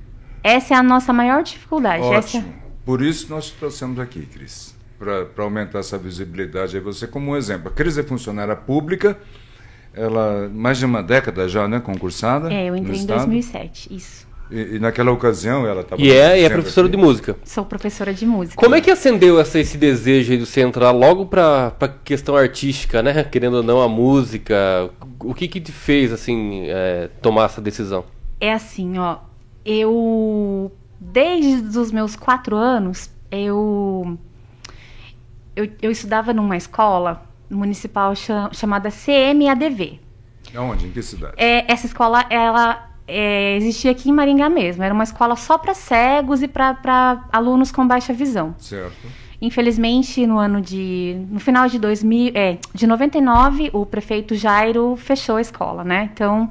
Essa 0.44 0.74
é 0.74 0.78
a 0.78 0.84
nossa 0.84 1.14
maior 1.14 1.44
dificuldade. 1.44 2.04
Ótimo. 2.04 2.44
Essa... 2.44 2.63
Por 2.86 3.02
isso 3.02 3.28
nós 3.30 3.50
trouxemos 3.50 4.00
aqui, 4.00 4.26
Cris, 4.26 4.76
para 5.00 5.44
aumentar 5.44 5.80
essa 5.80 5.98
visibilidade. 5.98 6.76
Aí 6.76 6.84
você 6.84 7.08
como 7.08 7.32
um 7.32 7.38
exemplo. 7.38 7.70
A 7.70 7.72
Cris 7.72 7.98
é 7.98 8.04
funcionária 8.04 8.56
pública, 8.56 9.18
ela 9.94 10.50
mais 10.50 10.78
de 10.78 10.86
uma 10.86 11.02
década 11.02 11.48
já, 11.48 11.68
né, 11.68 11.80
concursada. 11.80 12.52
É, 12.52 12.70
eu 12.70 12.76
entrei 12.76 12.98
em 12.98 13.00
estado. 13.00 13.18
2007, 13.20 13.96
isso. 13.96 14.34
E, 14.52 14.76
e, 14.76 14.80
naquela 14.80 15.12
ocasião 15.12 15.66
ela 15.66 15.82
estava. 15.82 16.02
E 16.02 16.12
é, 16.12 16.42
e 16.42 16.44
é 16.44 16.50
professora 16.50 16.88
aqui. 16.88 16.96
de 16.96 17.02
música. 17.02 17.36
Sou 17.44 17.66
professora 17.66 18.14
de 18.14 18.26
música. 18.26 18.56
Como 18.62 18.76
é 18.76 18.82
que 18.82 18.92
acendeu 18.92 19.40
essa, 19.40 19.58
esse 19.58 19.78
desejo 19.78 20.38
de 20.38 20.46
você 20.46 20.62
entrar 20.62 20.92
logo 20.92 21.26
para 21.26 21.74
a 21.80 21.88
questão 21.88 22.36
artística, 22.36 23.02
né? 23.02 23.24
Querendo 23.24 23.58
ou 23.58 23.64
não, 23.64 23.82
a 23.82 23.88
música. 23.88 24.90
O 25.20 25.34
que 25.34 25.48
que 25.48 25.62
te 25.62 25.72
fez, 25.72 26.12
assim, 26.12 26.66
é, 26.68 27.10
tomar 27.22 27.46
essa 27.46 27.62
decisão? 27.62 28.04
É 28.40 28.52
assim, 28.52 29.00
ó. 29.00 29.18
Eu. 29.66 30.72
Desde 31.12 31.78
os 31.78 31.92
meus 31.92 32.16
quatro 32.16 32.56
anos, 32.56 33.10
eu. 33.32 34.18
Eu, 35.56 35.70
eu 35.82 35.92
estudava 35.92 36.34
numa 36.34 36.58
escola 36.58 37.24
municipal 37.50 38.14
chamada 38.52 38.90
CMADV. 38.90 40.00
Aonde? 40.56 40.88
Em 40.88 40.92
que 40.92 41.02
cidade? 41.02 41.34
É, 41.38 41.72
essa 41.72 41.86
escola, 41.86 42.26
ela 42.30 42.90
é, 43.08 43.56
existia 43.58 43.92
aqui 43.92 44.10
em 44.10 44.14
Maringá 44.14 44.50
mesmo. 44.50 44.84
Era 44.84 44.94
uma 44.94 45.04
escola 45.04 45.36
só 45.36 45.58
para 45.58 45.74
cegos 45.74 46.42
e 46.42 46.48
para 46.48 47.26
alunos 47.32 47.72
com 47.72 47.88
baixa 47.88 48.14
visão. 48.14 48.56
Certo. 48.58 49.08
Infelizmente, 49.42 50.26
no 50.26 50.40
ano 50.40 50.62
de. 50.62 51.18
No 51.30 51.40
final 51.40 51.68
de 51.68 51.78
2000. 51.78 52.32
É, 52.34 52.58
de 52.74 52.88
99, 52.88 53.70
o 53.74 53.86
prefeito 53.86 54.36
Jairo 54.36 54.96
fechou 54.96 55.36
a 55.36 55.42
escola, 55.42 55.84
né? 55.84 56.10
Então, 56.14 56.50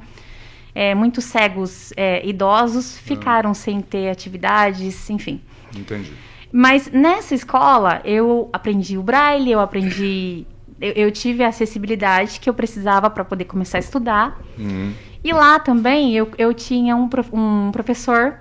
é, 0.75 0.95
muitos 0.95 1.25
cegos 1.25 1.93
é, 1.95 2.25
idosos 2.25 2.97
ficaram 2.97 3.51
ah. 3.51 3.53
sem 3.55 3.81
ter 3.81 4.09
atividades, 4.09 5.09
enfim. 5.09 5.41
Entendi. 5.75 6.11
Mas 6.51 6.91
nessa 6.91 7.33
escola, 7.33 8.01
eu 8.05 8.49
aprendi 8.53 8.97
o 8.97 9.03
braille, 9.03 9.51
eu 9.51 9.59
aprendi. 9.59 10.45
Eu, 10.79 10.91
eu 10.91 11.11
tive 11.11 11.43
a 11.43 11.47
acessibilidade 11.47 12.39
que 12.39 12.49
eu 12.49 12.53
precisava 12.53 13.09
para 13.09 13.23
poder 13.23 13.45
começar 13.45 13.77
a 13.77 13.79
estudar. 13.79 14.39
Uhum. 14.57 14.93
E 15.23 15.31
lá 15.31 15.59
também 15.59 16.13
eu, 16.13 16.29
eu 16.37 16.53
tinha 16.53 16.95
um, 16.95 17.09
um 17.31 17.71
professor 17.71 18.39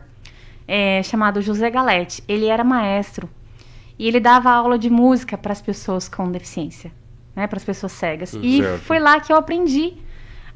é, 0.66 1.03
chamado 1.03 1.40
José 1.40 1.71
Galete. 1.71 2.23
Ele 2.27 2.47
era 2.47 2.64
maestro 2.64 3.31
e 3.99 4.09
ele 4.09 4.18
dava 4.18 4.51
aula 4.51 4.79
de 4.79 4.90
música 4.90 5.38
para 5.38 5.53
as 5.53 5.62
pessoas 5.62 6.09
com 6.09 6.31
deficiência, 6.31 6.90
né, 7.37 7.47
para 7.47 7.59
as 7.59 7.64
pessoas 7.64 7.92
cegas. 7.92 8.35
E 8.42 8.62
certo. 8.62 8.83
foi 8.83 8.99
lá 8.99 9.21
que 9.21 9.33
eu 9.33 9.37
aprendi 9.37 9.95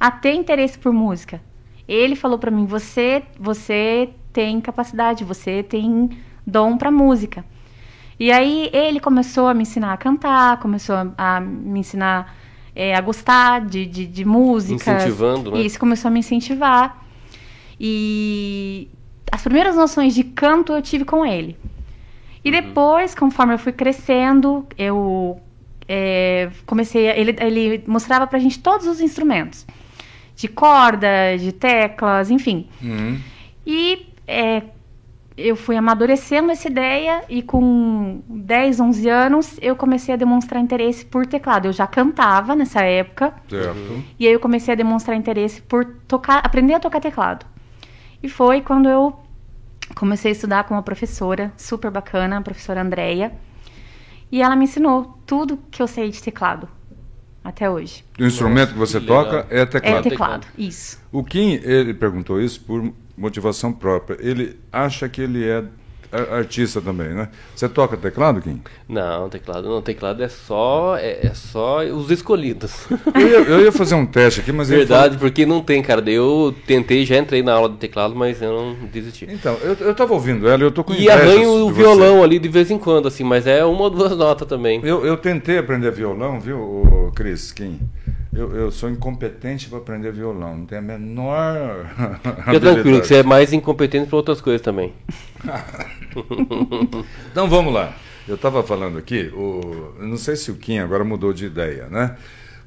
a 0.00 0.10
ter 0.10 0.34
interesse 0.34 0.78
por 0.78 0.92
música. 0.92 1.40
Ele 1.88 2.16
falou 2.16 2.38
para 2.38 2.50
mim: 2.50 2.66
você, 2.66 3.22
você 3.38 4.10
tem 4.32 4.60
capacidade, 4.60 5.24
você 5.24 5.62
tem 5.62 6.10
dom 6.46 6.76
para 6.76 6.90
música. 6.90 7.44
E 8.18 8.32
aí 8.32 8.70
ele 8.72 8.98
começou 8.98 9.46
a 9.46 9.54
me 9.54 9.62
ensinar 9.62 9.92
a 9.92 9.96
cantar, 9.96 10.58
começou 10.58 10.96
a, 10.96 11.36
a 11.36 11.40
me 11.40 11.80
ensinar 11.80 12.34
é, 12.74 12.94
a 12.94 13.00
gostar 13.00 13.66
de, 13.66 13.86
de, 13.86 14.06
de 14.06 14.24
música. 14.24 14.96
Incentivando, 14.96 15.50
né? 15.52 15.60
Isso 15.60 15.78
começou 15.78 16.08
a 16.08 16.10
me 16.10 16.20
incentivar. 16.20 17.02
E 17.78 18.88
as 19.30 19.42
primeiras 19.42 19.76
noções 19.76 20.14
de 20.14 20.24
canto 20.24 20.72
eu 20.72 20.80
tive 20.80 21.04
com 21.04 21.24
ele. 21.24 21.56
E 22.44 22.50
uhum. 22.50 22.54
depois, 22.54 23.14
conforme 23.14 23.54
eu 23.54 23.58
fui 23.58 23.72
crescendo, 23.72 24.66
eu 24.78 25.40
é, 25.88 26.50
comecei. 26.64 27.10
A, 27.10 27.16
ele, 27.16 27.36
ele 27.40 27.84
mostrava 27.86 28.26
pra 28.26 28.38
gente 28.38 28.58
todos 28.58 28.86
os 28.86 29.00
instrumentos. 29.00 29.66
De 30.36 30.46
corda, 30.46 31.36
de 31.38 31.50
teclas, 31.50 32.30
enfim. 32.30 32.68
Uhum. 32.82 33.18
E 33.66 34.12
é, 34.28 34.62
eu 35.36 35.54
fui 35.54 35.76
amadurecendo 35.76 36.50
essa 36.50 36.68
ideia 36.68 37.24
e 37.28 37.42
com 37.42 38.22
10, 38.28 38.80
11 38.80 39.08
anos 39.08 39.58
eu 39.60 39.76
comecei 39.76 40.14
a 40.14 40.16
demonstrar 40.16 40.62
interesse 40.62 41.04
por 41.04 41.26
teclado. 41.26 41.66
Eu 41.66 41.72
já 41.72 41.86
cantava 41.86 42.54
nessa 42.54 42.82
época. 42.82 43.34
Certo. 43.48 44.04
E 44.18 44.26
aí 44.26 44.32
eu 44.32 44.40
comecei 44.40 44.72
a 44.72 44.76
demonstrar 44.76 45.16
interesse 45.16 45.60
por 45.60 45.84
tocar, 46.06 46.38
aprender 46.38 46.74
a 46.74 46.80
tocar 46.80 47.00
teclado. 47.00 47.44
E 48.22 48.28
foi 48.28 48.60
quando 48.60 48.88
eu 48.88 49.18
comecei 49.94 50.30
a 50.30 50.32
estudar 50.32 50.64
com 50.64 50.74
uma 50.74 50.82
professora 50.82 51.52
super 51.56 51.90
bacana, 51.90 52.38
a 52.38 52.42
professora 52.42 52.80
Andréia. 52.80 53.32
E 54.32 54.42
ela 54.42 54.56
me 54.56 54.64
ensinou 54.64 55.18
tudo 55.26 55.58
que 55.70 55.82
eu 55.82 55.86
sei 55.86 56.10
de 56.10 56.22
teclado 56.22 56.68
até 57.46 57.70
hoje. 57.70 58.04
O 58.18 58.24
instrumento 58.24 58.72
que 58.72 58.78
você 58.78 59.00
toca 59.00 59.46
é 59.50 59.64
teclado. 59.64 60.06
É 60.06 60.10
teclado, 60.10 60.46
isso. 60.58 60.98
O 61.12 61.22
Kim, 61.22 61.60
ele 61.62 61.94
perguntou 61.94 62.40
isso 62.40 62.60
por 62.60 62.92
motivação 63.16 63.72
própria. 63.72 64.18
Ele 64.20 64.58
acha 64.72 65.08
que 65.08 65.20
ele 65.20 65.44
é 65.48 65.64
artista 66.30 66.80
também, 66.80 67.08
né? 67.08 67.28
Você 67.54 67.68
toca 67.68 67.96
teclado, 67.96 68.40
Kim? 68.40 68.60
Não, 68.88 69.28
teclado 69.28 69.68
não. 69.68 69.82
Teclado 69.82 70.22
é 70.22 70.28
só, 70.28 70.96
é, 70.96 71.26
é 71.26 71.34
só 71.34 71.84
os 71.84 72.10
escolhidos. 72.10 72.86
Eu 73.14 73.28
ia, 73.28 73.38
eu 73.38 73.60
ia, 73.62 73.72
fazer 73.72 73.94
um 73.94 74.06
teste 74.06 74.40
aqui, 74.40 74.52
mas... 74.52 74.68
Verdade, 74.68 75.16
porque 75.18 75.44
não 75.44 75.60
tem, 75.60 75.82
cara. 75.82 76.08
Eu 76.08 76.54
tentei, 76.66 77.04
já 77.04 77.18
entrei 77.18 77.42
na 77.42 77.54
aula 77.54 77.68
de 77.68 77.76
teclado, 77.76 78.14
mas 78.14 78.40
eu 78.40 78.52
não 78.52 78.74
desisti. 78.86 79.26
Então, 79.30 79.56
eu, 79.62 79.74
eu 79.74 79.94
tava 79.94 80.12
ouvindo 80.14 80.48
ela 80.48 80.62
e 80.62 80.66
eu 80.66 80.70
tô 80.70 80.84
com 80.84 80.94
E 80.94 81.10
arranho 81.10 81.66
o 81.66 81.72
violão 81.72 82.22
ali 82.22 82.38
de 82.38 82.48
vez 82.48 82.70
em 82.70 82.78
quando, 82.78 83.08
assim, 83.08 83.24
mas 83.24 83.46
é 83.46 83.64
uma 83.64 83.82
ou 83.82 83.90
duas 83.90 84.16
notas 84.16 84.46
também. 84.46 84.80
Eu, 84.84 85.04
eu 85.04 85.16
tentei 85.16 85.58
aprender 85.58 85.90
violão, 85.90 86.40
viu, 86.40 86.84
Cris, 87.16 87.50
Kim? 87.50 87.80
Eu, 88.32 88.54
eu 88.54 88.70
sou 88.70 88.90
incompetente 88.90 89.70
para 89.70 89.78
aprender 89.78 90.12
violão, 90.12 90.58
não 90.58 90.66
tenho 90.66 90.82
a 90.82 90.84
menor. 90.84 91.86
Fica 92.44 92.60
tranquilo, 92.60 93.00
que 93.00 93.06
você 93.06 93.16
é 93.16 93.22
mais 93.22 93.54
incompetente 93.54 94.06
para 94.06 94.16
outras 94.16 94.42
coisas 94.42 94.60
também. 94.60 94.92
então 97.32 97.48
vamos 97.48 97.72
lá. 97.72 97.96
Eu 98.28 98.34
estava 98.34 98.62
falando 98.62 98.98
aqui, 98.98 99.32
o, 99.34 99.94
não 99.98 100.18
sei 100.18 100.36
se 100.36 100.50
o 100.50 100.56
Kim 100.56 100.78
agora 100.78 101.04
mudou 101.04 101.32
de 101.32 101.46
ideia, 101.46 101.86
né? 101.88 102.16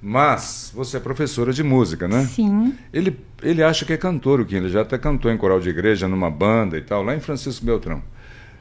Mas 0.01 0.71
você 0.73 0.97
é 0.97 0.99
professora 0.99 1.53
de 1.53 1.61
música, 1.61 2.07
né? 2.07 2.25
Sim. 2.25 2.73
Ele, 2.91 3.15
ele 3.43 3.61
acha 3.61 3.85
que 3.85 3.93
é 3.93 3.97
cantor, 3.97 4.39
o 4.39 4.45
Kim. 4.45 4.55
Ele 4.55 4.69
já 4.69 4.81
até 4.81 4.97
cantou 4.97 5.29
em 5.29 5.37
coral 5.37 5.59
de 5.59 5.69
igreja, 5.69 6.07
numa 6.07 6.31
banda 6.31 6.77
e 6.77 6.81
tal, 6.81 7.03
lá 7.03 7.15
em 7.15 7.19
Francisco 7.19 7.65
Beltrão. 7.65 8.01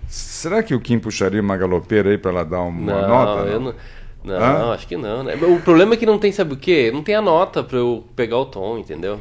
Será 0.08 0.62
que 0.62 0.74
o 0.74 0.80
Kim 0.80 0.98
puxaria 0.98 1.40
uma 1.40 1.56
galopeira 1.56 2.10
aí 2.10 2.18
para 2.18 2.30
ela 2.30 2.44
dar 2.44 2.60
uma 2.62 2.92
não, 2.92 3.08
nota? 3.08 3.48
Eu 3.48 3.60
não, 3.60 3.74
não 4.24 4.72
acho 4.72 4.86
que 4.86 4.96
não. 4.96 5.22
Né? 5.22 5.34
O 5.36 5.60
problema 5.60 5.94
é 5.94 5.96
que 5.96 6.06
não 6.06 6.18
tem, 6.18 6.32
sabe 6.32 6.54
o 6.54 6.56
quê? 6.56 6.90
Não 6.92 7.02
tem 7.02 7.14
a 7.14 7.22
nota 7.22 7.62
para 7.62 7.78
eu 7.78 8.04
pegar 8.14 8.38
o 8.38 8.46
tom, 8.46 8.78
entendeu? 8.78 9.20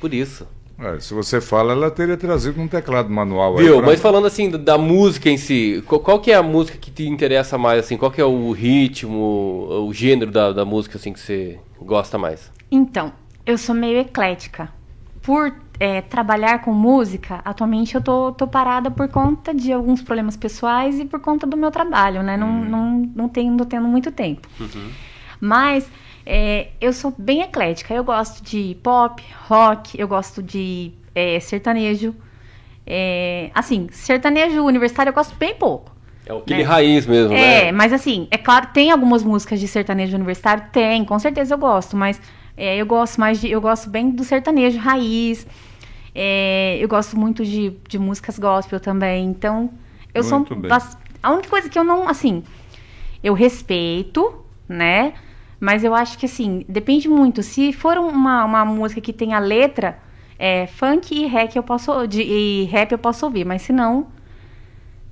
Por 0.00 0.12
isso. 0.12 0.46
É, 0.78 1.00
se 1.00 1.14
você 1.14 1.40
fala, 1.40 1.72
ela 1.72 1.90
teria 1.90 2.16
trazido 2.16 2.60
um 2.60 2.68
teclado 2.68 3.08
manual 3.08 3.56
Viu. 3.56 3.78
Pra... 3.78 3.86
mas 3.86 4.00
falando 4.00 4.26
assim 4.26 4.50
da 4.50 4.76
música 4.76 5.30
em 5.30 5.38
si, 5.38 5.82
qual, 5.86 6.00
qual, 6.00 6.20
que 6.20 6.30
é 6.30 6.34
a 6.34 6.42
música 6.42 6.76
que 6.76 6.90
te 6.90 7.08
interessa 7.08 7.56
mais, 7.56 7.80
assim? 7.80 7.96
Qual 7.96 8.10
que 8.10 8.20
é 8.20 8.24
o 8.24 8.52
ritmo, 8.52 9.86
o 9.86 9.92
gênero 9.92 10.30
da, 10.30 10.52
da 10.52 10.64
música, 10.64 10.98
assim, 10.98 11.14
que 11.14 11.20
você 11.20 11.58
gosta 11.80 12.18
mais? 12.18 12.52
Então, 12.70 13.12
eu 13.46 13.56
sou 13.56 13.74
meio 13.74 13.98
eclética. 14.00 14.68
Por 15.22 15.52
é, 15.78 16.00
trabalhar 16.00 16.62
com 16.62 16.72
música, 16.72 17.40
atualmente 17.44 17.94
eu 17.94 18.00
tô, 18.00 18.32
tô 18.32 18.46
parada 18.46 18.90
por 18.90 19.08
conta 19.08 19.54
de 19.54 19.72
alguns 19.72 20.02
problemas 20.02 20.36
pessoais 20.36 20.98
e 20.98 21.04
por 21.04 21.20
conta 21.20 21.46
do 21.46 21.56
meu 21.56 21.70
trabalho, 21.70 22.22
né? 22.22 22.36
Não, 22.36 22.48
hum. 22.48 22.64
não, 22.64 23.10
não 23.14 23.28
tenho 23.28 23.56
tendo 23.64 23.86
muito 23.86 24.10
tempo. 24.10 24.48
Uhum. 24.58 24.90
Mas 25.40 25.90
é, 26.24 26.68
eu 26.80 26.92
sou 26.92 27.14
bem 27.16 27.42
eclética. 27.42 27.94
Eu 27.94 28.02
gosto 28.02 28.42
de 28.42 28.76
pop, 28.82 29.22
rock, 29.48 29.98
eu 29.98 30.08
gosto 30.08 30.42
de 30.42 30.92
é, 31.14 31.38
sertanejo. 31.38 32.14
É, 32.86 33.50
assim, 33.54 33.88
sertanejo 33.90 34.62
universitário 34.62 35.10
eu 35.10 35.14
gosto 35.14 35.34
bem 35.36 35.54
pouco. 35.54 35.94
É 36.26 36.32
aquele 36.32 36.62
né? 36.62 36.68
raiz 36.68 37.06
mesmo, 37.06 37.32
é, 37.32 37.36
né? 37.36 37.68
É, 37.68 37.72
mas 37.72 37.92
assim, 37.92 38.26
é 38.32 38.36
claro, 38.36 38.68
tem 38.74 38.90
algumas 38.90 39.22
músicas 39.22 39.60
de 39.60 39.68
sertanejo 39.68 40.16
universitário? 40.16 40.64
Tem, 40.72 41.04
com 41.04 41.18
certeza 41.18 41.54
eu 41.54 41.58
gosto, 41.58 41.96
mas 41.96 42.20
é, 42.56 42.76
eu 42.76 42.86
gosto 42.86 43.20
mais 43.20 43.40
de. 43.40 43.48
Eu 43.48 43.60
gosto 43.60 43.88
bem 43.88 44.10
do 44.10 44.24
sertanejo 44.24 44.78
raiz. 44.78 45.46
É, 46.18 46.78
eu 46.80 46.88
gosto 46.88 47.14
muito 47.18 47.44
de, 47.44 47.76
de 47.86 47.98
músicas 47.98 48.38
gospel 48.38 48.80
também. 48.80 49.26
Então, 49.26 49.70
eu 50.14 50.24
muito 50.24 50.48
sou. 50.48 50.56
Bem. 50.56 50.70
A 51.22 51.30
única 51.30 51.50
coisa 51.50 51.68
que 51.68 51.78
eu 51.78 51.84
não. 51.84 52.08
Assim, 52.08 52.42
eu 53.22 53.34
respeito, 53.34 54.34
né? 54.66 55.12
Mas 55.60 55.84
eu 55.84 55.94
acho 55.94 56.16
que 56.16 56.24
assim, 56.24 56.64
depende 56.66 57.06
muito. 57.06 57.42
Se 57.42 57.70
for 57.70 57.98
uma, 57.98 58.44
uma 58.46 58.64
música 58.64 59.00
que 59.00 59.12
tenha 59.12 59.38
letra, 59.38 59.98
é, 60.38 60.66
funk 60.66 61.14
e 61.14 61.26
rap 61.26 61.54
eu 61.54 61.62
posso 61.62 62.06
de, 62.06 62.22
e 62.22 62.64
rap 62.64 62.92
eu 62.92 62.98
posso 62.98 63.26
ouvir, 63.26 63.44
mas 63.44 63.62
se 63.62 63.72
não, 63.72 64.06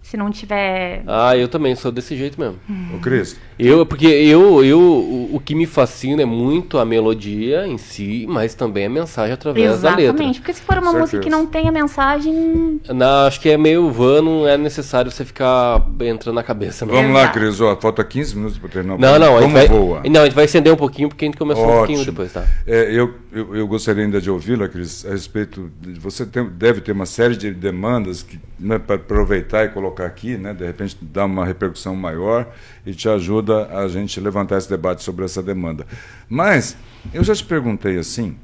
se 0.05 0.19
não 0.19 0.31
tiver. 0.31 1.03
Ah, 1.07 1.35
eu 1.35 1.49
também 1.49 1.75
sou 1.75 1.91
desse 1.91 2.15
jeito 2.15 2.39
mesmo. 2.39 2.61
O 2.95 3.01
Cris. 3.01 3.41
Eu, 3.59 3.87
porque 3.87 4.07
eu, 4.07 4.63
eu 4.63 4.79
o, 4.79 5.37
o, 5.37 5.41
que 5.41 5.55
me 5.55 5.65
fascina 5.65 6.23
é 6.23 6.27
muito 6.27 6.77
a 6.77 6.85
melodia 6.85 7.67
em 7.67 7.79
si, 7.79 8.27
mas 8.29 8.55
também 8.55 8.85
a 8.85 8.91
mensagem 8.91 9.33
através 9.33 9.65
Exatamente, 9.65 9.83
da 9.83 9.91
letra. 9.91 10.05
Exatamente, 10.05 10.41
porque 10.41 10.53
se 10.53 10.61
for 10.61 10.75
uma 10.75 10.83
Certeza. 10.83 11.01
música 11.01 11.21
que 11.21 11.31
não 11.31 11.47
tem 11.47 11.69
a 11.69 11.73
mensagem. 11.73 12.81
Não, 12.93 13.27
acho 13.27 13.41
que 13.41 13.49
é 13.49 13.57
meio 13.57 13.91
vã, 13.91 14.21
não 14.21 14.47
é 14.47 14.59
necessário 14.59 15.11
você 15.11 15.25
ficar 15.25 15.83
entrando 16.01 16.35
na 16.35 16.43
cabeça. 16.43 16.85
Não. 16.85 16.93
Vamos 16.93 17.11
Exato. 17.11 17.27
lá, 17.27 17.33
Cris, 17.33 17.61
ó, 17.63 17.77
falta 17.77 18.05
15 18.05 18.37
minutos 18.37 18.59
para 18.59 18.69
terminar 18.69 18.99
Não, 18.99 19.19
não, 19.19 19.41
Como 19.41 19.55
vai, 19.55 19.69
voa? 19.69 20.03
Não, 20.05 20.21
a 20.21 20.25
gente 20.25 20.35
vai 20.35 20.45
acender 20.45 20.71
um 20.71 20.77
pouquinho, 20.77 21.09
porque 21.09 21.25
a 21.25 21.29
gente 21.29 21.39
começou 21.39 21.65
Ótimo. 21.65 21.77
um 21.77 21.79
pouquinho 21.79 22.05
depois, 22.05 22.31
tá? 22.31 22.45
É, 22.67 22.91
eu, 22.93 23.15
eu, 23.33 23.57
eu, 23.57 23.67
gostaria 23.67 24.05
ainda 24.05 24.21
de 24.21 24.31
ouvi-la, 24.31 24.69
Cris, 24.69 25.07
a 25.07 25.11
respeito. 25.11 25.71
De, 25.81 25.99
você 25.99 26.27
tem, 26.27 26.45
deve 26.45 26.83
ter 26.83 26.93
uma 26.93 27.07
série 27.07 27.37
de 27.37 27.53
demandas 27.53 28.23
que, 28.23 28.39
né, 28.61 28.79
para 28.79 28.97
aproveitar 28.97 29.65
e 29.65 29.69
colocar 29.69 29.94
aqui, 30.03 30.37
né, 30.37 30.53
de 30.53 30.65
repente 30.65 30.97
dar 31.01 31.27
uma 31.27 31.45
repercussão 31.45 31.95
maior 31.95 32.53
e 32.85 32.95
te 32.95 33.09
ajuda 33.09 33.69
a 33.69 33.89
gente 33.89 34.19
levantar 34.21 34.59
esse 34.59 34.69
debate 34.69 35.03
sobre 35.03 35.25
essa 35.25 35.43
demanda. 35.43 35.87
Mas 36.29 36.77
eu 37.13 37.23
já 37.23 37.35
te 37.35 37.45
perguntei 37.45 37.99
assim, 37.99 38.37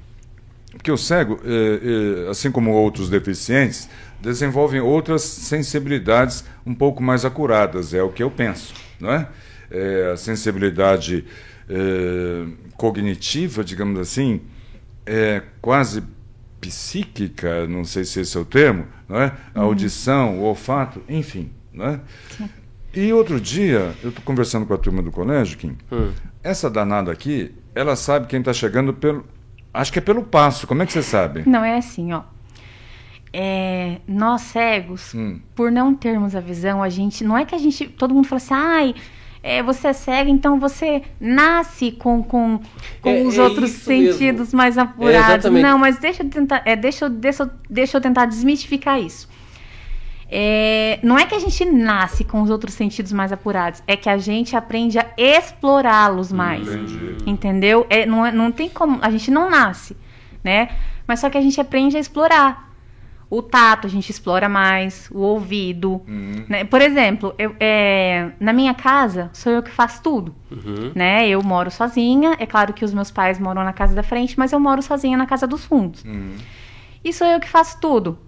que 0.83 0.91
o 0.91 0.97
cego, 0.97 1.41
eh, 1.45 2.27
eh, 2.27 2.31
assim 2.31 2.51
como 2.51 2.71
outros 2.71 3.09
deficientes, 3.09 3.89
desenvolvem 4.21 4.81
outras 4.81 5.23
sensibilidades 5.23 6.45
um 6.65 6.75
pouco 6.75 7.03
mais 7.03 7.25
acuradas, 7.25 7.93
é 7.93 8.03
o 8.03 8.11
que 8.11 8.23
eu 8.23 8.31
penso, 8.31 8.75
não 9.01 9.13
é? 9.13 9.29
é 9.71 10.11
a 10.13 10.17
sensibilidade 10.17 11.25
eh, 11.69 12.47
cognitiva, 12.77 13.65
digamos 13.65 13.99
assim, 13.99 14.41
é 15.07 15.43
quase 15.61 16.03
psíquica, 16.61 17.67
não 17.67 17.85
sei 17.85 18.05
se 18.05 18.21
esse 18.21 18.37
é 18.37 18.41
o 18.41 18.45
termo, 18.45 18.87
não 19.09 19.21
é? 19.21 19.33
A 19.55 19.61
uhum. 19.61 19.67
audição, 19.67 20.39
o 20.39 20.43
olfato, 20.43 21.03
enfim, 21.09 21.51
não 21.73 21.87
é? 21.87 22.01
E 22.93 23.13
outro 23.13 23.41
dia, 23.41 23.95
eu 24.03 24.09
estou 24.09 24.25
conversando 24.25 24.67
com 24.67 24.75
a 24.75 24.79
turma 24.79 25.01
do 25.01 25.13
colégio, 25.13 25.57
Kim. 25.57 25.77
Hum. 25.93 26.11
Essa 26.43 26.69
danada 26.69 27.13
aqui, 27.13 27.55
ela 27.75 27.95
sabe 27.95 28.27
quem 28.27 28.41
está 28.41 28.53
chegando 28.53 28.93
pelo. 28.93 29.25
Acho 29.73 29.93
que 29.93 30.01
é 30.01 30.03
pelo 30.03 30.25
passo. 30.25 30.67
Como 30.67 30.83
é 30.83 30.87
que 30.87 30.93
você 30.93 31.03
sabe? 31.03 31.49
Não, 31.49 31.65
é 31.65 31.77
assim, 31.77 32.13
ó. 32.13 32.23
É, 33.33 33.99
nós 34.09 34.41
cegos, 34.43 35.15
hum. 35.15 35.39
por 35.55 35.71
não 35.71 35.95
termos 35.95 36.35
a 36.35 36.41
visão, 36.41 36.83
a 36.83 36.89
gente. 36.89 37.23
Não 37.23 37.39
é 37.39 37.45
que 37.45 37.55
a 37.55 37.59
gente. 37.59 37.87
Todo 37.87 38.13
mundo 38.13 38.27
fala 38.27 38.39
assim, 38.39 38.55
ai. 38.55 38.95
É, 39.43 39.63
você 39.63 39.89
é 39.89 39.93
cego, 39.95 40.29
então 40.29 40.61
você 40.61 41.03
nasce 41.19 41.93
com, 41.93 42.23
com, 42.23 42.61
com 43.01 43.11
é, 43.11 43.23
os 43.23 43.39
é 43.39 43.43
outros 43.43 43.71
sentidos 43.71 44.49
mesmo. 44.49 44.57
mais 44.59 44.77
apurados. 44.77 45.47
É, 45.47 45.51
não, 45.51 45.79
mas 45.79 45.99
deixa 45.99 46.23
eu 46.23 46.29
tentar, 46.29 46.63
é, 46.67 46.77
deixa, 46.77 47.09
deixa, 47.09 47.51
deixa 47.69 47.97
eu 47.97 48.01
tentar 48.03 48.27
desmistificar 48.27 49.01
isso. 49.01 49.29
É, 50.33 51.01
não 51.03 51.19
é 51.19 51.27
que 51.27 51.35
a 51.35 51.39
gente 51.41 51.65
nasce 51.65 52.23
com 52.23 52.41
os 52.41 52.51
outros 52.51 52.75
sentidos 52.75 53.13
mais 53.13 53.33
apurados, 53.33 53.83
é 53.87 53.97
que 53.97 54.09
a 54.09 54.17
gente 54.17 54.55
aprende 54.55 54.99
a 54.99 55.07
explorá-los 55.17 56.31
mais. 56.31 56.69
Entendi. 56.69 57.17
Entendeu? 57.27 57.87
É, 57.91 58.07
não, 58.07 58.25
é, 58.25 58.31
não 58.31 58.53
tem 58.53 58.69
como. 58.69 58.99
A 59.03 59.11
gente 59.11 59.31
não 59.31 59.51
nasce, 59.51 59.97
né? 60.45 60.69
Mas 61.07 61.19
só 61.19 61.29
que 61.29 61.37
a 61.37 61.41
gente 61.41 61.61
aprende 61.61 61.97
a 61.97 62.01
explorar. 62.01 62.70
O 63.31 63.41
tato 63.41 63.87
a 63.87 63.91
gente 63.91 64.11
explora 64.11 64.49
mais, 64.49 65.09
o 65.13 65.21
ouvido. 65.21 66.03
Uhum. 66.09 66.45
Né? 66.49 66.65
Por 66.65 66.83
exemplo, 66.83 67.33
eu, 67.39 67.55
é, 67.61 68.33
na 68.41 68.53
minha 68.53 68.75
casa 68.75 69.31
sou 69.33 69.53
eu 69.53 69.63
que 69.63 69.71
faço 69.71 70.03
tudo. 70.03 70.35
Uhum. 70.51 70.91
Né? 70.97 71.29
Eu 71.29 71.41
moro 71.41 71.71
sozinha. 71.71 72.35
É 72.41 72.45
claro 72.45 72.73
que 72.73 72.85
os 72.85 72.93
meus 72.93 73.13
pais 73.13 73.39
moram 73.39 73.63
na 73.63 73.73
casa 73.73 73.95
da 73.95 74.03
frente, 74.03 74.37
mas 74.37 74.53
eu 74.53 74.59
moro 74.59 74.83
sozinha 74.83 75.17
na 75.17 75.27
casa 75.27 75.47
dos 75.47 75.65
fundos. 75.65 76.03
Uhum. 76.05 76.35
E 77.05 77.13
sou 77.13 77.25
eu 77.25 77.39
que 77.39 77.49
faço 77.49 77.81
tudo. 77.81 78.19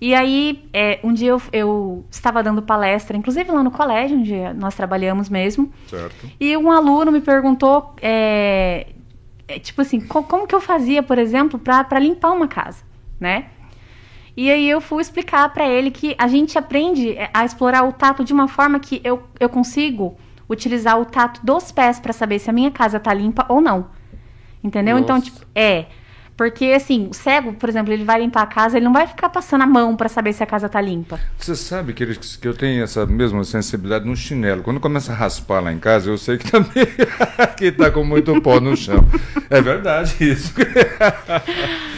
E 0.00 0.12
aí, 0.12 0.68
é, 0.72 0.98
um 1.04 1.12
dia 1.12 1.30
eu, 1.30 1.42
eu, 1.52 2.04
estava 2.10 2.42
dando 2.42 2.60
palestra, 2.60 3.16
inclusive 3.16 3.48
lá 3.52 3.62
no 3.62 3.70
colégio, 3.70 4.18
onde 4.18 4.34
nós 4.54 4.74
trabalhamos 4.74 5.28
mesmo. 5.28 5.72
Certo. 5.86 6.28
E 6.40 6.56
um 6.56 6.72
aluno 6.72 7.12
me 7.12 7.20
perguntou, 7.20 7.94
é, 8.02 8.88
é, 9.46 9.60
tipo 9.60 9.80
assim, 9.80 10.00
co 10.00 10.24
como 10.24 10.48
que 10.48 10.54
eu 10.56 10.60
fazia, 10.60 11.04
por 11.04 11.18
exemplo, 11.18 11.56
para 11.56 12.00
limpar 12.00 12.32
uma 12.32 12.48
casa, 12.48 12.82
né? 13.20 13.46
E 14.36 14.50
aí 14.50 14.68
eu 14.68 14.80
fui 14.80 15.02
explicar 15.02 15.48
para 15.52 15.68
ele 15.68 15.90
que 15.90 16.14
a 16.18 16.26
gente 16.26 16.58
aprende 16.58 17.10
é, 17.10 17.30
a 17.34 17.44
explorar 17.44 17.84
o 17.84 17.92
tato 17.92 18.24
de 18.24 18.32
uma 18.32 18.48
forma 18.48 18.80
que 18.80 19.00
eu, 19.04 19.22
eu 19.38 19.48
consigo 19.48 20.16
utilizar 20.48 20.98
o 21.00 21.04
tato 21.04 21.44
dos 21.44 21.70
pés 21.70 22.00
para 22.00 22.12
saber 22.12 22.38
se 22.38 22.48
a 22.48 22.52
minha 22.52 22.70
casa 22.70 22.98
tá 22.98 23.12
limpa 23.12 23.44
ou 23.48 23.60
não. 23.60 23.90
Entendeu? 24.62 24.94
Nossa. 24.94 25.04
Então, 25.04 25.20
tipo, 25.20 25.40
é. 25.54 25.86
Porque, 26.34 26.64
assim, 26.66 27.08
o 27.10 27.14
cego, 27.14 27.52
por 27.52 27.68
exemplo, 27.68 27.92
ele 27.92 28.04
vai 28.04 28.20
limpar 28.20 28.42
a 28.42 28.46
casa, 28.46 28.78
ele 28.78 28.84
não 28.84 28.92
vai 28.92 29.06
ficar 29.06 29.28
passando 29.28 29.62
a 29.62 29.66
mão 29.66 29.94
para 29.94 30.08
saber 30.08 30.32
se 30.32 30.42
a 30.42 30.46
casa 30.46 30.68
tá 30.68 30.80
limpa. 30.80 31.20
Você 31.38 31.54
sabe 31.54 31.92
que, 31.92 32.06
que 32.06 32.48
eu 32.48 32.54
tenho 32.54 32.82
essa 32.82 33.04
mesma 33.04 33.44
sensibilidade 33.44 34.06
no 34.06 34.16
chinelo. 34.16 34.62
Quando 34.62 34.80
começa 34.80 35.12
a 35.12 35.14
raspar 35.14 35.60
lá 35.60 35.72
em 35.72 35.78
casa, 35.78 36.10
eu 36.10 36.16
sei 36.16 36.38
que 36.38 36.50
também 36.50 36.86
que 37.56 37.70
tá 37.70 37.90
com 37.90 38.02
muito 38.02 38.40
pó 38.40 38.58
no 38.60 38.74
chão. 38.76 39.06
É 39.50 39.60
verdade 39.60 40.16
isso. 40.20 40.54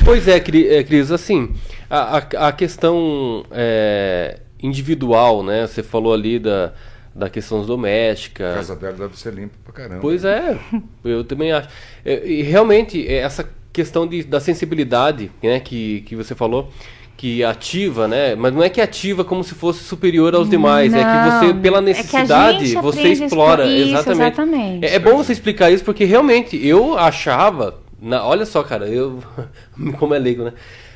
pois 0.05 0.27
é, 0.27 0.37
é, 0.37 0.83
Cris, 0.83 1.13
assim, 1.13 1.55
a, 1.89 2.19
a, 2.19 2.49
a 2.49 2.53
questão 2.53 3.45
é, 3.51 4.41
individual, 4.63 5.43
né? 5.43 5.67
Você 5.67 5.83
falou 5.83 6.13
ali 6.13 6.39
da, 6.39 6.73
da 7.15 7.31
questão 7.31 7.65
doméstica. 7.65 8.53
A 8.53 8.55
casa 8.57 8.77
dela 8.77 8.97
deve 8.97 9.19
ser 9.19 9.33
limpa 9.33 9.55
pra 9.65 9.73
caramba. 9.73 10.01
Pois 10.01 10.25
é, 10.25 10.59
eu 11.05 11.25
também 11.25 11.53
acho. 11.53 11.69
É, 12.05 12.27
e 12.27 12.43
realmente, 12.43 13.07
essa 13.07 13.49
questão 13.73 14.07
de, 14.07 14.23
da 14.23 14.41
sensibilidade, 14.41 15.31
né, 15.43 15.61
que, 15.61 16.03
que 16.03 16.17
você 16.17 16.35
falou, 16.35 16.71
que 17.17 17.45
ativa, 17.45 18.09
né? 18.09 18.35
Mas 18.35 18.53
não 18.53 18.63
é 18.63 18.69
que 18.69 18.81
ativa 18.81 19.25
como 19.25 19.45
se 19.45 19.55
fosse 19.55 19.85
superior 19.85 20.35
aos 20.35 20.49
demais, 20.49 20.93
não, 20.93 20.99
é 20.99 21.03
que 21.03 21.47
você, 21.47 21.55
pela 21.55 21.79
é 21.79 21.83
necessidade, 21.83 22.77
é 22.77 22.81
você 22.81 23.09
explora. 23.09 23.67
Isso, 23.67 23.91
exatamente. 23.91 24.23
exatamente. 24.23 24.87
É, 24.87 24.95
é, 24.95 24.99
bom 24.99 25.17
você 25.17 25.33
explicar 25.33 25.71
isso, 25.71 25.85
porque 25.85 26.05
realmente 26.05 26.57
eu 26.67 26.99
achava. 26.99 27.83
Na, 28.01 28.27
olha 28.27 28.45
só, 28.45 28.63
cara, 28.63 28.87
eu. 28.89 29.23
como 29.99 30.15
é 30.15 30.19
leigo, 30.19 30.45
né? 30.45 30.53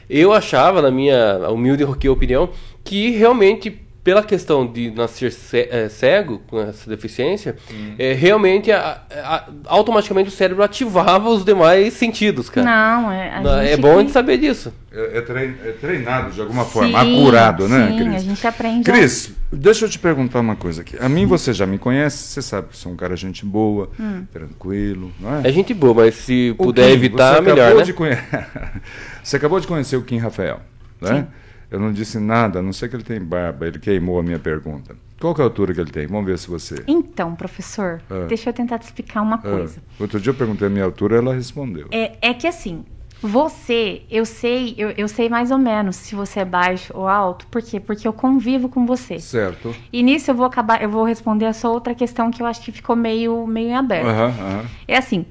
Eu 0.08 0.32
achava, 0.32 0.80
na 0.80 0.90
minha 0.90 1.48
humilde 1.50 1.84
opinião, 2.08 2.50
que 2.82 3.10
realmente 3.10 3.87
pela 4.08 4.22
questão 4.22 4.66
de 4.66 4.90
nascer 4.90 5.36
é, 5.52 5.86
cego 5.90 6.38
com 6.46 6.58
essa 6.58 6.88
deficiência, 6.88 7.56
hum. 7.70 7.92
é, 7.98 8.14
realmente 8.14 8.72
a, 8.72 9.02
a, 9.10 9.48
automaticamente 9.66 10.30
o 10.30 10.32
cérebro 10.32 10.62
ativava 10.62 11.28
os 11.28 11.44
demais 11.44 11.92
sentidos, 11.92 12.48
cara. 12.48 12.66
Não, 12.66 13.12
é. 13.12 13.72
é 13.72 13.76
bom 13.76 13.98
a 13.98 14.00
gente 14.00 14.12
saber 14.12 14.38
disso. 14.38 14.72
É, 14.90 15.18
é, 15.18 15.72
treinado 15.72 16.30
de 16.30 16.40
alguma 16.40 16.64
forma, 16.64 17.04
sim, 17.04 17.18
acurado, 17.20 17.68
né, 17.68 17.94
Cris? 17.98 18.14
a 18.14 18.18
gente 18.20 18.46
aprende. 18.46 18.90
Cris, 18.90 19.30
deixa 19.52 19.84
eu 19.84 19.90
te 19.90 19.98
perguntar 19.98 20.40
uma 20.40 20.56
coisa 20.56 20.80
aqui. 20.80 20.96
A 20.98 21.06
mim 21.06 21.26
você 21.26 21.52
já 21.52 21.66
me 21.66 21.76
conhece, 21.76 22.16
você 22.16 22.40
sabe 22.40 22.68
que 22.68 22.78
sou 22.78 22.92
um 22.92 22.96
cara 22.96 23.14
gente 23.14 23.44
boa, 23.44 23.90
hum. 24.00 24.24
tranquilo, 24.32 25.12
não 25.20 25.36
é? 25.36 25.48
É 25.50 25.52
gente 25.52 25.74
boa, 25.74 25.92
mas 25.92 26.14
se 26.14 26.54
o 26.58 26.64
puder 26.64 26.86
Kim, 26.86 26.94
evitar, 26.94 27.42
melhor, 27.42 27.74
né? 27.74 27.92
Conhe... 27.92 28.16
você 29.22 29.36
acabou 29.36 29.60
de 29.60 29.66
conhecer 29.66 29.96
o 29.96 30.02
Kim 30.02 30.16
Rafael, 30.16 30.62
né? 30.98 31.14
Sim. 31.14 31.26
Eu 31.70 31.78
não 31.78 31.92
disse 31.92 32.18
nada, 32.18 32.60
a 32.60 32.62
não 32.62 32.72
ser 32.72 32.88
que 32.88 32.96
ele 32.96 33.02
tem 33.02 33.20
barba, 33.20 33.66
ele 33.66 33.78
queimou 33.78 34.18
a 34.18 34.22
minha 34.22 34.38
pergunta. 34.38 34.96
Qual 35.20 35.34
é 35.36 35.40
a 35.40 35.44
altura 35.44 35.74
que 35.74 35.80
ele 35.80 35.90
tem? 35.90 36.06
Vamos 36.06 36.26
ver 36.26 36.38
se 36.38 36.48
você. 36.48 36.82
Então, 36.86 37.34
professor, 37.34 38.00
ah. 38.08 38.26
deixa 38.28 38.50
eu 38.50 38.54
tentar 38.54 38.78
te 38.78 38.84
explicar 38.84 39.20
uma 39.20 39.36
ah. 39.36 39.38
coisa. 39.38 39.82
Outro 39.98 40.20
dia 40.20 40.30
eu 40.30 40.34
perguntei 40.34 40.68
a 40.68 40.70
minha 40.70 40.84
altura, 40.84 41.16
ela 41.16 41.34
respondeu. 41.34 41.88
É, 41.90 42.16
é 42.22 42.32
que 42.32 42.46
assim, 42.46 42.84
você, 43.20 44.02
eu 44.08 44.24
sei, 44.24 44.74
eu, 44.78 44.90
eu 44.90 45.08
sei 45.08 45.28
mais 45.28 45.50
ou 45.50 45.58
menos 45.58 45.96
se 45.96 46.14
você 46.14 46.40
é 46.40 46.44
baixo 46.44 46.92
ou 46.96 47.08
alto. 47.08 47.46
Por 47.48 47.60
quê? 47.60 47.80
Porque 47.80 48.06
eu 48.06 48.12
convivo 48.12 48.68
com 48.68 48.86
você. 48.86 49.18
Certo. 49.18 49.74
E 49.92 50.02
nisso 50.04 50.30
eu 50.30 50.34
vou 50.36 50.46
acabar, 50.46 50.80
eu 50.80 50.88
vou 50.88 51.04
responder 51.04 51.46
a 51.46 51.52
sua 51.52 51.70
outra 51.70 51.94
questão 51.94 52.30
que 52.30 52.40
eu 52.40 52.46
acho 52.46 52.62
que 52.62 52.70
ficou 52.70 52.94
meio, 52.94 53.44
meio 53.46 53.70
em 53.70 53.74
aberto. 53.74 54.06
Uhum, 54.06 54.58
uhum. 54.58 54.66
É 54.86 54.96
assim. 54.96 55.26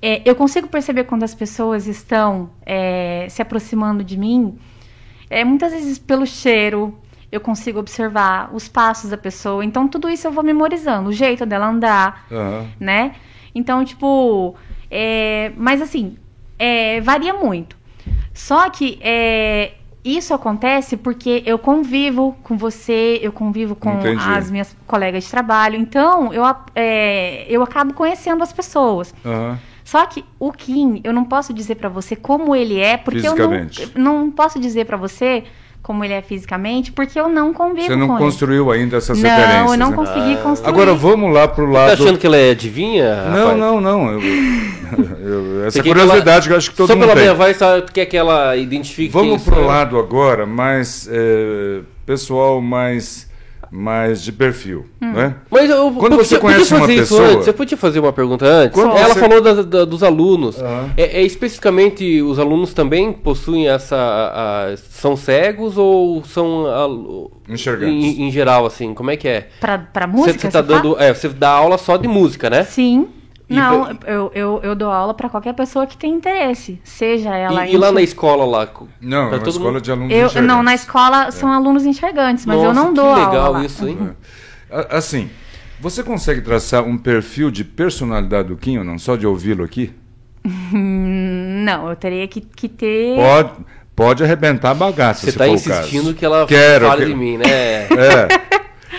É, 0.00 0.22
eu 0.24 0.36
consigo 0.36 0.68
perceber 0.68 1.04
quando 1.04 1.24
as 1.24 1.34
pessoas 1.34 1.88
estão 1.88 2.50
é, 2.64 3.26
se 3.28 3.42
aproximando 3.42 4.04
de 4.04 4.16
mim 4.16 4.56
é, 5.30 5.44
muitas 5.44 5.72
vezes 5.72 5.98
pelo 5.98 6.26
cheiro, 6.26 6.96
eu 7.30 7.40
consigo 7.40 7.78
observar 7.78 8.50
os 8.54 8.68
passos 8.68 9.10
da 9.10 9.16
pessoa. 9.16 9.64
Então, 9.64 9.86
tudo 9.86 10.08
isso 10.08 10.26
eu 10.26 10.32
vou 10.32 10.42
memorizando, 10.42 11.10
o 11.10 11.12
jeito 11.12 11.44
dela 11.44 11.68
andar, 11.68 12.26
uhum. 12.30 12.68
né? 12.80 13.14
Então, 13.54 13.84
tipo. 13.84 14.54
É, 14.90 15.52
mas 15.56 15.82
assim, 15.82 16.16
é, 16.58 17.00
varia 17.00 17.34
muito. 17.34 17.76
Só 18.32 18.70
que 18.70 18.98
é, 19.02 19.72
isso 20.04 20.32
acontece 20.32 20.96
porque 20.96 21.42
eu 21.44 21.58
convivo 21.58 22.36
com 22.42 22.56
você, 22.56 23.18
eu 23.20 23.32
convivo 23.32 23.74
com 23.74 23.98
Entendi. 23.98 24.22
as 24.26 24.50
minhas 24.50 24.76
colegas 24.86 25.24
de 25.24 25.30
trabalho. 25.30 25.76
Então, 25.76 26.32
eu, 26.32 26.44
é, 26.74 27.44
eu 27.48 27.62
acabo 27.62 27.92
conhecendo 27.92 28.42
as 28.42 28.52
pessoas. 28.52 29.14
Uhum. 29.24 29.58
Só 29.88 30.04
que 30.04 30.22
o 30.38 30.52
Kim, 30.52 31.00
eu 31.02 31.14
não 31.14 31.24
posso 31.24 31.54
dizer 31.54 31.76
para 31.76 31.88
você 31.88 32.14
como 32.14 32.54
ele 32.54 32.78
é, 32.78 32.98
porque 32.98 33.26
eu 33.26 33.34
não, 33.34 33.66
não 33.96 34.30
posso 34.30 34.60
dizer 34.60 34.84
para 34.84 34.98
você 34.98 35.44
como 35.82 36.04
ele 36.04 36.12
é 36.12 36.20
fisicamente, 36.20 36.92
porque 36.92 37.18
eu 37.18 37.26
não 37.26 37.54
convivo 37.54 37.86
Você 37.86 37.96
não 37.96 38.18
construiu 38.18 38.70
ele. 38.74 38.82
ainda 38.82 38.98
essas 38.98 39.18
não, 39.18 39.30
referências. 39.30 39.64
Não, 39.64 39.72
eu 39.72 39.78
não 39.78 39.90
né? 39.90 39.96
consegui 39.96 40.34
ah. 40.34 40.42
construir. 40.42 40.68
Agora 40.68 40.92
vamos 40.92 41.32
lá 41.32 41.48
pro 41.48 41.64
lado. 41.64 41.88
Você 41.88 41.96
tá 41.96 42.02
achando 42.02 42.18
que 42.18 42.26
ela 42.26 42.36
é 42.36 42.50
adivinha? 42.50 43.14
Não, 43.30 43.38
rapaz? 43.38 43.58
não, 43.58 43.80
não. 43.80 44.12
Eu, 44.12 44.20
eu, 45.24 45.66
essa 45.66 45.82
curiosidade 45.82 46.28
ela, 46.28 46.42
que 46.42 46.52
eu 46.52 46.56
acho 46.58 46.70
que 46.70 46.76
todo 46.76 46.88
só 46.88 46.94
mundo 46.94 47.06
tem. 47.06 47.08
Só 47.08 47.14
pela 47.14 47.34
minha 47.34 47.46
voz, 47.46 47.56
sabe, 47.56 47.90
quer 47.90 48.04
que 48.04 48.16
ela 48.18 48.56
identifique 48.58 49.10
Vamos 49.10 49.42
pro 49.42 49.64
lado 49.64 49.98
agora 49.98 50.44
mais 50.44 51.08
é, 51.10 51.80
pessoal, 52.04 52.60
mais 52.60 53.26
mais 53.70 54.22
de 54.22 54.32
perfil, 54.32 54.86
hum. 55.00 55.12
né? 55.12 55.34
Mas 55.50 55.68
eu, 55.68 55.92
quando 55.92 56.16
você 56.16 56.38
conhece 56.38 56.74
uma 56.74 56.86
pessoa, 56.86 57.22
antes, 57.24 57.44
você 57.44 57.52
podia 57.52 57.76
fazer 57.76 58.00
uma 58.00 58.12
pergunta 58.12 58.46
antes. 58.46 58.74
Quando 58.74 58.96
Ela 58.96 59.14
você... 59.14 59.20
falou 59.20 59.40
da, 59.40 59.62
da, 59.62 59.84
dos 59.84 60.02
alunos. 60.02 60.56
Uhum. 60.58 60.90
É, 60.96 61.20
é, 61.20 61.22
especificamente 61.22 62.22
os 62.22 62.38
alunos 62.38 62.72
também 62.72 63.12
possuem 63.12 63.68
essa, 63.68 63.96
a, 63.96 64.72
a, 64.72 64.76
são 64.76 65.16
cegos 65.16 65.76
ou 65.76 66.24
são 66.24 66.66
a, 66.66 67.52
enxergantes? 67.52 67.94
Em, 67.94 68.22
em, 68.24 68.30
geral, 68.30 68.64
assim, 68.64 68.94
como 68.94 69.10
é 69.10 69.16
que 69.16 69.28
é? 69.28 69.48
Para 69.60 70.06
música. 70.06 70.32
Você, 70.32 70.38
você 70.38 70.50
tá 70.50 70.62
dando, 70.62 70.96
é, 70.98 71.12
você 71.12 71.28
dá 71.28 71.50
aula 71.50 71.76
só 71.76 71.96
de 71.96 72.08
música, 72.08 72.48
né? 72.48 72.64
Sim. 72.64 73.08
Não, 73.48 73.96
eu, 74.06 74.30
eu, 74.34 74.60
eu 74.62 74.74
dou 74.74 74.90
aula 74.90 75.14
para 75.14 75.28
qualquer 75.28 75.54
pessoa 75.54 75.86
que 75.86 75.96
tem 75.96 76.12
interesse, 76.12 76.78
seja 76.84 77.34
ela... 77.34 77.66
E, 77.66 77.74
e 77.74 77.78
lá 77.78 77.90
na 77.90 78.02
escola 78.02 78.44
lá? 78.44 78.68
Não, 79.00 79.32
é 79.32 79.36
uma 79.36 79.48
escola 79.48 79.72
mundo... 79.72 79.80
de 79.80 79.90
alunos 79.90 80.12
eu, 80.12 80.26
enxergantes. 80.26 80.46
Não, 80.46 80.62
na 80.62 80.74
escola 80.74 81.26
é. 81.28 81.30
são 81.30 81.50
alunos 81.50 81.86
enxergantes, 81.86 82.44
mas 82.44 82.56
Nossa, 82.56 82.68
eu 82.68 82.74
não 82.74 82.92
dou 82.92 83.06
aula 83.06 83.20
que 83.20 83.26
legal 83.26 83.46
aula 83.46 83.64
isso, 83.64 83.88
hein? 83.88 83.96
Uhum. 83.98 84.14
É. 84.70 84.86
Assim, 84.90 85.30
você 85.80 86.02
consegue 86.04 86.42
traçar 86.42 86.84
um 86.84 86.98
perfil 86.98 87.50
de 87.50 87.64
personalidade 87.64 88.48
do 88.48 88.56
Kim 88.56 88.78
ou 88.78 88.84
não? 88.84 88.98
Só 88.98 89.16
de 89.16 89.26
ouvi-lo 89.26 89.64
aqui? 89.64 89.94
não, 90.44 91.88
eu 91.88 91.96
teria 91.96 92.28
que, 92.28 92.42
que 92.42 92.68
ter... 92.68 93.16
Pode, 93.16 93.50
pode 93.96 94.24
arrebentar 94.24 94.72
a 94.72 94.74
bagaça, 94.74 95.22
Você 95.22 95.30
está 95.30 95.48
insistindo 95.48 96.12
que 96.12 96.22
ela 96.22 96.46
Quero, 96.46 96.86
fale 96.86 97.06
que... 97.06 97.10
de 97.12 97.16
mim, 97.16 97.38
né? 97.38 97.44
É. 97.48 97.88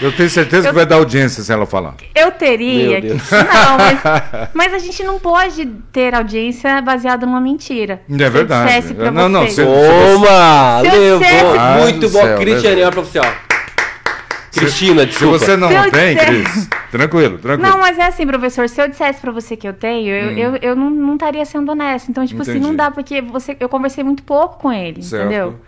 Eu 0.01 0.11
tenho 0.11 0.29
certeza 0.29 0.67
eu, 0.67 0.71
que 0.71 0.75
vai 0.75 0.85
dar 0.85 0.95
audiência 0.95 1.43
se 1.43 1.51
ela 1.51 1.65
falar. 1.65 1.95
Eu 2.15 2.31
teria. 2.31 3.01
Que, 3.01 3.09
não, 3.09 3.77
mas, 3.77 4.49
mas, 4.53 4.73
a 4.73 4.79
gente 4.79 5.03
não 5.03 5.19
pode 5.19 5.65
ter 5.91 6.15
audiência 6.15 6.81
baseada 6.81 7.25
numa 7.25 7.41
mentira. 7.41 8.01
É 8.09 8.29
verdade. 8.29 8.95
Eu 8.97 9.11
não, 9.11 9.27
não, 9.27 9.45
você, 9.45 9.63
Toma! 9.63 10.81
Levou. 10.81 11.19
Dissesse... 11.19 11.81
Muito 11.81 12.09
bom, 12.09 12.37
Cristiane, 12.37 12.91
profissional. 12.91 13.49
Cristina, 14.51 15.05
desculpa. 15.05 15.39
Se 15.39 15.45
você 15.45 15.57
não 15.57 15.69
tem, 15.89 16.17
Cris, 16.17 16.69
tranquilo, 16.91 17.37
tranquilo. 17.37 17.71
Não, 17.71 17.79
mas 17.79 17.97
é 17.97 18.07
assim, 18.07 18.25
professor, 18.25 18.67
se 18.67 18.81
eu 18.81 18.87
dissesse 18.87 19.21
pra 19.21 19.31
você 19.31 19.55
que 19.55 19.67
eu 19.67 19.73
tenho, 19.73 20.13
eu, 20.13 20.29
hum. 20.29 20.37
eu, 20.37 20.69
eu 20.69 20.75
não, 20.75 20.89
não 20.89 21.13
estaria 21.13 21.45
sendo 21.45 21.71
honesta. 21.71 22.09
Então, 22.09 22.25
tipo 22.25 22.41
Entendi. 22.41 22.57
assim, 22.57 22.67
não 22.67 22.75
dá, 22.75 22.89
porque 22.91 23.21
você, 23.21 23.55
eu 23.59 23.69
conversei 23.69 24.03
muito 24.03 24.23
pouco 24.23 24.59
com 24.59 24.71
ele, 24.71 25.01
certo. 25.03 25.25
entendeu? 25.25 25.59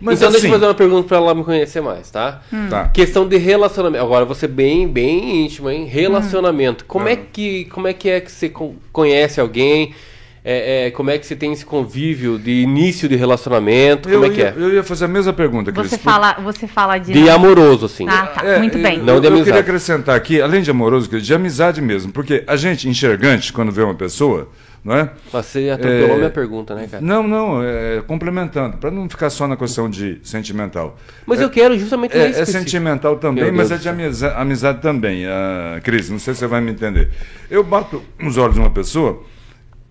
Mas 0.00 0.18
então 0.18 0.28
assim, 0.28 0.38
deixa 0.40 0.46
eu 0.46 0.52
fazer 0.52 0.66
uma 0.66 0.74
pergunta 0.74 1.08
para 1.08 1.16
ela 1.18 1.34
me 1.34 1.44
conhecer 1.44 1.80
mais, 1.80 2.10
tá? 2.10 2.42
Hum. 2.52 2.68
tá? 2.70 2.88
Questão 2.88 3.28
de 3.28 3.36
relacionamento. 3.36 4.02
Agora 4.02 4.24
você 4.24 4.46
bem, 4.48 4.88
bem 4.88 5.44
íntimo, 5.44 5.68
hein? 5.70 5.84
Relacionamento. 5.84 6.84
Hum. 6.84 6.88
Como 6.88 7.08
é 7.08 7.16
que 7.16 7.66
como 7.66 7.86
é 7.86 7.92
que 7.92 8.08
é 8.08 8.20
que 8.20 8.30
você 8.30 8.52
conhece 8.92 9.40
alguém? 9.40 9.94
É, 10.42 10.86
é, 10.86 10.90
como 10.90 11.10
é 11.10 11.18
que 11.18 11.26
você 11.26 11.36
tem 11.36 11.52
esse 11.52 11.66
convívio 11.66 12.38
de 12.38 12.62
início 12.62 13.06
de 13.06 13.14
relacionamento? 13.14 14.08
Eu 14.08 14.20
como 14.20 14.32
é 14.32 14.34
que 14.34 14.42
é? 14.42 14.54
Eu 14.56 14.72
ia 14.72 14.82
fazer 14.82 15.04
a 15.04 15.08
mesma 15.08 15.34
pergunta, 15.34 15.70
Cris. 15.70 15.90
Você 15.90 15.98
fala, 15.98 16.34
você 16.42 16.66
fala 16.66 16.96
de. 16.96 17.12
De 17.12 17.28
amoroso, 17.28 17.84
assim. 17.84 18.08
Ah, 18.08 18.26
tá. 18.26 18.46
É, 18.46 18.58
muito 18.58 18.78
bem. 18.78 18.98
Não 18.98 19.20
de 19.20 19.26
amizade. 19.26 19.38
Eu 19.38 19.44
queria 19.44 19.60
acrescentar 19.60 20.16
aqui, 20.16 20.40
além 20.40 20.62
de 20.62 20.70
amoroso, 20.70 21.10
de 21.10 21.34
amizade 21.34 21.82
mesmo. 21.82 22.10
Porque 22.10 22.42
a 22.46 22.56
gente, 22.56 22.88
enxergante, 22.88 23.52
quando 23.52 23.70
vê 23.70 23.82
uma 23.82 23.94
pessoa, 23.94 24.48
não 24.82 24.94
é? 24.94 25.10
Você 25.30 25.68
atropelou 25.70 26.14
é... 26.14 26.16
minha 26.16 26.30
pergunta, 26.30 26.74
né, 26.74 26.88
cara? 26.90 27.02
Não, 27.02 27.22
não, 27.22 27.62
é, 27.62 28.02
complementando, 28.06 28.78
para 28.78 28.90
não 28.90 29.08
ficar 29.08 29.28
só 29.28 29.46
na 29.46 29.56
questão 29.56 29.90
de 29.90 30.18
sentimental. 30.22 30.96
Mas 31.26 31.40
é, 31.40 31.44
eu 31.44 31.50
quero 31.50 31.78
justamente 31.78 32.16
É, 32.16 32.30
é 32.30 32.44
sentimental 32.44 33.16
também, 33.16 33.52
mas 33.52 33.70
é 33.70 33.76
de 33.76 33.88
amizade, 33.88 34.34
amizade 34.36 34.80
também, 34.80 35.26
uh, 35.26 35.80
Cris, 35.82 36.08
não 36.08 36.18
sei 36.18 36.34
se 36.34 36.40
você 36.40 36.46
vai 36.46 36.60
me 36.60 36.70
entender. 36.70 37.10
Eu 37.50 37.62
bato 37.62 38.02
nos 38.18 38.38
olhos 38.38 38.54
de 38.54 38.60
uma 38.60 38.70
pessoa 38.70 39.22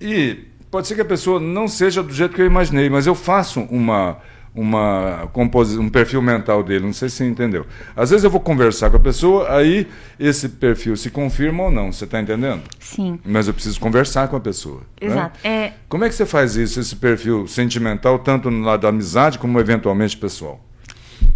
e 0.02 0.40
pode 0.72 0.88
ser 0.88 0.96
que 0.96 1.02
a 1.02 1.06
pessoa 1.06 1.40
não 1.40 1.68
seja 1.68 2.02
do 2.02 2.14
jeito 2.14 2.34
que 2.34 2.42
eu 2.42 2.46
imaginei, 2.46 2.90
mas 2.90 3.06
eu 3.06 3.16
faço 3.16 3.62
uma 3.70 4.18
uma 4.54 5.30
um 5.78 5.90
perfil 5.90 6.22
mental 6.22 6.64
dele, 6.64 6.86
não 6.86 6.94
sei 6.94 7.10
se 7.10 7.18
você 7.18 7.28
entendeu. 7.28 7.66
Às 7.96 8.10
vezes 8.10 8.24
eu 8.24 8.30
vou 8.30 8.40
conversar 8.40 8.90
com 8.90 8.98
a 8.98 9.00
pessoa, 9.00 9.56
aí 9.56 9.88
esse 10.20 10.50
perfil 10.50 10.96
se 10.98 11.10
confirma 11.10 11.64
ou 11.64 11.72
não, 11.72 11.92
você 11.92 12.06
está 12.06 12.20
entendendo? 12.20 12.64
Sim. 12.80 13.20
Mas 13.24 13.48
eu 13.48 13.54
preciso 13.54 13.80
conversar 13.80 14.28
com 14.28 14.36
a 14.36 14.40
pessoa. 14.40 14.82
Né? 15.02 15.08
Exato. 15.08 15.40
Né? 15.44 15.50
É... 15.50 15.74
Como 15.88 16.04
é 16.04 16.10
que 16.10 16.16
você 16.16 16.26
faz 16.26 16.56
isso, 16.56 16.80
esse 16.80 16.96
perfil 16.96 17.48
sentimental, 17.48 18.20
tanto 18.20 18.50
no 18.50 18.66
lado 18.66 18.82
da 18.82 18.90
amizade 18.90 19.40
como 19.40 19.60
eventualmente 19.60 20.18
pessoal? 20.18 20.60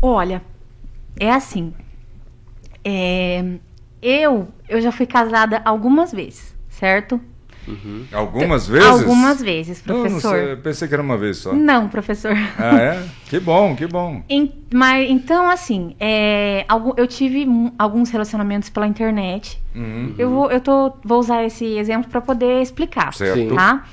Olha, 0.02 0.42
é 1.20 1.32
assim. 1.32 1.74
É... 2.84 3.44
Eu, 4.02 4.50
eu 4.68 4.82
já 4.82 4.92
fui 4.92 5.06
casada 5.06 5.62
algumas 5.64 6.12
vezes, 6.12 6.54
certo? 6.68 7.22
Uhum. 7.68 8.06
Algumas 8.12 8.68
vezes? 8.68 8.88
Algumas 8.88 9.42
vezes, 9.42 9.82
professor. 9.82 10.38
Não, 10.38 10.50
não 10.56 10.62
pensei 10.62 10.88
que 10.88 10.94
era 10.94 11.04
uma 11.04 11.18
vez 11.18 11.38
só. 11.38 11.54
Não, 11.54 11.88
professor. 11.88 12.36
Ah, 12.58 12.78
é? 12.78 13.04
Que 13.30 13.40
bom, 13.40 13.76
que 13.76 13.88
bom. 13.88 14.22
Em, 14.30 14.52
mas, 14.74 15.10
então, 15.10 15.50
assim, 15.50 15.96
é, 16.00 16.66
eu 16.98 17.08
tive 17.08 17.48
alguns 17.78 18.10
relacionamentos 18.10 18.70
pela 18.70 18.88
internet. 18.88 19.60
Uhum. 19.76 20.14
Eu, 20.18 20.30
vou, 20.30 20.52
eu 20.52 20.62
tô, 20.62 20.94
vou 21.04 21.20
usar 21.20 21.44
esse 21.44 21.66
exemplo 21.78 22.10
para 22.10 22.22
poder 22.22 22.62
explicar. 22.62 23.14
Certo. 23.14 23.56
Tá? 23.56 23.86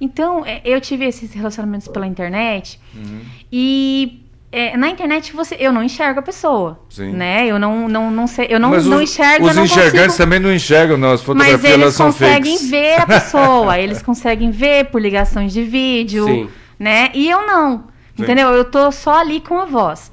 Então, 0.00 0.44
é, 0.44 0.60
eu 0.64 0.80
tive 0.80 1.06
esses 1.06 1.32
relacionamentos 1.32 1.88
pela 1.88 2.06
internet 2.06 2.78
uhum. 2.94 3.20
e 3.50 4.25
é, 4.58 4.74
na 4.74 4.88
internet 4.88 5.34
você, 5.34 5.54
eu 5.60 5.70
não 5.70 5.82
enxergo 5.82 6.20
a 6.20 6.22
pessoa, 6.22 6.80
Sim. 6.88 7.12
né? 7.12 7.46
Eu 7.46 7.58
não, 7.58 7.86
não, 7.86 8.10
não 8.10 8.26
sei, 8.26 8.46
eu 8.48 8.58
não, 8.58 8.70
Mas 8.70 8.86
não 8.86 9.02
enxergo. 9.02 9.46
Os 9.46 9.54
enxergantes 9.54 10.06
consigo... 10.06 10.16
também 10.16 10.40
não 10.40 10.50
enxergam 10.50 10.96
nas 10.96 11.20
fotografias, 11.20 11.60
Mas 11.60 11.70
eles 11.72 11.96
conseguem 11.98 12.70
ver 12.70 13.00
a 13.02 13.06
pessoa, 13.06 13.76
eles 13.78 14.00
conseguem 14.00 14.50
ver 14.50 14.86
por 14.86 14.98
ligações 14.98 15.52
de 15.52 15.62
vídeo, 15.62 16.24
Sim. 16.24 16.48
né? 16.78 17.10
E 17.12 17.28
eu 17.28 17.46
não, 17.46 17.84
Sim. 18.16 18.22
entendeu? 18.22 18.48
Eu 18.48 18.64
tô 18.64 18.90
só 18.90 19.18
ali 19.18 19.40
com 19.42 19.58
a 19.58 19.66
voz. 19.66 20.10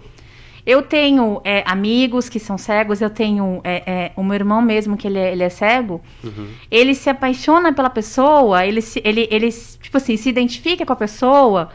Eu 0.66 0.82
tenho 0.82 1.40
é, 1.46 1.64
amigos 1.66 2.28
que 2.28 2.38
são 2.38 2.58
cegos, 2.58 3.00
eu 3.00 3.10
tenho 3.10 3.62
é, 3.64 3.84
é, 3.86 4.12
o 4.18 4.24
meu 4.26 4.36
irmão 4.36 4.62
mesmo, 4.62 4.98
que 4.98 5.08
ele 5.08 5.20
é, 5.20 5.32
ele 5.32 5.44
é 5.44 5.50
cego, 5.50 6.02
uhum. 6.22 6.48
ele 6.70 6.94
se 6.94 7.10
apaixona 7.10 7.72
pela 7.72 7.90
pessoa, 7.90 8.66
ele, 8.66 8.82
se, 8.82 9.02
ele, 9.06 9.26
ele, 9.32 9.50
tipo 9.50 9.96
assim, 9.96 10.18
se 10.18 10.28
identifica 10.28 10.86
com 10.86 10.92
a 10.92 10.98
pessoa 10.98 11.70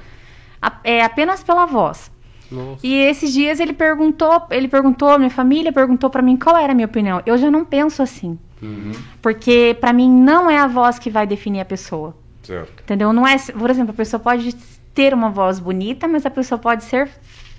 a, 0.61 0.81
é, 0.85 1.03
apenas 1.03 1.43
pela 1.43 1.65
voz. 1.65 2.11
Nossa. 2.51 2.87
E 2.87 2.95
esses 2.95 3.33
dias 3.33 3.61
ele 3.61 3.73
perguntou, 3.73 4.43
ele 4.51 4.69
perguntou, 4.69 5.19
minha 5.19 5.31
família 5.31 5.73
perguntou 5.73 6.09
para 6.09 6.23
mim 6.23 6.37
qual 6.37 6.57
era 6.57 6.73
a 6.73 6.75
minha 6.75 6.87
opinião. 6.87 7.23
Eu 7.27 7.37
já 7.37 7.51
não 7.51 7.65
penso 7.65 8.03
assim. 8.03 8.39
Uhum. 8.63 8.93
Porque 9.23 9.77
para 9.81 9.93
mim 9.93 10.11
não 10.11 10.51
é 10.51 10.59
a 10.59 10.67
voz 10.67 10.99
que 10.99 11.11
vai 11.11 11.27
definir 11.27 11.61
a 11.61 11.65
pessoa. 11.65 12.17
Certo. 12.43 12.83
Entendeu? 12.83 13.13
Não 13.13 13.27
é, 13.27 13.37
por 13.39 13.71
exemplo, 13.71 13.91
a 13.91 13.95
pessoa 13.97 14.19
pode 14.19 14.55
ter 14.95 15.13
uma 15.13 15.31
voz 15.31 15.61
bonita, 15.61 16.09
mas 16.09 16.25
a 16.27 16.31
pessoa 16.31 16.59
pode 16.59 16.85
ser 16.85 17.09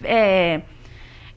é, 0.03 0.61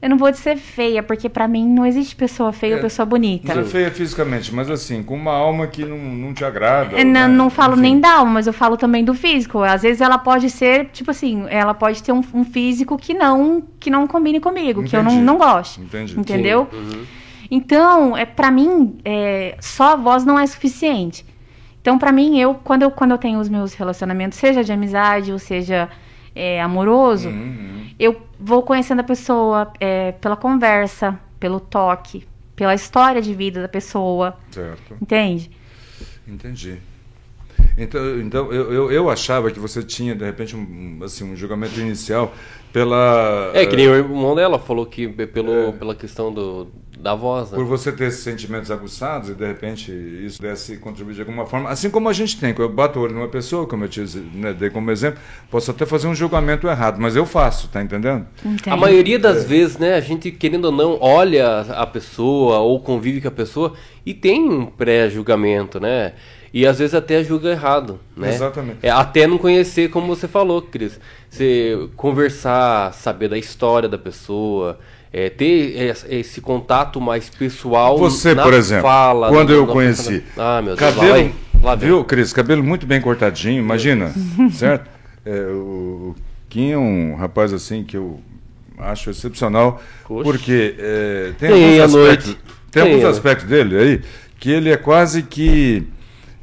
eu 0.03 0.09
não 0.09 0.17
vou 0.17 0.29
dizer 0.29 0.57
feia, 0.57 1.01
porque 1.01 1.29
para 1.29 1.47
mim 1.47 1.65
não 1.65 1.85
existe 1.85 2.13
pessoa 2.13 2.51
feia 2.51 2.73
é, 2.73 2.75
ou 2.75 2.81
pessoa 2.81 3.05
bonita. 3.05 3.55
Não 3.55 3.61
é 3.61 3.65
feia 3.65 3.89
fisicamente, 3.89 4.53
mas 4.53 4.69
assim, 4.69 5.01
com 5.01 5.15
uma 5.15 5.31
alma 5.31 5.65
que 5.65 5.85
não, 5.85 5.97
não 5.97 6.33
te 6.33 6.43
agrada. 6.43 6.99
É, 6.99 7.05
não, 7.05 7.11
né? 7.13 7.27
não 7.29 7.49
falo 7.49 7.71
Enfim. 7.75 7.81
nem 7.83 7.99
da 8.01 8.15
alma, 8.15 8.33
mas 8.33 8.45
eu 8.45 8.51
falo 8.51 8.75
também 8.75 9.05
do 9.05 9.13
físico. 9.13 9.63
Às 9.63 9.81
vezes 9.81 10.01
ela 10.01 10.17
pode 10.17 10.49
ser, 10.49 10.89
tipo 10.91 11.09
assim, 11.09 11.45
ela 11.49 11.73
pode 11.73 12.03
ter 12.03 12.11
um, 12.11 12.21
um 12.33 12.43
físico 12.43 12.97
que 12.97 13.13
não 13.13 13.63
que 13.79 13.89
não 13.89 14.05
combine 14.05 14.41
comigo, 14.41 14.81
Entendi. 14.81 14.89
que 14.89 14.97
eu 14.97 15.03
não, 15.03 15.21
não 15.21 15.37
gosto. 15.37 15.79
Entendi. 15.79 16.19
Entendeu? 16.19 16.67
Uhum. 16.73 17.05
Então, 17.49 18.17
é, 18.17 18.25
para 18.25 18.51
mim, 18.51 18.97
é, 19.05 19.55
só 19.61 19.93
a 19.93 19.95
voz 19.95 20.25
não 20.25 20.37
é 20.37 20.45
suficiente. 20.45 21.25
Então, 21.79 21.97
para 21.97 22.11
mim, 22.11 22.37
eu 22.37 22.55
quando, 22.55 22.81
eu 22.81 22.91
quando 22.91 23.11
eu 23.11 23.17
tenho 23.17 23.39
os 23.39 23.47
meus 23.47 23.73
relacionamentos, 23.73 24.37
seja 24.37 24.65
de 24.65 24.73
amizade 24.73 25.31
ou 25.31 25.39
seja 25.39 25.87
é, 26.35 26.61
amoroso, 26.61 27.29
uhum. 27.29 27.87
eu 27.99 28.21
vou 28.39 28.63
conhecendo 28.63 28.99
a 28.99 29.03
pessoa 29.03 29.71
é, 29.79 30.13
pela 30.13 30.35
conversa, 30.35 31.19
pelo 31.39 31.59
toque, 31.59 32.25
pela 32.55 32.73
história 32.73 33.21
de 33.21 33.33
vida 33.33 33.61
da 33.61 33.67
pessoa. 33.67 34.37
Certo. 34.51 34.95
Entende? 35.01 35.51
Entendi. 36.27 36.77
Então, 37.77 38.19
então 38.19 38.51
eu, 38.51 38.71
eu, 38.71 38.91
eu, 38.91 39.09
achava 39.09 39.49
que 39.49 39.59
você 39.59 39.81
tinha, 39.81 40.13
de 40.13 40.23
repente, 40.23 40.55
um, 40.55 40.99
assim, 41.03 41.23
um 41.23 41.35
julgamento 41.35 41.79
inicial 41.79 42.33
pela. 42.71 43.51
É, 43.53 43.65
que 43.65 43.75
nem 43.75 43.87
o 43.87 43.95
irmão 43.95 44.35
dela 44.35 44.59
falou 44.59 44.85
que 44.85 45.07
pelo, 45.07 45.69
é, 45.69 45.71
pela 45.71 45.95
questão 45.95 46.31
do, 46.31 46.67
da 47.03 47.13
voz. 47.13 47.51
Né? 47.51 47.57
Por 47.57 47.65
você 47.65 47.91
ter 47.91 48.05
esses 48.05 48.21
sentimentos 48.21 48.71
aguçados 48.71 49.29
e 49.29 49.33
de 49.33 49.45
repente 49.45 49.91
isso 49.91 50.41
desse 50.41 50.77
contribuir 50.77 51.15
de 51.15 51.19
alguma 51.19 51.45
forma. 51.45 51.69
Assim 51.69 51.89
como 51.89 52.07
a 52.07 52.13
gente 52.13 52.39
tem, 52.39 52.53
quando 52.53 52.69
eu 52.69 52.73
bato 52.73 52.97
o 52.97 53.01
olho 53.01 53.13
numa 53.13 53.27
pessoa, 53.27 53.67
como 53.67 53.83
eu 53.83 53.89
te 53.89 53.99
né, 54.33 54.53
dei 54.53 54.69
como 54.69 54.89
exemplo, 54.89 55.19
posso 55.51 55.69
até 55.69 55.85
fazer 55.85 56.07
um 56.07 56.15
julgamento 56.15 56.65
errado, 56.65 57.01
mas 57.01 57.17
eu 57.17 57.25
faço, 57.25 57.67
tá 57.67 57.83
entendendo? 57.83 58.25
Entendi. 58.43 58.69
A 58.69 58.77
maioria 58.77 59.19
das 59.19 59.43
é. 59.43 59.47
vezes, 59.47 59.77
né, 59.77 59.95
a 59.95 59.99
gente, 59.99 60.31
querendo 60.31 60.65
ou 60.65 60.71
não, 60.71 60.97
olha 61.01 61.59
a 61.59 61.85
pessoa 61.85 62.59
ou 62.59 62.79
convive 62.79 63.19
com 63.19 63.27
a 63.27 63.31
pessoa 63.31 63.73
e 64.05 64.13
tem 64.13 64.49
um 64.49 64.65
pré-julgamento, 64.65 65.81
né? 65.81 66.13
E 66.53 66.67
às 66.67 66.77
vezes 66.77 66.93
até 66.93 67.23
julga 67.23 67.49
errado, 67.49 67.99
né? 68.15 68.29
Exatamente. 68.29 68.77
É, 68.83 68.89
até 68.89 69.25
não 69.25 69.39
conhecer, 69.39 69.89
como 69.89 70.07
você 70.07 70.27
falou, 70.27 70.61
Cris. 70.61 70.99
Você 71.27 71.89
conversar, 71.95 72.93
saber 72.93 73.27
da 73.27 73.37
história 73.37 73.89
da 73.89 73.97
pessoa, 73.97 74.77
é, 75.13 75.29
ter 75.29 75.95
esse 76.09 76.41
contato 76.41 76.99
mais 76.99 77.29
pessoal 77.29 77.99
Você, 77.99 78.35
por 78.35 78.51
exemplo, 78.51 78.81
fala, 78.83 79.29
quando 79.29 79.49
no, 79.49 79.55
eu 79.55 79.65
no 79.67 79.71
conheci, 79.71 80.23
ah, 80.35 80.59
meu 80.59 80.75
Deus, 80.75 80.79
cabelo, 80.79 81.31
lá 81.61 81.69
lá 81.69 81.75
viu, 81.75 82.03
Cris, 82.03 82.33
cabelo 82.33 82.63
muito 82.63 82.87
bem 82.87 82.99
cortadinho, 82.99 83.59
imagina, 83.59 84.11
certo? 84.51 84.89
É, 85.23 85.39
o 85.51 86.15
Kim 86.49 86.71
é 86.71 86.77
um 86.77 87.15
rapaz 87.15 87.53
assim 87.53 87.83
que 87.83 87.95
eu 87.95 88.19
acho 88.79 89.11
excepcional, 89.11 89.81
Poxa. 90.07 90.23
porque 90.23 90.75
é, 90.79 91.31
tem, 91.37 91.51
tem, 91.51 91.79
alguns 91.79 91.95
aspectos, 91.95 92.33
tem, 92.33 92.37
tem 92.71 92.81
alguns 92.81 93.05
aspectos 93.05 93.47
dele 93.47 93.77
aí 93.77 94.01
que 94.39 94.49
ele 94.49 94.71
é 94.71 94.77
quase 94.77 95.21
que 95.21 95.87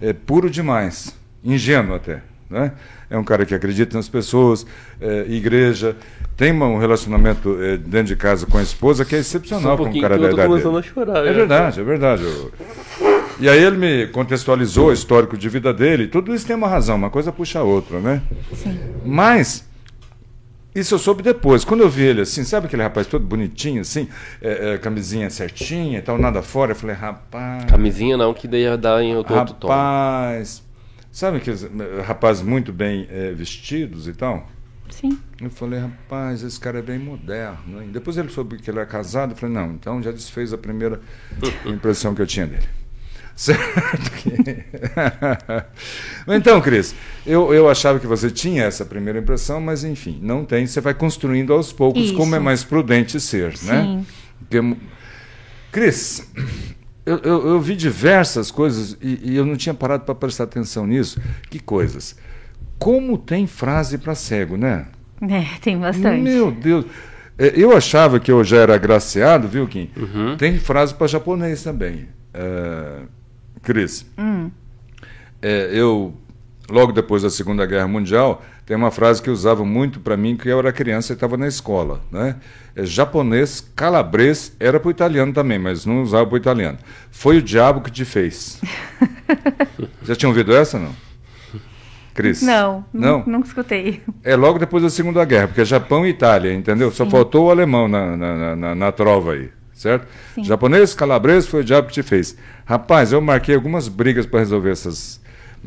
é, 0.01 0.12
puro 0.12 0.49
demais, 0.49 1.14
ingênuo 1.45 1.97
até, 1.97 2.23
né? 2.49 2.73
É 3.11 3.18
um 3.18 3.25
cara 3.25 3.45
que 3.45 3.53
acredita 3.53 3.97
nas 3.97 4.09
pessoas, 4.09 4.64
é, 5.01 5.27
igreja, 5.29 5.97
tem 6.41 6.55
um 6.55 6.78
relacionamento 6.78 7.62
é, 7.62 7.76
dentro 7.76 8.07
de 8.07 8.16
casa 8.16 8.47
com 8.47 8.57
a 8.57 8.62
esposa 8.62 9.05
que 9.05 9.14
é 9.14 9.18
excepcional 9.18 9.76
para 9.76 9.91
um 9.91 10.01
cara 10.01 10.18
da 10.18 10.30
idade 10.32 10.49
dele. 10.49 10.78
A 10.78 10.82
chorar, 10.82 11.26
é 11.26 11.32
verdade, 11.34 11.80
é 11.80 11.84
verdade. 11.84 12.24
E 13.38 13.47
aí 13.47 13.62
ele 13.62 13.76
me 13.76 14.07
contextualizou 14.07 14.86
o 14.86 14.93
histórico 14.93 15.36
de 15.36 15.47
vida 15.51 15.70
dele. 15.74 16.07
Tudo 16.09 16.34
isso 16.34 16.47
tem 16.47 16.57
uma 16.57 16.66
razão, 16.66 16.97
uma 16.97 17.11
coisa 17.11 17.30
puxa 17.30 17.59
a 17.59 17.62
outra, 17.62 18.01
né? 18.01 18.22
Sim. 18.55 18.80
Mas 19.05 19.68
isso 20.74 20.95
eu 20.95 20.99
soube 20.99 21.22
depois. 21.22 21.62
Quando 21.62 21.82
eu 21.82 21.91
vi 21.91 22.05
ele 22.05 22.22
assim, 22.22 22.43
sabe 22.43 22.68
aquele 22.68 22.84
rapaz 22.84 23.07
todo 23.07 23.22
bonitinho, 23.22 23.82
assim, 23.82 24.09
é, 24.41 24.72
é, 24.72 24.78
camisinha 24.78 25.28
certinha 25.28 25.99
e 25.99 26.03
tal, 26.03 26.16
nada 26.16 26.41
fora, 26.41 26.72
eu 26.72 26.76
falei, 26.76 26.97
rapaz. 26.97 27.66
Camisinha 27.66 28.16
não, 28.16 28.32
que 28.32 28.49
daí 28.49 28.62
ia 28.62 28.78
dar 28.78 29.03
em 29.03 29.14
outro, 29.14 29.34
rapaz, 29.34 29.57
tom. 29.61 29.68
Rapaz. 29.68 30.62
Sabe 31.12 31.36
aqueles 31.36 31.68
rapazes 32.07 32.43
muito 32.43 32.72
bem 32.72 33.07
é, 33.11 33.30
vestidos 33.32 34.09
e 34.09 34.14
tal? 34.14 34.49
Sim. 34.91 35.18
Eu 35.41 35.51
falei, 35.51 35.80
rapaz, 35.80 36.43
esse 36.43 36.59
cara 36.59 36.78
é 36.78 36.82
bem 36.82 36.99
moderno. 36.99 37.82
Hein? 37.82 37.91
Depois 37.93 38.16
ele 38.16 38.28
soube 38.28 38.59
que 38.59 38.70
ele 38.70 38.78
era 38.78 38.86
casado, 38.86 39.32
eu 39.32 39.36
falei, 39.36 39.55
não, 39.55 39.72
então 39.72 40.03
já 40.03 40.11
desfez 40.11 40.53
a 40.53 40.59
primeira 40.59 41.01
impressão 41.64 42.14
que 42.14 42.22
eu 42.22 42.26
tinha 42.26 42.47
dele. 42.47 42.68
Certo? 43.41 44.28
então, 46.28 46.61
Cris, 46.61 46.95
eu, 47.24 47.55
eu 47.55 47.70
achava 47.70 47.99
que 47.99 48.07
você 48.07 48.30
tinha 48.30 48.64
essa 48.64 48.84
primeira 48.84 49.18
impressão, 49.18 49.61
mas 49.62 49.82
enfim, 49.82 50.18
não 50.20 50.45
tem. 50.45 50.66
Você 50.66 50.78
vai 50.78 50.93
construindo 50.93 51.55
aos 51.55 51.72
poucos, 51.72 52.03
Isso. 52.03 52.16
como 52.16 52.34
é 52.34 52.38
mais 52.38 52.64
prudente 52.64 53.18
ser, 53.18 53.53
né? 53.62 53.82
Sim. 53.82 53.97
né? 53.97 54.05
Porque, 54.41 54.76
Cris, 55.72 56.28
eu, 57.07 57.18
eu, 57.18 57.49
eu, 57.49 57.61
vi 57.61 57.74
diversas 57.74 58.51
coisas 58.51 58.97
e, 59.01 59.30
e 59.30 59.36
eu 59.36 59.47
não 59.47 59.57
tinha 59.57 59.74
parado 59.74 60.05
para 60.05 60.14
prestar 60.14 60.45
atenção 60.45 60.86
nisso. 60.86 61.20
Que 61.49 61.59
coisas? 61.59 62.16
Como 62.81 63.18
tem 63.18 63.47
frase 63.47 63.99
para 63.99 64.14
cego, 64.14 64.57
né? 64.57 64.87
É, 65.20 65.59
tem 65.61 65.78
bastante. 65.78 66.22
Meu 66.22 66.51
Deus. 66.51 66.87
É, 67.39 67.53
eu 67.55 67.76
achava 67.76 68.18
que 68.18 68.33
eu 68.33 68.43
já 68.43 68.57
era 68.57 68.74
agraciado, 68.74 69.47
viu, 69.47 69.68
Kim? 69.68 69.91
Uhum. 69.95 70.37
Tem 70.39 70.59
frase 70.59 70.95
para 70.95 71.07
japonês 71.07 71.62
também. 71.62 72.09
É, 72.33 73.03
Cris. 73.62 74.07
Hum. 74.18 74.51
É, 75.43 75.68
eu, 75.72 76.14
logo 76.70 76.91
depois 76.93 77.22
da 77.22 77.28
Segunda 77.28 77.66
Guerra 77.66 77.87
Mundial, 77.87 78.43
tem 78.64 78.74
uma 78.74 78.91
frase 78.91 79.20
que 79.20 79.28
usava 79.28 79.62
muito 79.62 80.01
para 80.01 80.16
mim, 80.16 80.35
que 80.35 80.49
eu 80.49 80.59
era 80.59 80.72
criança 80.72 81.12
e 81.12 81.14
estava 81.14 81.37
na 81.37 81.47
escola. 81.47 82.01
Né? 82.11 82.37
É, 82.74 82.87
japonês, 82.87 83.61
calabrês, 83.76 84.57
era 84.59 84.81
para 84.81 84.89
o 84.89 84.91
italiano 84.91 85.35
também, 85.35 85.59
mas 85.59 85.85
não 85.85 86.01
usava 86.01 86.26
para 86.26 86.35
o 86.35 86.39
italiano. 86.39 86.78
Foi 87.11 87.37
o 87.37 87.43
diabo 87.43 87.83
que 87.83 87.91
te 87.91 88.07
fez. 88.07 88.59
Já 90.03 90.16
tinha 90.16 90.31
ouvido 90.31 90.55
essa, 90.55 90.78
não? 90.78 91.10
Cris? 92.15 92.43
Não, 92.43 92.85
não, 92.93 93.25
não 93.27 93.41
escutei. 93.41 94.03
É 94.25 94.35
logo 94.37 94.59
depois 94.59 94.83
da 94.83 94.91
Segunda 94.91 95.25
Guerra, 95.25 95.49
porque 95.49 95.61
é 95.61 95.65
Japão 95.65 96.07
e 96.07 96.11
Itália, 96.11 96.53
entendeu? 96.53 96.91
Sim. 96.91 96.97
Só 96.97 97.07
faltou 97.07 97.47
o 97.47 97.51
alemão 97.51 97.89
na, 97.89 98.17
na, 98.17 98.57
na, 98.57 98.75
na 98.75 98.93
trova 98.93 99.33
aí, 99.33 99.51
certo? 99.73 100.07
Sim. 100.35 100.45
Japonês, 100.45 100.95
calabres, 100.95 101.47
foi 101.47 101.61
o 101.61 101.65
diabo 101.65 101.89
que 101.89 101.95
te 101.95 102.03
fez. 102.03 102.37
Rapaz, 102.65 103.13
eu 103.13 103.21
marquei 103.21 103.55
algumas 103.55 103.89
brigas 103.89 104.27
para 104.27 104.41
resolver 104.41 104.71
essas, 104.71 105.21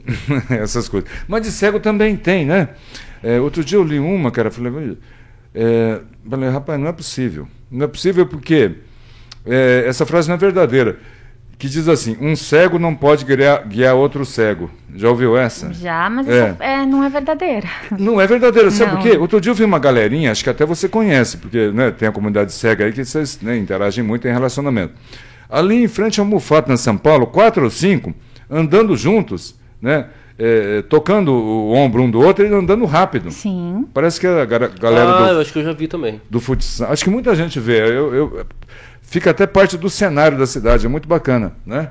essas 0.50 0.90
coisas. 0.90 1.10
Mas 1.28 1.44
de 1.44 1.52
cego 1.52 1.80
também 1.80 2.16
tem, 2.16 2.46
né? 2.46 2.70
É, 3.22 3.40
outro 3.40 3.64
dia 3.64 3.78
eu 3.78 3.84
li 3.84 4.00
uma, 4.00 4.32
cara, 4.32 4.52
falei, 4.52 4.98
é, 5.56 6.02
falei, 6.30 6.50
rapaz, 6.50 6.80
não 6.80 6.88
é 6.88 6.94
possível. 6.94 7.48
Não 7.72 7.86
é 7.86 7.88
possível 7.88 8.26
porque 8.26 8.72
é, 9.46 9.86
essa 9.88 10.06
frase 10.06 10.28
não 10.28 10.36
é 10.36 10.38
verdadeira 10.38 11.00
que 11.64 11.70
diz 11.70 11.88
assim: 11.88 12.18
um 12.20 12.36
cego 12.36 12.78
não 12.78 12.94
pode 12.94 13.24
guiar, 13.24 13.66
guiar 13.66 13.96
outro 13.96 14.26
cego. 14.26 14.70
Já 14.94 15.10
ouviu 15.10 15.38
essa? 15.38 15.72
Já, 15.74 16.10
mas 16.10 16.28
é. 16.28 16.56
é 16.60 16.86
não 16.86 17.02
é 17.02 17.10
verdadeira. 17.10 17.70
Não 17.98 18.20
é 18.20 18.28
verdadeira. 18.28 18.70
Sabe 18.70 18.92
não. 18.92 19.02
por 19.02 19.10
quê? 19.10 19.18
Outro 19.18 19.40
dia 19.40 19.50
eu 19.52 19.56
vi 19.56 19.64
uma 19.64 19.80
galerinha, 19.80 20.30
acho 20.30 20.44
que 20.44 20.50
até 20.50 20.66
você 20.66 20.90
conhece, 20.90 21.38
porque 21.38 21.72
né, 21.72 21.90
tem 21.90 22.10
a 22.10 22.12
comunidade 22.12 22.52
cega 22.52 22.84
aí 22.84 22.92
que 22.92 23.06
vocês 23.06 23.40
né, 23.42 23.58
interagem 23.58 24.04
muito 24.04 24.28
em 24.28 24.32
relacionamento. 24.32 24.94
Ali 25.50 25.82
em 25.82 25.88
frente 25.88 26.20
ao 26.20 26.26
Mufato, 26.26 26.70
na 26.70 26.76
São 26.76 26.98
Paulo, 26.98 27.28
quatro 27.28 27.64
ou 27.64 27.70
cinco, 27.70 28.14
andando 28.50 28.98
juntos, 28.98 29.56
né? 29.82 30.08
É, 30.38 30.82
tocando 30.82 31.32
o 31.32 31.74
ombro 31.74 32.02
um 32.02 32.10
do 32.10 32.20
outro 32.20 32.44
e 32.44 32.52
andando 32.52 32.84
rápido. 32.86 33.32
Sim. 33.32 33.86
Parece 33.94 34.20
que 34.20 34.26
a 34.26 34.44
galera 34.44 34.72
ah, 34.82 35.28
do. 35.28 35.34
eu 35.36 35.42
acho 35.42 35.54
que 35.54 35.60
eu 35.60 35.64
já 35.64 35.72
vi 35.72 35.88
também. 35.88 36.20
Do 36.28 36.42
futsal. 36.42 36.92
Acho 36.92 37.04
que 37.04 37.10
muita 37.10 37.36
gente 37.36 37.60
vê. 37.60 37.82
Eu, 37.82 38.14
eu, 38.14 38.46
fica 39.04 39.32
até 39.32 39.46
parte 39.46 39.78
do 39.78 39.90
cenário 39.90 40.38
da 40.38 40.48
cidade, 40.48 40.86
é 40.86 40.90
muito 40.90 41.08
bacana, 41.08 41.54
né? 41.66 41.90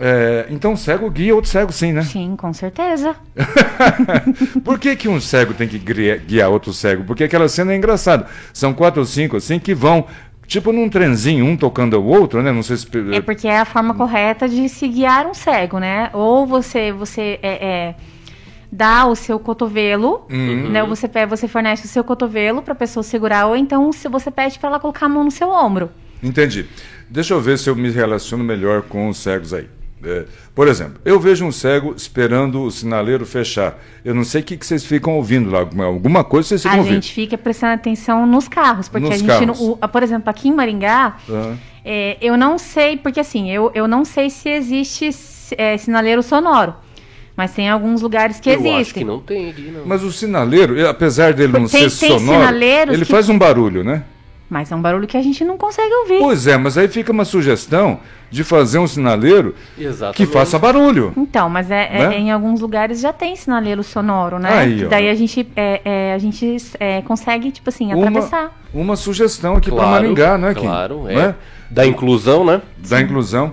É, 0.00 0.46
então, 0.50 0.76
cego 0.76 1.10
guia, 1.10 1.34
outro 1.34 1.50
cego 1.50 1.72
sim, 1.72 1.92
né? 1.92 2.02
Sim, 2.02 2.36
com 2.36 2.52
certeza. 2.52 3.16
Por 4.64 4.78
que, 4.78 4.94
que 4.94 5.08
um 5.08 5.20
cego 5.20 5.54
tem 5.54 5.66
que 5.66 5.78
guiar 5.78 6.50
outro 6.50 6.72
cego? 6.72 7.02
Porque 7.04 7.24
aquela 7.24 7.48
cena 7.48 7.72
é 7.72 7.76
engraçada. 7.76 8.26
São 8.52 8.72
quatro 8.72 9.00
ou 9.00 9.06
cinco 9.06 9.36
assim 9.36 9.58
que 9.58 9.74
vão, 9.74 10.06
tipo 10.46 10.72
num 10.72 10.88
trenzinho, 10.88 11.44
um 11.44 11.56
tocando 11.56 11.98
o 11.98 12.04
outro, 12.04 12.42
né? 12.42 12.52
Não 12.52 12.62
sei 12.62 12.76
se... 12.76 12.86
É 13.12 13.20
porque 13.20 13.48
é 13.48 13.58
a 13.58 13.64
forma 13.64 13.92
correta 13.92 14.48
de 14.48 14.68
se 14.68 14.86
guiar 14.86 15.26
um 15.26 15.34
cego, 15.34 15.80
né? 15.80 16.10
Ou 16.12 16.46
você, 16.46 16.92
você 16.92 17.40
é, 17.42 17.66
é 17.66 17.94
dá 18.70 19.06
o 19.06 19.16
seu 19.16 19.40
cotovelo, 19.40 20.26
uhum. 20.30 20.68
né? 20.68 20.84
Você, 20.84 21.08
você 21.26 21.48
fornece 21.48 21.86
o 21.86 21.88
seu 21.88 22.04
cotovelo 22.04 22.62
para 22.62 22.72
a 22.72 22.76
pessoa 22.76 23.02
segurar, 23.02 23.46
ou 23.46 23.56
então 23.56 23.90
se 23.92 24.08
você 24.08 24.30
pede 24.30 24.58
para 24.60 24.68
ela 24.68 24.78
colocar 24.78 25.06
a 25.06 25.08
mão 25.08 25.24
no 25.24 25.30
seu 25.30 25.48
ombro. 25.48 25.90
Entendi. 26.22 26.66
Deixa 27.08 27.34
eu 27.34 27.40
ver 27.40 27.58
se 27.58 27.70
eu 27.70 27.76
me 27.76 27.90
relaciono 27.90 28.44
melhor 28.44 28.82
com 28.82 29.08
os 29.08 29.18
cegos 29.18 29.54
aí. 29.54 29.68
É, 30.02 30.26
por 30.54 30.68
exemplo, 30.68 31.00
eu 31.04 31.18
vejo 31.18 31.44
um 31.44 31.50
cego 31.50 31.92
esperando 31.96 32.62
o 32.62 32.70
sinaleiro 32.70 33.26
fechar. 33.26 33.78
Eu 34.04 34.14
não 34.14 34.22
sei 34.22 34.42
o 34.42 34.44
que, 34.44 34.56
que 34.56 34.64
vocês 34.64 34.84
ficam 34.84 35.14
ouvindo 35.14 35.50
lá. 35.50 35.60
Alguma 35.84 36.22
coisa 36.22 36.48
vocês 36.48 36.62
ficam 36.62 36.76
a 36.76 36.78
ouvindo. 36.78 36.92
A 36.92 37.00
gente 37.00 37.12
fica 37.12 37.36
prestando 37.36 37.74
atenção 37.74 38.24
nos 38.26 38.46
carros, 38.46 38.88
porque 38.88 39.08
nos 39.08 39.16
a 39.16 39.18
gente, 39.18 39.28
carros. 39.28 39.60
o, 39.60 39.76
por 39.76 40.02
exemplo, 40.02 40.30
aqui 40.30 40.48
em 40.48 40.54
Maringá, 40.54 41.16
uhum. 41.28 41.56
é, 41.84 42.16
eu 42.20 42.36
não 42.36 42.58
sei, 42.58 42.96
porque 42.96 43.18
assim, 43.18 43.50
eu, 43.50 43.72
eu 43.74 43.88
não 43.88 44.04
sei 44.04 44.30
se 44.30 44.48
existe 44.48 45.10
é, 45.56 45.76
sinaleiro 45.76 46.22
sonoro. 46.22 46.74
Mas 47.36 47.52
tem 47.52 47.68
alguns 47.68 48.02
lugares 48.02 48.40
que 48.40 48.48
eu 48.50 48.54
existem. 48.54 48.80
Acho 48.80 48.94
que 48.94 49.04
não 49.04 49.20
tem 49.20 49.50
aqui, 49.50 49.62
não. 49.62 49.86
Mas 49.86 50.02
o 50.02 50.10
sinaleiro, 50.10 50.88
apesar 50.88 51.32
dele 51.32 51.52
não 51.52 51.68
tem, 51.68 51.88
ser 51.88 52.08
tem 52.08 52.18
sonoro, 52.18 52.56
ele 52.56 53.04
que... 53.04 53.12
faz 53.12 53.28
um 53.28 53.38
barulho, 53.38 53.84
né? 53.84 54.04
Mas 54.50 54.72
é 54.72 54.76
um 54.76 54.80
barulho 54.80 55.06
que 55.06 55.16
a 55.16 55.22
gente 55.22 55.44
não 55.44 55.58
consegue 55.58 55.92
ouvir. 55.92 56.18
Pois 56.20 56.46
é, 56.46 56.56
mas 56.56 56.78
aí 56.78 56.88
fica 56.88 57.12
uma 57.12 57.24
sugestão 57.24 58.00
de 58.30 58.42
fazer 58.42 58.78
um 58.78 58.86
sinaleiro 58.86 59.54
Exatamente. 59.78 60.16
que 60.16 60.26
faça 60.26 60.58
barulho. 60.58 61.12
Então, 61.16 61.50
mas 61.50 61.70
é, 61.70 61.88
Né? 61.90 62.16
é, 62.16 62.18
em 62.18 62.30
alguns 62.30 62.60
lugares 62.60 63.00
já 63.00 63.12
tem 63.12 63.36
sinaleiro 63.36 63.82
sonoro, 63.82 64.38
né? 64.38 64.50
Aí, 64.50 64.86
daí 64.86 65.08
a 65.10 65.14
gente, 65.14 65.46
é, 65.54 65.80
é, 65.84 66.14
a 66.14 66.18
gente 66.18 66.56
é, 66.80 67.02
consegue, 67.02 67.50
tipo 67.50 67.68
assim, 67.68 67.92
atravessar. 67.92 68.58
Uma, 68.72 68.84
uma 68.84 68.96
sugestão 68.96 69.56
aqui 69.56 69.70
para 69.70 69.80
Claro, 69.80 69.92
Maringá, 69.92 70.38
né, 70.38 70.54
Kim? 70.54 70.62
Claro, 70.62 71.08
é. 71.08 71.14
Né? 71.14 71.34
Da 71.70 71.86
inclusão, 71.86 72.44
né? 72.44 72.62
Da 72.78 73.00
inclusão. 73.00 73.52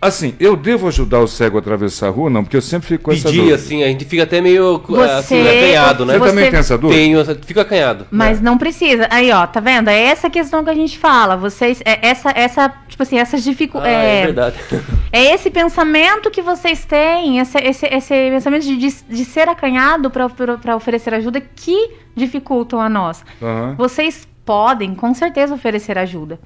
Assim, 0.00 0.34
eu 0.38 0.56
devo 0.56 0.86
ajudar 0.88 1.20
o 1.20 1.26
cego 1.26 1.56
a 1.56 1.60
atravessar 1.60 2.08
a 2.08 2.10
rua? 2.10 2.28
Não, 2.28 2.44
porque 2.44 2.56
eu 2.56 2.62
sempre 2.62 2.86
fico 2.86 3.04
com 3.04 3.12
essa 3.12 3.24
Pedir, 3.28 3.38
dúvida. 3.38 3.56
assim, 3.56 3.82
a 3.82 3.86
gente 3.88 4.04
fica 4.04 4.22
até 4.24 4.40
meio 4.40 4.76
assim, 5.16 5.42
Você- 5.42 5.48
acanhado, 5.58 6.04
né? 6.06 6.12
Você, 6.14 6.18
Você- 6.18 6.28
também 6.30 6.50
tem 6.50 6.58
essa 6.60 6.78
dúvida? 6.78 7.00
Tenho, 7.00 7.24
fica 7.44 7.62
acanhado. 7.62 8.06
Mas 8.10 8.40
não 8.40 8.58
precisa. 8.58 9.08
Aí, 9.10 9.32
ó, 9.32 9.46
tá 9.46 9.58
vendo? 9.58 9.88
É 9.88 9.98
essa 9.98 10.28
questão 10.28 10.62
que 10.62 10.70
a 10.70 10.74
gente 10.74 10.98
fala. 10.98 11.36
Vocês, 11.36 11.80
é 11.84 11.98
essa, 12.06 12.30
essa, 12.36 12.72
tipo 12.88 13.02
assim, 13.02 13.18
essas 13.18 13.40
Ah, 13.40 13.50
dificuldades. 13.50 13.94
é, 13.96 14.20
é, 14.20 14.24
verdade. 14.26 14.56
é 15.12 15.34
esse 15.34 15.50
pensamento 15.50 16.30
que 16.30 16.42
vocês 16.42 16.84
têm, 16.84 17.38
esse, 17.38 17.58
esse, 17.58 17.86
esse 17.86 18.14
pensamento 18.30 18.62
de, 18.64 18.76
de, 18.76 18.94
de 19.08 19.24
ser 19.24 19.48
acanhado 19.48 20.10
para 20.10 20.76
oferecer 20.76 21.14
ajuda 21.14 21.40
que 21.40 21.90
dificultam 22.14 22.80
a 22.80 22.88
nós. 22.88 23.24
Aham, 23.42 23.74
Vocês 23.78 24.28
podem, 24.44 24.94
com 24.94 25.12
certeza, 25.14 25.54
oferecer 25.54 25.98
ajuda. 25.98 26.38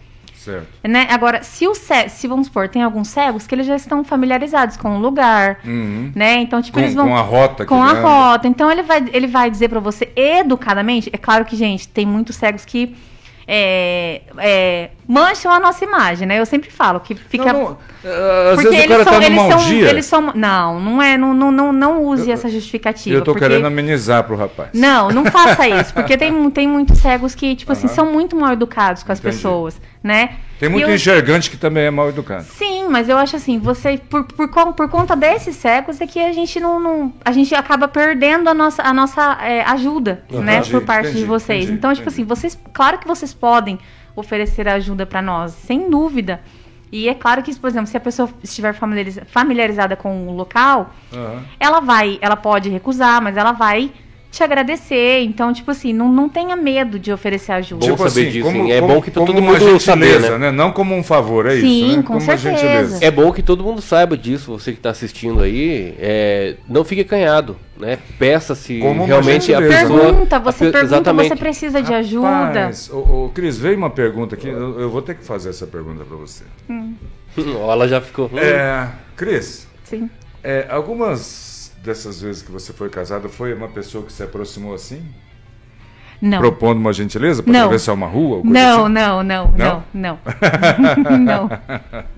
Certo. 0.44 0.66
Né? 0.82 1.06
Agora, 1.10 1.42
se 1.42 1.66
o 1.68 1.74
ce- 1.74 2.08
se 2.08 2.26
vamos 2.26 2.46
supor, 2.46 2.68
tem 2.68 2.82
alguns 2.82 3.08
cegos 3.08 3.46
que 3.46 3.54
eles 3.54 3.66
já 3.66 3.76
estão 3.76 4.02
familiarizados 4.04 4.76
com 4.76 4.96
o 4.96 4.98
lugar, 4.98 5.58
Uhum. 5.64 6.12
né? 6.14 6.34
Então, 6.40 6.60
tipo, 6.62 6.74
Com, 6.78 6.80
eles 6.84 6.94
vão 6.94 7.08
com 7.08 7.16
a 7.16 7.20
rota 7.22 7.64
com 7.66 7.82
a 7.82 7.90
anda. 7.90 8.00
rota. 8.00 8.48
Então 8.48 8.70
ele 8.70 8.82
vai, 8.82 9.04
ele 9.12 9.26
vai 9.26 9.50
dizer 9.50 9.68
pra 9.68 9.80
você 9.80 10.10
educadamente. 10.16 11.10
É 11.12 11.18
claro 11.18 11.44
que, 11.44 11.56
gente, 11.56 11.86
tem 11.88 12.06
muitos 12.06 12.36
cegos 12.36 12.64
que 12.64 12.94
é, 13.52 14.22
é, 14.38 14.90
mancham 15.08 15.50
a 15.52 15.58
nossa 15.58 15.84
imagem, 15.84 16.26
né? 16.26 16.38
Eu 16.38 16.46
sempre 16.46 16.70
falo 16.70 17.00
que 17.00 17.14
fica. 17.16 17.52
Não, 17.52 17.60
não, 17.62 17.78
às 18.04 18.54
porque 18.62 18.70
vezes 18.70 18.72
o 18.72 18.74
eles 18.74 18.88
cara 18.88 19.04
são, 19.04 19.12
tá 19.20 19.26
eles 19.26 19.40
são, 19.40 19.72
eles 19.72 20.06
são. 20.06 20.32
Não, 20.34 20.80
não 20.80 21.02
é. 21.02 21.18
Não, 21.18 21.34
não, 21.34 21.52
não, 21.52 21.72
não 21.72 22.04
use 22.04 22.30
essa 22.30 22.48
justificativa. 22.48 23.14
Eu 23.16 23.22
tô 23.22 23.32
porque... 23.32 23.46
querendo 23.46 23.66
amenizar 23.66 24.24
pro 24.24 24.36
rapaz. 24.36 24.70
Não, 24.72 25.10
não 25.10 25.26
faça 25.26 25.68
isso, 25.68 25.92
porque 25.92 26.16
tem, 26.16 26.32
tem 26.50 26.66
muitos 26.66 26.98
cegos 26.98 27.34
que, 27.34 27.54
tipo 27.54 27.70
assim, 27.72 27.86
Aham. 27.86 27.94
são 27.94 28.06
muito 28.06 28.34
mal 28.36 28.52
educados 28.52 29.02
com 29.02 29.12
as 29.12 29.18
Entendi. 29.18 29.36
pessoas, 29.36 29.80
né? 30.02 30.36
Tem 30.58 30.68
muito 30.68 30.88
eu- 30.88 30.94
enxergante 30.94 31.50
que 31.50 31.56
também 31.56 31.84
é 31.84 31.90
mal 31.90 32.08
educado. 32.08 32.44
Sim, 32.44 32.86
mas 32.88 33.08
eu 33.08 33.16
acho 33.16 33.36
assim, 33.36 33.58
você 33.58 33.98
por, 33.98 34.24
por, 34.24 34.48
por 34.74 34.88
conta 34.88 35.16
desses 35.16 35.56
cegos 35.56 36.00
é 36.00 36.06
que 36.06 36.18
a 36.20 36.32
gente 36.32 36.60
não, 36.60 36.78
não- 36.78 37.12
a 37.24 37.32
gente 37.32 37.54
acaba 37.54 37.88
perdendo 37.88 38.48
a 38.48 38.54
nossa, 38.54 38.82
a 38.82 38.92
nossa 38.92 39.38
é, 39.42 39.62
ajuda, 39.62 40.22
né, 40.30 40.56
Entendi, 40.58 40.70
por 40.70 40.82
parte 40.82 41.06
entendi, 41.08 41.20
de 41.20 41.24
vocês. 41.26 41.64
entendi, 41.64 41.78
então, 41.78 41.94
tipo 41.94 42.08
assim, 42.08 42.24
vocês, 42.24 42.58
claro 42.72 42.98
que 42.98 43.06
vocês 43.06 43.32
podem 43.32 43.78
oferecer 44.14 44.68
ajuda 44.68 45.06
para 45.06 45.22
nós, 45.22 45.52
sem 45.52 45.88
dúvida. 45.88 46.40
E 46.92 47.08
é 47.08 47.14
claro 47.14 47.42
que, 47.42 47.54
por 47.58 47.68
exemplo, 47.68 47.86
se 47.86 47.96
a 47.96 48.00
pessoa 48.00 48.28
estiver 48.42 48.74
familiariza- 48.74 49.24
familiarizada 49.26 49.94
com 49.96 50.26
o 50.28 50.34
local, 50.34 50.90
Aham. 51.12 51.42
ela 51.58 51.80
vai, 51.80 52.18
ela 52.20 52.36
pode 52.36 52.68
recusar, 52.68 53.22
mas 53.22 53.36
ela 53.36 53.52
vai 53.52 53.92
te 54.30 54.42
agradecer. 54.44 55.20
Então, 55.24 55.52
tipo 55.52 55.70
assim, 55.70 55.92
não, 55.92 56.10
não 56.10 56.28
tenha 56.28 56.54
medo 56.56 56.98
de 56.98 57.12
oferecer 57.12 57.52
ajuda. 57.52 57.86
Bom 57.86 57.96
saber 57.96 58.30
disso, 58.30 58.48
hein? 58.48 58.70
É 58.72 58.80
bom 58.80 59.00
que 59.02 59.10
como 59.10 59.26
todo 59.26 59.38
uma 59.38 59.52
mundo 59.52 59.58
gentileza, 59.78 60.20
saber, 60.28 60.38
né? 60.38 60.50
Não 60.52 60.70
como 60.72 60.94
um 60.94 61.02
favor, 61.02 61.46
é 61.46 61.56
Sim, 61.60 61.86
isso, 61.88 61.96
né? 61.96 62.02
com 62.02 62.14
como 62.14 62.20
certeza. 62.20 62.98
É 63.04 63.10
bom 63.10 63.32
que 63.32 63.42
todo 63.42 63.64
mundo 63.64 63.82
saiba 63.82 64.16
disso, 64.16 64.52
você 64.58 64.72
que 64.72 64.78
está 64.78 64.90
assistindo 64.90 65.40
aí, 65.42 65.94
é, 65.98 66.54
não 66.68 66.84
fique 66.84 67.00
acanhado, 67.02 67.56
né? 67.78 67.98
Peça 68.18 68.54
se 68.54 68.78
Como 68.78 69.04
realmente 69.04 69.52
a 69.52 69.58
pessoa... 69.60 70.00
Pergunta, 70.00 70.36
a 70.36 70.38
você 70.38 70.66
pe- 70.66 70.72
pergunta, 70.72 70.94
exatamente. 70.94 71.28
você 71.28 71.36
precisa 71.36 71.82
de 71.82 71.92
ajuda. 71.92 72.28
Rapaz, 72.28 72.90
ô, 72.92 72.98
ô, 73.24 73.30
Cris, 73.34 73.58
veio 73.58 73.76
uma 73.76 73.90
pergunta 73.90 74.34
aqui, 74.36 74.46
eu, 74.48 74.78
eu 74.80 74.90
vou 74.90 75.02
ter 75.02 75.16
que 75.16 75.24
fazer 75.24 75.50
essa 75.50 75.66
pergunta 75.66 76.04
para 76.04 76.16
você. 76.16 76.44
Ó, 77.58 77.72
Ela 77.72 77.88
já 77.88 78.00
ficou... 78.00 78.26
hum, 78.32 78.38
É, 78.38 78.88
Cris, 79.16 79.66
Sim. 79.84 80.08
é, 80.44 80.66
algumas 80.68 81.49
dessas 81.82 82.20
vezes 82.20 82.42
que 82.42 82.50
você 82.50 82.72
foi 82.72 82.88
casada, 82.88 83.28
foi 83.28 83.54
uma 83.54 83.68
pessoa 83.68 84.04
que 84.04 84.12
se 84.12 84.22
aproximou 84.22 84.74
assim? 84.74 85.02
Não. 86.20 86.38
Propondo 86.38 86.78
uma 86.78 86.92
gentileza 86.92 87.42
para 87.42 87.50
atravessar 87.52 87.94
uma 87.94 88.06
rua? 88.06 88.36
ou 88.36 88.42
coisa 88.42 88.52
Não, 88.52 88.84
assim? 88.84 88.92
não, 88.92 89.22
não, 89.22 89.54
Não? 89.56 89.84
não, 89.94 90.18
não. 90.18 90.20
Não. 91.18 91.50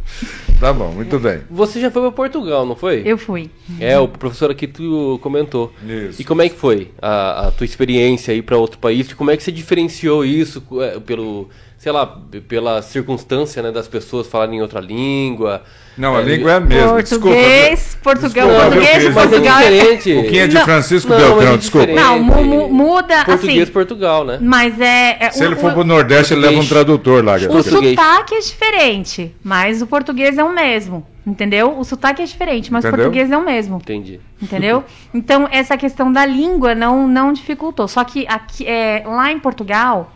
Tá 0.59 0.73
bom, 0.73 0.93
muito 0.93 1.19
bem. 1.19 1.41
Você 1.51 1.81
já 1.81 1.91
foi 1.91 2.03
para 2.03 2.13
Portugal, 2.13 2.65
não 2.65 2.77
foi? 2.77 3.03
Eu 3.05 3.19
fui. 3.19 3.51
É, 3.81 3.99
o 3.99 4.07
professor 4.07 4.49
aqui 4.49 4.69
tu 4.69 5.19
comentou. 5.21 5.73
Isso. 5.85 6.23
E 6.23 6.25
como 6.25 6.41
é 6.41 6.49
que 6.49 6.55
foi 6.55 6.93
a, 7.03 7.49
a 7.49 7.51
tua 7.51 7.65
experiência 7.65 8.33
aí 8.33 8.41
para 8.41 8.57
outro 8.57 8.79
país? 8.79 9.11
E 9.11 9.15
como 9.17 9.33
é 9.33 9.37
que 9.37 9.43
você 9.43 9.51
diferenciou 9.51 10.25
isso 10.25 10.63
é, 10.81 11.01
pelo, 11.01 11.49
sei 11.79 11.91
lá, 11.91 12.07
pela 12.47 12.81
circunstância 12.81 13.61
né, 13.61 13.73
das 13.73 13.89
pessoas 13.89 14.29
falarem 14.29 14.59
em 14.59 14.63
outra 14.63 14.79
língua? 14.79 15.65
Não, 15.97 16.17
a 16.17 16.21
É, 16.21 16.25
língua 16.25 16.53
é 16.53 16.55
a 16.55 16.61
mesma. 16.61 16.89
Português, 16.95 17.99
português, 18.03 18.39
Desculpa, 18.41 18.71
português? 18.71 19.15
Portugal. 19.15 19.15
Mas 19.15 19.33
é 19.33 19.41
diferente. 19.41 20.13
O 20.15 20.29
que 20.31 20.39
é 20.39 20.47
de 20.47 20.55
Não. 20.55 20.65
Francisco 20.65 21.11
Não, 21.11 21.19
Beltrão, 21.19 21.55
é 21.55 21.57
desculpa. 21.59 21.93
Não, 21.93 22.19
mu- 22.23 22.45
mu- 22.45 22.69
muda 22.73 23.25
Português 23.27 23.63
assim. 23.65 23.73
Portugal, 23.73 24.25
né? 24.25 24.39
Mas 24.41 24.81
é. 24.81 25.19
é 25.21 25.31
Se 25.31 25.43
o- 25.43 25.47
ele 25.47 25.57
for 25.57 25.71
o- 25.71 25.75
pro 25.75 25.85
Nordeste, 25.85 26.33
ele 26.33 26.41
leva 26.41 26.55
um 26.55 26.57
Português. 26.59 26.85
tradutor 26.87 27.23
lá. 27.25 27.37
O. 27.37 27.49
Português. 27.49 27.95
sotaque 27.95 28.35
é 28.35 28.41
diferente, 28.41 29.37
mas 29.45 29.83
o 29.83 29.87
português 29.87 30.39
é 30.39 30.43
o 30.45 30.55
mesmo, 30.55 31.07
entendeu? 31.27 31.79
O 31.79 31.85
sotaque 31.85 32.23
é 32.23 32.25
diferente, 32.25 32.73
mas 32.73 32.85
o 32.87 32.89
português 32.91 33.31
é 33.31 33.37
o 33.37 33.45
mesmo, 33.45 33.77
Entendi. 33.77 34.19
entendeu? 34.41 34.85
Então 35.13 35.47
essa 35.53 35.77
questão 35.77 36.11
da 36.11 36.25
língua 36.25 36.75
não 36.75 37.07
não 37.07 37.33
dificultou. 37.35 37.87
Só 37.87 38.03
que 38.03 38.27
aqui 38.27 38.67
é, 38.67 39.03
lá 39.07 39.31
em 39.31 39.39
Portugal, 39.39 40.11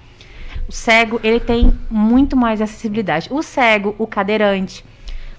o 0.66 0.72
cego 0.72 1.20
ele 1.22 1.38
tem 1.38 1.70
muito 1.90 2.34
mais 2.34 2.62
acessibilidade. 2.62 3.28
O 3.30 3.42
cego, 3.42 3.94
o 3.98 4.06
cadeirante, 4.06 4.82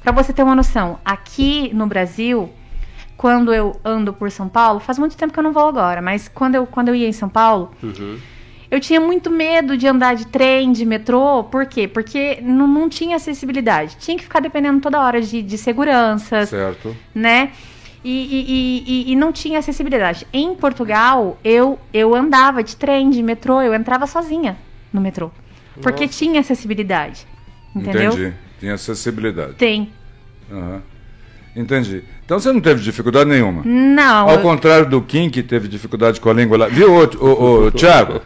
para 0.08 0.24
você 0.24 0.32
ter 0.32 0.42
uma 0.42 0.56
noção, 0.56 0.98
aqui 1.04 1.70
no 1.74 1.86
Brasil 1.86 2.50
quando 3.18 3.54
eu 3.54 3.76
ando 3.84 4.14
por 4.14 4.32
São 4.32 4.48
Paulo, 4.48 4.80
faz 4.80 4.98
muito 4.98 5.18
tempo 5.18 5.34
que 5.34 5.40
eu 5.40 5.44
não 5.44 5.52
vou 5.52 5.68
agora, 5.68 6.02
mas 6.02 6.30
quando 6.30 6.56
eu, 6.56 6.66
quando 6.66 6.88
eu 6.88 6.96
ia 6.96 7.10
em 7.10 7.12
São 7.12 7.28
Paulo, 7.28 7.72
Uhum. 7.84 8.18
eu 8.72 8.80
tinha 8.80 9.02
muito 9.02 9.30
medo 9.30 9.76
de 9.76 9.86
andar 9.86 10.16
de 10.16 10.26
trem, 10.28 10.72
de 10.72 10.86
metrô. 10.86 11.44
Por 11.44 11.66
quê? 11.66 11.90
Porque 11.90 12.40
não, 12.42 12.66
não 12.70 12.88
tinha 12.88 13.18
acessibilidade. 13.18 13.98
Tinha 14.00 14.16
que 14.16 14.24
ficar 14.24 14.40
dependendo 14.40 14.80
toda 14.80 15.02
hora 15.02 15.20
de, 15.20 15.42
de 15.42 15.58
segurança, 15.58 16.46
Certo. 16.46 16.96
né? 17.14 17.52
E, 18.02 18.10
e- 18.10 19.10
e- 19.10 19.12
e- 19.12 19.16
não 19.18 19.34
tinha 19.34 19.60
acessibilidade. 19.60 20.26
Em 20.32 20.56
Portugal, 20.56 21.38
eu, 21.44 21.78
eu 21.94 22.16
andava 22.16 22.64
de 22.64 22.78
trem, 22.78 23.10
de 23.10 23.22
metrô, 23.22 23.62
eu 23.62 23.74
entrava 23.74 24.08
sozinha 24.08 24.56
no 24.94 25.02
metrô. 25.02 25.32
Porque 25.82 26.06
Nossa. 26.06 26.18
tinha 26.18 26.40
acessibilidade. 26.40 27.28
Entendeu? 27.76 28.14
Entendi. 28.14 28.34
Tem 28.60 28.70
acessibilidade. 28.72 29.54
Tem. 29.54 29.92
Aham. 30.52 30.82
Entendi. 31.56 32.04
Então 32.24 32.40
você 32.40 32.52
não 32.52 32.60
teve 32.62 32.82
dificuldade 32.84 33.28
nenhuma. 33.30 33.64
Não. 33.66 34.30
Ao 34.30 34.36
eu- 34.36 34.42
contrário 34.42 34.86
do 34.86 35.02
Kim, 35.02 35.30
que 35.30 35.42
teve 35.42 35.68
dificuldade 35.68 36.22
com 36.22 36.30
a 36.30 36.34
língua 36.34 36.58
lá. 36.58 36.68
Viu, 36.68 36.94
ô, 36.94 37.26
ô, 37.26 37.66
ô, 37.68 37.72
Thiago? 37.74 38.22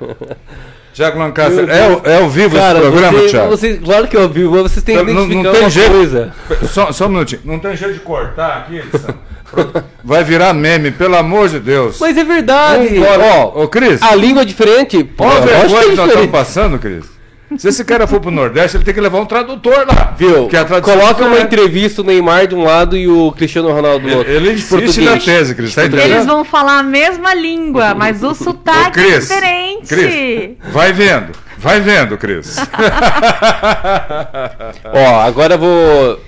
Thiago 0.94 1.18
Lancaster, 1.18 1.70
é, 1.70 1.84
ao- 1.86 2.02
é 2.04 2.22
ao 2.22 2.30
vivo 2.30 2.58
Cara, 2.58 2.80
esse 2.80 2.88
programa, 2.90 3.18
você, 3.20 3.28
Thiago? 3.30 3.50
você- 3.50 3.74
claro 3.78 4.08
que 4.10 4.18
eu 4.18 4.28
vi, 4.28 4.44
mas 4.44 4.64
vocês 4.64 4.84
têm 4.84 4.98
que 5.06 5.14
Não- 5.14 5.26
não 5.26 5.52
tem 5.52 5.62
uma 5.62 5.70
jeito. 5.70 5.92
coisa. 5.92 6.34
Só, 6.68 6.92
só 6.92 7.06
um 7.06 7.10
minutinho. 7.10 7.42
Não 7.46 7.58
tem 7.60 7.78
jeito 7.78 7.94
de 7.94 8.00
cortar 8.02 8.58
aqui, 8.58 8.80
edição? 8.80 9.16
Pronto. 9.50 9.84
Vai 10.04 10.24
virar 10.26 10.54
meme, 10.54 10.92
pelo 10.92 11.16
amor 11.16 11.48
de 11.48 11.60
Deus. 11.60 11.98
Mas 12.00 12.18
é 12.18 12.24
verdade. 12.26 12.90
Ó, 13.00 13.64
ô, 13.64 13.68
Cris, 13.70 14.02
A 14.02 14.14
língua 14.16 14.42
é 14.42 14.46
diferente? 14.46 15.10
Olha 15.18 15.30
a 15.30 15.34
lógico 15.40 15.48
vergonha 15.58 15.84
que 15.86 15.92
é 15.92 15.96
nós 15.96 16.08
estamos 16.08 16.32
passando, 16.32 16.80
Cris. 16.80 17.06
Se 17.58 17.68
esse 17.68 17.84
cara 17.84 18.08
for 18.08 18.20
pro 18.20 18.32
Nordeste, 18.32 18.78
ele 18.78 18.84
tem 18.84 18.94
que 18.94 19.02
levar 19.02 19.20
um 19.20 19.26
tradutor 19.26 19.86
lá. 19.88 20.14
Viu? 20.18 20.48
Que 20.48 20.56
a 20.58 20.66
Coloca 20.82 21.26
uma 21.26 21.38
é- 21.38 21.42
entrevista 21.42 22.02
o 22.02 22.06
Neymar 22.06 22.48
de 22.48 22.56
um 22.56 22.64
lado 22.64 22.96
e 22.98 23.08
o 23.08 23.32
Cristiano 23.34 23.72
Ronaldo 23.72 24.00
do 24.02 24.08
Ele, 24.10 24.16
outro. 24.18 24.32
ele 24.34 24.52
insiste 24.54 24.70
Português. 24.70 25.06
na 25.06 25.18
tese, 25.20 25.56
Cris. 25.56 25.76
Tá? 25.76 25.84
Eles 25.86 26.26
vão 26.26 26.44
falar 26.46 26.80
a 26.80 26.84
mesma 26.84 27.34
língua, 27.34 27.94
mas 27.96 28.24
o 28.24 28.30
Ô, 28.32 28.34
sotaque 28.36 29.00
é 29.00 29.20
diferente. 29.20 29.88
Cris, 29.88 30.58
vai 30.72 30.94
vendo. 30.94 31.32
Vai 31.58 31.80
vendo, 31.80 32.18
Cris. 32.18 32.56
Ó, 34.94 35.20
agora 35.22 35.56
eu 35.56 35.60
vou 35.60 36.20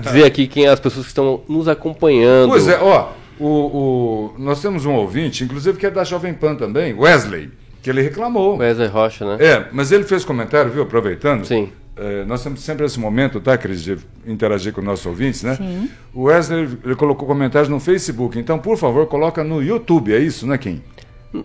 dizer 0.00 0.24
aqui 0.24 0.46
quem 0.46 0.66
é 0.66 0.68
as 0.68 0.80
pessoas 0.80 1.06
que 1.06 1.10
estão 1.10 1.42
nos 1.48 1.68
acompanhando. 1.68 2.48
Pois 2.50 2.68
é, 2.68 2.78
ó, 2.80 3.08
o, 3.38 3.46
o- 3.46 4.34
nós 4.38 4.60
temos 4.60 4.84
um 4.86 4.92
ouvinte, 4.92 5.44
inclusive 5.44 5.78
que 5.78 5.86
é 5.86 5.90
da 5.90 6.04
Jovem 6.04 6.34
Pan 6.34 6.54
também, 6.54 6.94
Wesley, 6.94 7.50
que 7.84 7.90
ele 7.90 8.00
reclamou. 8.00 8.56
Wesley 8.56 8.88
Rocha, 8.88 9.26
né? 9.26 9.44
É, 9.44 9.66
mas 9.70 9.92
ele 9.92 10.04
fez 10.04 10.24
comentário, 10.24 10.70
viu, 10.70 10.82
aproveitando. 10.82 11.44
Sim. 11.44 11.70
é, 11.94 12.24
nós 12.24 12.42
temos 12.42 12.60
sempre 12.60 12.86
esse 12.86 12.98
momento, 12.98 13.38
tá, 13.42 13.58
Cris, 13.58 13.82
de 13.82 13.98
interagir 14.26 14.72
com 14.72 14.80
nossos 14.80 15.04
ouvintes, 15.04 15.42
né? 15.42 15.54
Sim. 15.56 15.90
O 16.14 16.22
Wesley 16.22 16.78
ele 16.82 16.94
colocou 16.94 17.28
comentários 17.28 17.68
no 17.68 17.78
Facebook, 17.78 18.38
então, 18.38 18.58
por 18.58 18.78
favor, 18.78 19.06
coloca 19.06 19.44
no 19.44 19.62
YouTube, 19.62 20.14
é 20.14 20.18
isso, 20.18 20.46
né, 20.46 20.56
Kim? 20.56 20.82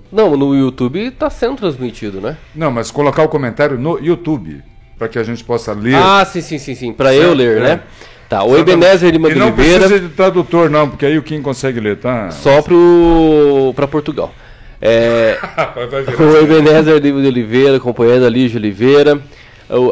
Não, 0.10 0.38
no 0.38 0.56
YouTube 0.56 1.08
está 1.08 1.30
sendo 1.30 1.58
transmitido, 1.58 2.22
né? 2.22 2.38
Não, 2.56 2.72
mas 2.72 2.90
colocar 2.90 3.24
o 3.24 3.28
comentário 3.28 3.78
no 3.78 4.00
YouTube, 4.00 4.64
para 4.98 5.10
que 5.10 5.20
a 5.20 5.24
gente 5.24 5.44
possa 5.44 5.74
ler. 5.74 5.96
Ah, 5.96 6.24
sim, 6.24 6.40
sim, 6.40 6.58
sim, 6.58 6.74
sim, 6.74 6.94
para 6.94 7.14
eu 7.14 7.34
ler, 7.34 7.58
é. 7.58 7.60
né? 7.60 7.82
Tá, 8.30 8.46
o 8.46 8.58
Ebenezer 8.58 9.12
Lima 9.12 9.28
e 9.30 9.34
de 9.34 9.40
não 9.40 9.48
Oliveira, 9.48 9.80
precisa 9.80 10.08
de 10.08 10.16
tradutor, 10.16 10.70
não, 10.70 10.88
porque 10.88 11.06
aí 11.06 11.18
o 11.18 11.24
Kim 11.24 11.42
consegue 11.42 11.82
ler, 11.82 11.98
tá? 11.98 12.32
só 12.32 12.62
pro, 12.62 13.74
pra 13.76 13.88
Portugal. 13.90 14.34
É, 14.82 15.38
o 16.20 16.38
Ebenezer 16.38 17.00
de 17.00 17.12
Oliveira, 17.12 17.80
companheiro 17.80 18.22
da 18.22 18.30
Lígia 18.30 18.58
Oliveira, 18.60 19.22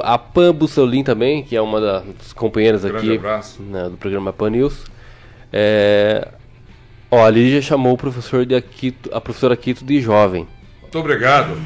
a 0.04 0.18
Pam 0.18 0.54
Bussolin 0.54 1.04
também, 1.04 1.44
que 1.44 1.56
é 1.56 1.62
uma 1.62 1.80
das 1.80 2.34
companheiras 2.34 2.84
Grande 2.84 3.14
aqui 3.14 3.62
né, 3.62 3.90
do 3.90 3.98
programa 3.98 4.32
Pan 4.32 4.50
News. 4.50 4.86
É, 5.52 6.30
ó, 7.12 7.26
a 7.26 7.30
Lígia 7.30 7.62
chamou 7.62 7.94
o 7.94 7.98
professor 7.98 8.46
de 8.46 8.56
Aquito, 8.56 9.14
a 9.14 9.20
professora 9.20 9.54
Aquito 9.54 9.84
de 9.86 10.02
jovem. 10.02 10.48
Muito 10.82 11.00
obrigado. 11.00 11.58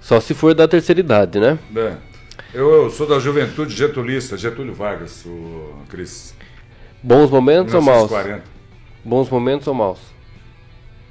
Só 0.00 0.18
se 0.20 0.32
for 0.34 0.54
da 0.54 0.66
terceira 0.66 1.00
idade, 1.00 1.38
né? 1.38 1.58
É. 1.76 2.10
Eu, 2.52 2.84
eu 2.84 2.90
sou 2.90 3.06
da 3.06 3.18
juventude 3.18 3.76
getulista, 3.76 4.36
Getúlio 4.36 4.74
Vargas, 4.74 5.24
o 5.24 5.74
Cris. 5.88 6.34
Bons 7.02 7.30
momentos 7.30 7.74
ou 7.74 7.80
maus? 7.80 8.10
1940. 8.10 8.44
Bons 9.04 9.30
momentos 9.30 9.66
ou 9.68 9.74
maus? 9.74 9.98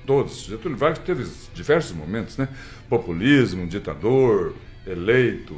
Todos. 0.10 0.46
Getúlio 0.46 0.76
Vargas 0.76 0.98
teve 1.06 1.24
diversos 1.54 1.96
momentos, 1.96 2.36
né? 2.36 2.48
Populismo, 2.90 3.68
ditador, 3.68 4.56
eleito. 4.88 5.56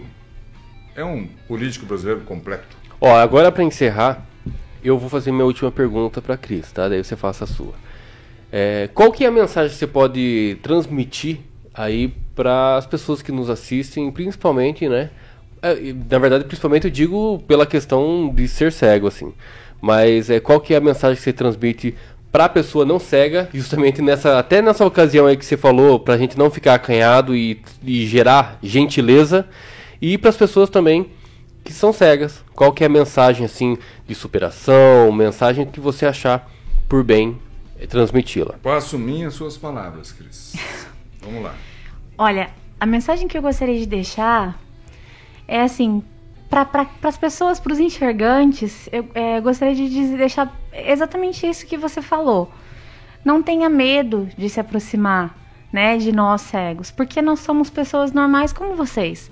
É 0.93 1.06
um 1.06 1.26
político 1.47 1.86
brasileiro 1.86 2.20
completo. 2.26 2.76
Ó, 2.99 3.16
agora 3.16 3.49
para 3.49 3.64
encerrar, 3.64 4.26
eu 4.84 4.99
vou 4.99 5.10
fazer 5.10 5.32
minha 5.32 5.45
última 5.45 5.72
pergunta 5.72 6.22
para 6.22 6.36
Cris, 6.36 6.70
tá? 6.70 6.89
Daí 6.89 7.02
você 7.02 7.16
faça 7.16 7.45
a 7.45 7.47
sua. 7.47 7.72
É, 8.52 8.89
qual 8.93 9.10
que 9.14 9.24
é 9.24 9.30
a 9.30 9.32
mensagem 9.32 9.72
que 9.72 9.78
você 9.78 9.88
pode 9.88 10.58
transmitir 10.62 11.39
aí 11.74 12.14
para 12.36 12.76
as 12.76 12.86
pessoas 12.86 13.22
que 13.22 13.32
nos 13.32 13.49
assistem, 13.49 14.12
principalmente, 14.12 14.89
né? 14.89 15.12
É, 15.62 15.76
na 16.10 16.20
verdade, 16.20 16.43
principalmente 16.43 16.88
eu 16.88 16.91
digo 16.91 17.41
pela 17.47 17.66
questão 17.66 18.30
de 18.36 18.49
ser 18.49 18.74
cego, 18.74 19.08
assim. 19.08 19.34
Mas 19.80 20.30
é, 20.30 20.41
qual 20.41 20.60
que 20.60 20.74
é 20.74 20.78
a 20.78 20.82
mensagem 20.82 21.16
que 21.16 21.24
você 21.24 21.32
transmite 21.32 21.95
para 22.32 22.46
a 22.46 22.50
pessoa 22.50 22.86
não 22.86 22.98
cega, 22.98 23.50
justamente 23.54 24.02
nessa, 24.02 24.40
até 24.40 24.62
nessa 24.62 24.86
ocasião 24.86 25.28
aí 25.28 25.36
que 25.36 25.46
você 25.46 25.58
falou, 25.58 26.00
para 26.00 26.14
a 26.14 26.18
gente 26.18 26.38
não 26.38 26.50
ficar 26.50 26.76
acanhado 26.76 27.36
e, 27.36 27.62
e 27.84 28.06
gerar 28.08 28.58
gentileza, 28.64 29.48
e 30.02 30.18
para 30.18 30.30
as 30.30 30.38
pessoas 30.38 30.70
também 30.70 31.12
que 31.64 31.74
são 31.74 31.92
cegas. 31.92 32.44
Qual 32.56 32.72
que 32.72 32.84
é 32.84 32.88
a 32.88 32.90
mensagem 32.90 33.46
assim 33.46 33.78
de 34.08 34.16
superação, 34.16 35.12
mensagem 35.12 35.66
que 35.66 35.80
você 35.80 36.06
achar 36.06 36.50
por 36.88 37.04
bem 37.04 37.38
eh, 37.80 37.86
transmiti-la? 37.86 38.56
Passo 38.64 38.98
minhas 38.98 39.34
suas 39.34 39.58
palavras, 39.58 40.12
Cris. 40.12 40.54
Vamos 41.22 41.44
lá. 41.44 41.54
Olha, 42.18 42.50
a 42.80 42.86
mensagem 42.86 43.28
que 43.28 43.38
eu 43.38 43.42
gostaria 43.42 43.78
de 43.78 43.86
deixar 43.86 44.60
é 45.48 45.62
assim, 45.62 46.02
para 46.52 46.86
as 47.04 47.18
pessoas, 47.18 47.62
para 47.62 47.72
os 47.72 47.80
enxergantes, 47.80 48.89
eu 48.91 49.08
é, 49.16 49.39
gostaria 49.39 49.74
de 49.74 49.88
dizer- 49.89 50.18
deixar 50.18 50.54
exatamente 50.74 51.47
isso 51.47 51.66
que 51.66 51.78
você 51.78 52.02
falou. 52.02 52.52
Não 53.24 53.41
tenha 53.41 53.70
medo 53.70 54.28
de 54.38 54.49
se 54.49 54.60
aproximar, 54.60 55.34
né, 55.72 55.97
de 55.97 56.12
nós 56.12 56.41
cegos, 56.41 56.91
porque 56.91 57.22
nós 57.22 57.39
somos 57.39 57.70
pessoas 57.70 58.12
normais 58.12 58.52
como 58.52 58.76
vocês. 58.76 59.32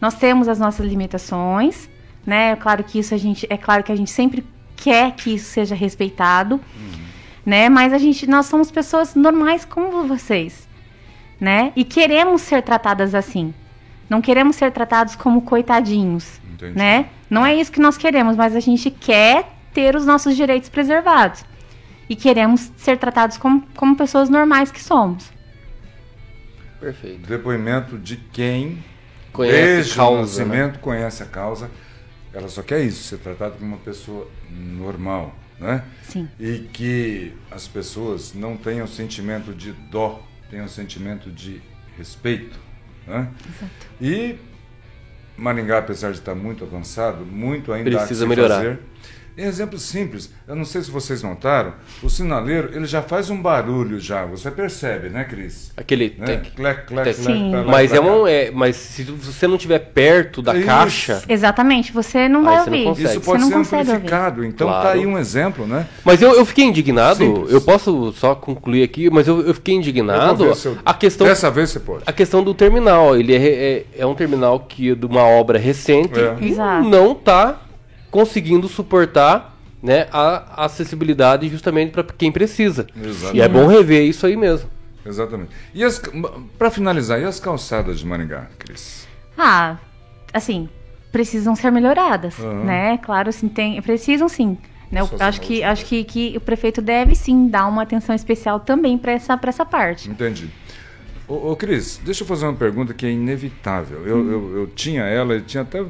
Nós 0.00 0.14
temos 0.14 0.48
as 0.48 0.58
nossas 0.58 0.84
limitações, 0.84 1.88
né? 2.26 2.50
É 2.52 2.56
claro 2.56 2.82
que 2.82 2.98
isso 2.98 3.14
a 3.14 3.18
gente, 3.18 3.46
é 3.48 3.56
claro 3.56 3.84
que 3.84 3.92
a 3.92 3.96
gente 3.96 4.10
sempre 4.10 4.44
quer 4.74 5.12
que 5.12 5.34
isso 5.34 5.52
seja 5.52 5.74
respeitado, 5.74 6.60
né? 7.46 7.68
Mas 7.68 7.92
a 7.92 7.98
gente, 7.98 8.26
nós 8.26 8.46
somos 8.46 8.70
pessoas 8.72 9.14
normais 9.14 9.64
como 9.64 10.06
vocês, 10.08 10.66
né? 11.38 11.72
E 11.76 11.84
queremos 11.84 12.42
ser 12.42 12.62
tratadas 12.62 13.14
assim. 13.14 13.54
Não 14.10 14.20
queremos 14.20 14.56
ser 14.56 14.72
tratados 14.72 15.14
como 15.14 15.42
coitadinhos, 15.42 16.40
Entendi. 16.52 16.76
né? 16.76 17.08
Não 17.30 17.46
é 17.46 17.54
isso 17.54 17.70
que 17.70 17.78
nós 17.80 17.96
queremos, 17.96 18.34
mas 18.34 18.56
a 18.56 18.60
gente 18.60 18.90
quer 18.90 19.48
ter 19.72 19.94
os 19.94 20.04
nossos 20.04 20.34
direitos 20.34 20.68
preservados. 20.68 21.44
E 22.08 22.16
queremos 22.16 22.72
ser 22.76 22.98
tratados 22.98 23.38
como, 23.38 23.62
como 23.76 23.96
pessoas 23.96 24.28
normais 24.28 24.72
que 24.72 24.82
somos. 24.82 25.30
Perfeito. 26.80 27.28
Depoimento 27.28 27.96
de 27.96 28.16
quem, 28.16 28.82
Conhece 29.32 29.54
desde 29.56 30.00
o 30.00 30.16
nascimento, 30.16 30.80
conhece 30.80 31.22
a 31.22 31.26
causa. 31.26 31.70
Ela 32.32 32.48
só 32.48 32.62
quer 32.62 32.82
isso, 32.82 33.04
ser 33.04 33.18
tratada 33.18 33.52
como 33.52 33.66
uma 33.74 33.78
pessoa 33.78 34.28
normal, 34.50 35.32
né? 35.60 35.84
Sim. 36.02 36.28
E 36.38 36.68
que 36.72 37.32
as 37.48 37.68
pessoas 37.68 38.34
não 38.34 38.56
tenham 38.56 38.88
sentimento 38.88 39.52
de 39.52 39.72
dó, 39.72 40.20
tenham 40.50 40.66
sentimento 40.66 41.30
de 41.30 41.60
respeito, 41.96 42.58
né? 43.10 43.28
E 44.00 44.36
Maringá, 45.36 45.78
apesar 45.78 46.12
de 46.12 46.18
estar 46.18 46.34
muito 46.34 46.64
avançado, 46.64 47.24
muito 47.24 47.72
ainda 47.72 47.90
há 47.90 47.92
que 47.92 47.98
Precisa 47.98 48.24
se 48.24 48.28
melhorar. 48.28 48.56
fazer. 48.56 48.78
Em 49.38 49.44
exemplo 49.44 49.78
simples, 49.78 50.30
eu 50.46 50.54
não 50.54 50.64
sei 50.64 50.82
se 50.82 50.90
vocês 50.90 51.22
notaram, 51.22 51.72
o 52.02 52.10
sinaleiro 52.10 52.70
ele 52.74 52.84
já 52.86 53.00
faz 53.00 53.30
um 53.30 53.40
barulho 53.40 53.98
já, 53.98 54.24
você 54.26 54.50
percebe, 54.50 55.08
né, 55.08 55.24
Cris? 55.24 55.72
Aquele 55.76 56.14
Né? 56.18 56.26
tec- 56.26 56.54
Clec, 56.54 56.86
clec, 56.86 57.04
tec- 57.04 57.24
clec, 57.24 57.50
lá 57.52 57.62
Mas 57.64 57.92
é 57.94 58.00
um, 58.00 58.26
é, 58.26 58.50
mas 58.50 58.76
se 58.76 59.02
você 59.04 59.46
não 59.46 59.56
estiver 59.56 59.78
perto 59.78 60.42
da 60.42 60.54
Isso. 60.54 60.66
caixa, 60.66 61.22
Exatamente, 61.28 61.92
você 61.92 62.28
não 62.28 62.42
vai 62.44 62.58
você 62.64 62.70
não 62.70 62.76
ouvir. 62.78 62.84
consegue. 62.84 63.08
Isso 63.08 63.20
você 63.20 63.24
pode 63.26 63.40
não 63.40 63.48
ser 63.48 63.54
consegue 63.54 63.80
ouvir. 63.82 63.92
amplificado, 63.92 64.44
então 64.44 64.66
tá 64.68 64.80
Claro. 64.82 64.98
aí 64.98 65.06
um 65.06 65.16
exemplo, 65.18 65.66
né? 65.66 65.86
Mas 66.04 66.20
eu, 66.20 66.34
eu 66.34 66.44
fiquei 66.44 66.64
indignado, 66.64 67.24
Simples. 67.24 67.52
eu 67.52 67.60
posso 67.62 68.12
só 68.12 68.34
concluir 68.34 68.82
aqui, 68.82 69.08
mas 69.10 69.26
eu, 69.28 69.40
eu 69.46 69.54
fiquei 69.54 69.74
Eu 69.74 69.78
indignado. 69.78 70.54
se 70.54 70.66
eu- 70.66 70.76
A 70.84 70.92
questão, 70.92 71.26
Dessa 71.26 71.50
vez 71.50 71.70
você 71.70 71.80
pode. 71.80 72.02
a 72.06 72.12
questão 72.12 72.42
do 72.42 72.52
terminal, 72.52 73.16
ele 73.16 73.34
é, 73.34 73.38
é, 73.38 73.84
é 74.00 74.06
um 74.06 74.14
terminal 74.14 74.60
que 74.60 74.94
de 74.94 75.06
uma 75.06 75.22
obra 75.24 75.58
recente 75.58 76.18
É. 76.18 76.36
e 76.40 76.50
Exato. 76.50 76.88
não 76.88 77.12
está 77.12 77.60
conseguindo 78.10 78.68
suportar 78.68 79.56
né, 79.82 80.06
a 80.12 80.64
acessibilidade 80.64 81.48
justamente 81.48 81.92
para 81.92 82.02
quem 82.04 82.30
precisa. 82.30 82.86
Exatamente. 82.96 83.36
E 83.36 83.40
é 83.40 83.48
bom 83.48 83.66
rever 83.66 84.02
isso 84.02 84.26
aí 84.26 84.36
mesmo. 84.36 84.68
Exatamente. 85.04 85.50
E 85.72 85.82
as, 85.82 86.00
para 86.58 86.70
finalizar, 86.70 87.20
e 87.20 87.24
as 87.24 87.40
calçadas 87.40 88.00
de 88.00 88.06
Maringá, 88.06 88.48
Cris? 88.58 89.06
Ah, 89.36 89.78
assim, 90.32 90.68
precisam 91.10 91.56
ser 91.56 91.70
melhoradas, 91.70 92.38
Aham. 92.38 92.64
né? 92.64 92.98
Claro, 92.98 93.30
assim, 93.30 93.48
tem, 93.48 93.80
precisam 93.80 94.28
sim. 94.28 94.58
Né? 94.90 95.00
Acho 95.20 95.40
que, 95.40 95.62
acho 95.62 95.84
que, 95.86 96.02
que 96.04 96.36
o 96.36 96.40
prefeito 96.40 96.82
deve 96.82 97.14
sim 97.14 97.48
dar 97.48 97.66
uma 97.66 97.82
atenção 97.82 98.14
especial 98.14 98.58
também 98.60 98.98
para 98.98 99.12
essa, 99.12 99.36
pra 99.36 99.48
essa 99.48 99.64
parte. 99.64 100.10
Entendi. 100.10 100.50
Ô, 101.28 101.52
ô, 101.52 101.56
Cris, 101.56 102.00
deixa 102.04 102.24
eu 102.24 102.26
fazer 102.26 102.46
uma 102.46 102.56
pergunta 102.56 102.92
que 102.92 103.06
é 103.06 103.10
inevitável. 103.10 104.04
Eu, 104.04 104.30
eu, 104.30 104.56
eu 104.58 104.66
tinha 104.66 105.04
ela, 105.04 105.34
eu 105.34 105.42
tinha 105.42 105.62
até. 105.62 105.84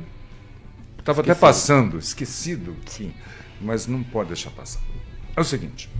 Estava 1.01 1.23
até 1.23 1.35
passando, 1.35 1.99
esquecido, 1.99 2.77
sim. 2.87 3.13
Mas 3.61 3.87
não 3.87 4.03
pode 4.03 4.29
deixar 4.29 4.51
passar. 4.51 4.81
É 5.37 5.41
o 5.41 5.45
seguinte. 5.45 5.91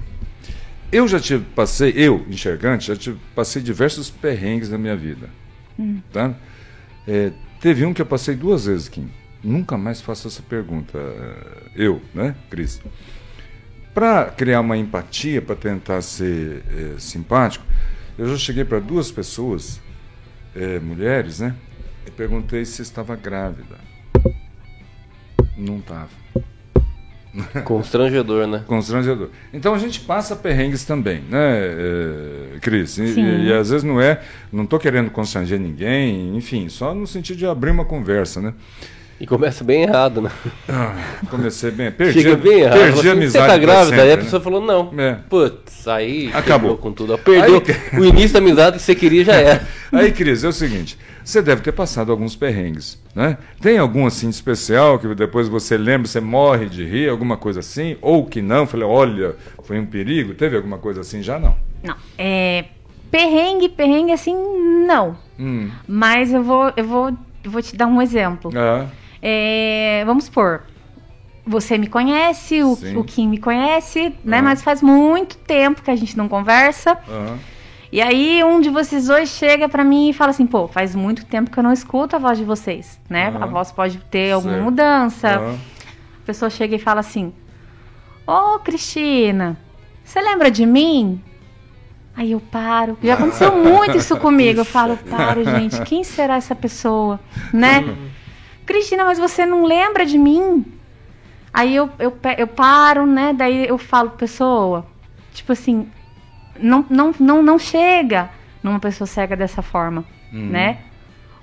Eu 0.93 1.07
já 1.09 1.19
tive, 1.19 1.45
passei, 1.55 1.93
eu, 1.97 2.25
enxergante, 2.29 2.87
já 2.87 2.97
tive, 2.97 3.19
passei 3.35 3.63
diversos 3.63 4.11
perrengues 4.11 4.71
na 4.71 4.79
minha 4.79 4.97
vida. 4.97 5.29
Tá? 6.13 6.35
É, 7.07 7.33
teve 7.61 7.85
um 7.85 7.95
que 7.95 8.03
eu 8.03 8.07
passei 8.07 8.35
duas 8.35 8.67
vezes, 8.67 8.89
Kim. 8.89 9.11
Nunca 9.43 9.79
mais 9.79 10.01
faço 10.01 10.29
essa 10.29 10.43
pergunta. 10.43 10.99
Eu, 11.75 12.03
né, 12.15 12.35
Cris? 12.51 12.81
Para 13.95 14.27
criar 14.27 14.61
uma 14.61 14.77
empatia, 14.77 15.41
para 15.41 15.57
tentar 15.57 16.03
ser 16.03 16.63
eh, 16.69 16.95
simpático, 16.99 17.65
eu 18.17 18.29
já 18.29 18.37
cheguei 18.37 18.65
para 18.65 18.79
duas 18.79 19.11
pessoas, 19.11 19.81
eh, 20.55 20.79
mulheres, 20.79 21.41
né? 21.41 21.57
E 22.07 22.11
perguntei 22.11 22.65
se 22.65 22.83
estava 22.83 23.17
grávida. 23.17 23.79
Não 25.61 25.79
estava. 25.79 26.09
Constrangedor, 27.65 28.47
né? 28.47 28.65
Constrangedor. 28.67 29.29
Então 29.53 29.73
a 29.75 29.79
gente 29.79 30.01
passa 30.01 30.35
perrengues 30.35 30.85
também, 30.85 31.23
né, 31.31 31.59
eh, 31.59 32.59
Cris? 32.61 32.99
E, 32.99 33.15
Sim. 33.15 33.25
e- 33.25 33.47
e 33.49 33.53
às 33.53 33.71
vezes 33.71 33.85
não 33.85 34.01
é, 34.01 34.21
não 34.53 34.65
estou 34.65 34.79
querendo 34.81 35.11
constranger 35.11 35.59
ninguém, 35.61 36.37
enfim, 36.37 36.69
só 36.69 36.93
no 36.93 37.07
sentido 37.07 37.37
de 37.37 37.47
abrir 37.47 37.71
uma 37.71 37.85
conversa, 37.85 38.41
né? 38.41 38.53
E 39.21 39.27
começa 39.27 39.63
bem 39.63 39.83
errado, 39.83 40.23
né? 40.23 40.31
Ah, 40.67 40.97
comecei 41.29 41.71
bem, 41.71 41.93
perdi, 41.93 42.23
Chega 42.23 42.37
bem 42.37 42.61
errado. 42.61 42.79
perdi 42.79 43.09
a 43.11 43.13
amizade 43.13 43.45
Você 43.45 43.51
tá 43.53 43.59
grávida? 43.59 43.97
Aí 43.97 44.01
a 44.01 44.11
sempre, 44.13 44.25
pessoa 44.25 44.41
né? 44.41 44.45
falou, 44.45 44.61
não. 44.63 44.95
É. 44.99 45.13
Putz, 45.29 45.87
aí 45.87 46.31
Acabou. 46.33 46.79
com 46.79 46.91
tudo. 46.91 47.19
Perdeu 47.19 47.63
Aí- 47.93 48.01
o 48.01 48.05
início 48.07 48.33
da 48.33 48.39
amizade 48.39 48.79
que 48.79 48.83
você 48.83 48.95
queria 48.95 49.23
já 49.23 49.35
era. 49.37 49.63
Aí, 49.93 50.11
Cris, 50.11 50.43
é 50.43 50.49
o 50.49 50.53
seguinte: 50.53 50.97
você 51.31 51.43
deve 51.43 51.63
ter 51.63 51.73
passado 51.73 52.11
alguns 52.11 52.37
perrengues, 52.37 53.01
né? 53.15 53.39
Tem 53.61 53.79
algum 53.79 54.07
assim 54.07 54.29
especial 54.29 54.99
que 54.99 55.15
depois 55.15 55.49
você 55.49 55.77
lembra, 55.77 56.07
você 56.09 56.21
morre 56.21 56.67
de 56.67 56.85
rir, 56.85 57.09
alguma 57.09 57.37
coisa 57.37 57.61
assim? 57.61 57.97
Ou 58.01 58.27
que 58.27 58.43
não? 58.43 58.67
Falei, 58.67 58.87
olha, 58.87 59.37
foi 59.63 59.79
um 59.79 59.87
perigo? 59.87 60.35
Teve 60.35 60.57
alguma 60.57 60.79
coisa 60.79 61.01
assim? 61.01 61.23
Já 61.23 61.39
não. 61.39 61.57
Não, 61.83 61.97
é 62.19 62.65
perrengue, 63.11 63.69
perrengue 63.69 64.13
assim, 64.13 64.35
não. 64.87 65.17
Hum. 65.39 65.71
Mas 65.87 66.33
eu 66.33 66.43
vou, 66.43 66.73
eu 66.77 66.85
vou, 66.85 67.09
eu 67.43 67.51
vou 67.51 67.63
te 67.63 67.77
dar 67.77 67.87
um 67.87 68.01
exemplo. 68.01 68.51
Ah, 68.55 68.87
É, 69.23 70.03
vamos 70.07 70.25
supor, 70.25 70.63
você 71.47 71.77
me 71.77 71.87
conhece, 71.87 72.63
o, 72.63 72.73
o 72.97 73.05
Kim 73.05 73.29
me 73.29 73.39
conhece, 73.39 74.15
né? 74.25 74.39
Uhum. 74.39 74.45
Mas 74.45 74.63
faz 74.63 74.81
muito 74.81 75.37
tempo 75.39 75.83
que 75.83 75.91
a 75.91 75.97
gente 75.97 76.17
não 76.17 76.29
conversa. 76.29 76.97
Uhum. 77.09 77.39
E 77.93 78.01
aí 78.01 78.43
um 78.45 78.61
de 78.61 78.71
vocês 78.71 79.07
dois 79.07 79.31
chega 79.31 79.69
para 79.69 79.83
mim 79.83 80.11
e 80.11 80.13
fala 80.13 80.31
assim, 80.31 80.47
pô, 80.47 80.69
faz 80.69 80.95
muito 80.95 81.25
tempo 81.27 81.51
que 81.51 81.59
eu 81.59 81.63
não 81.63 81.73
escuto 81.73 82.15
a 82.15 82.19
voz 82.19 82.39
de 82.39 82.45
vocês, 82.45 83.01
né? 83.09 83.31
Uhum. 83.31 83.43
A 83.43 83.47
voz 83.47 83.73
pode 83.73 83.99
ter 84.11 84.33
alguma 84.33 84.55
certo. 84.55 84.65
mudança. 84.65 85.59
A 86.23 86.27
pessoa 86.27 86.49
chega 86.49 86.77
e 86.77 86.79
fala 86.79 87.01
assim, 87.01 87.33
ô 88.27 88.55
oh, 88.55 88.59
Cristina, 88.61 89.59
você 90.05 90.21
lembra 90.21 90.51
de 90.51 90.65
mim? 90.65 91.21
Aí 92.17 92.33
eu 92.33 92.41
paro. 92.41 92.97
Já 93.03 93.15
aconteceu 93.15 93.55
muito 93.59 93.97
isso 93.97 94.17
comigo. 94.19 94.61
Eu 94.61 94.65
falo, 94.65 94.97
paro, 94.97 95.45
gente, 95.45 95.83
quem 95.83 96.05
será 96.05 96.37
essa 96.37 96.55
pessoa, 96.55 97.19
né? 97.53 97.97
Cristina, 98.65 99.05
mas 99.05 99.19
você 99.19 99.45
não 99.45 99.65
lembra 99.65 100.07
de 100.07 100.17
mim? 100.17 100.65
Aí 101.53 101.75
eu, 101.75 101.91
eu, 101.99 102.17
eu 102.39 102.47
paro, 102.47 103.05
né? 103.05 103.33
Daí 103.33 103.67
eu 103.67 103.77
falo, 103.79 104.11
pessoa, 104.11 104.87
tipo 105.33 105.51
assim, 105.51 105.89
não, 106.61 106.85
não, 106.89 107.15
não, 107.19 107.43
não 107.43 107.59
chega 107.59 108.31
numa 108.63 108.79
pessoa 108.79 109.07
cega 109.07 109.37
dessa 109.37 109.63
forma, 109.63 110.05
uhum. 110.33 110.51
né? 110.51 110.79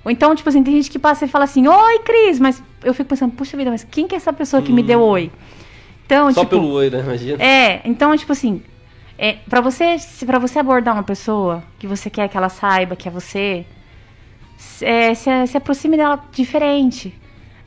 Ou 0.04 0.10
então, 0.10 0.34
tipo 0.34 0.48
assim, 0.48 0.62
tem 0.62 0.74
gente 0.74 0.90
que 0.90 0.98
passa 0.98 1.24
e 1.24 1.28
fala 1.28 1.44
assim, 1.44 1.66
oi, 1.66 1.98
Cris, 2.00 2.38
mas 2.38 2.62
eu 2.82 2.94
fico 2.94 3.10
pensando, 3.10 3.32
puxa 3.32 3.56
vida, 3.56 3.70
mas 3.70 3.84
quem 3.84 4.06
que 4.06 4.14
é 4.14 4.16
essa 4.16 4.32
pessoa 4.32 4.62
que 4.62 4.72
me 4.72 4.82
deu 4.82 5.00
uhum. 5.00 5.08
oi? 5.08 5.30
Então, 6.06 6.32
Só 6.32 6.40
tipo, 6.40 6.56
pelo 6.56 6.72
oi, 6.72 6.88
né? 6.88 7.00
Imagina. 7.00 7.42
É, 7.42 7.82
então, 7.84 8.16
tipo 8.16 8.32
assim, 8.32 8.62
é, 9.18 9.34
para 9.48 9.60
você, 9.60 9.96
para 10.24 10.38
você 10.38 10.58
abordar 10.58 10.94
uma 10.94 11.02
pessoa 11.02 11.62
que 11.78 11.86
você 11.86 12.08
quer 12.08 12.28
que 12.28 12.36
ela 12.36 12.48
saiba 12.48 12.96
que 12.96 13.08
é 13.08 13.10
você, 13.10 13.66
é, 14.80 15.12
se, 15.12 15.46
se 15.48 15.56
aproxime 15.56 15.96
dela 15.96 16.24
diferente, 16.32 17.12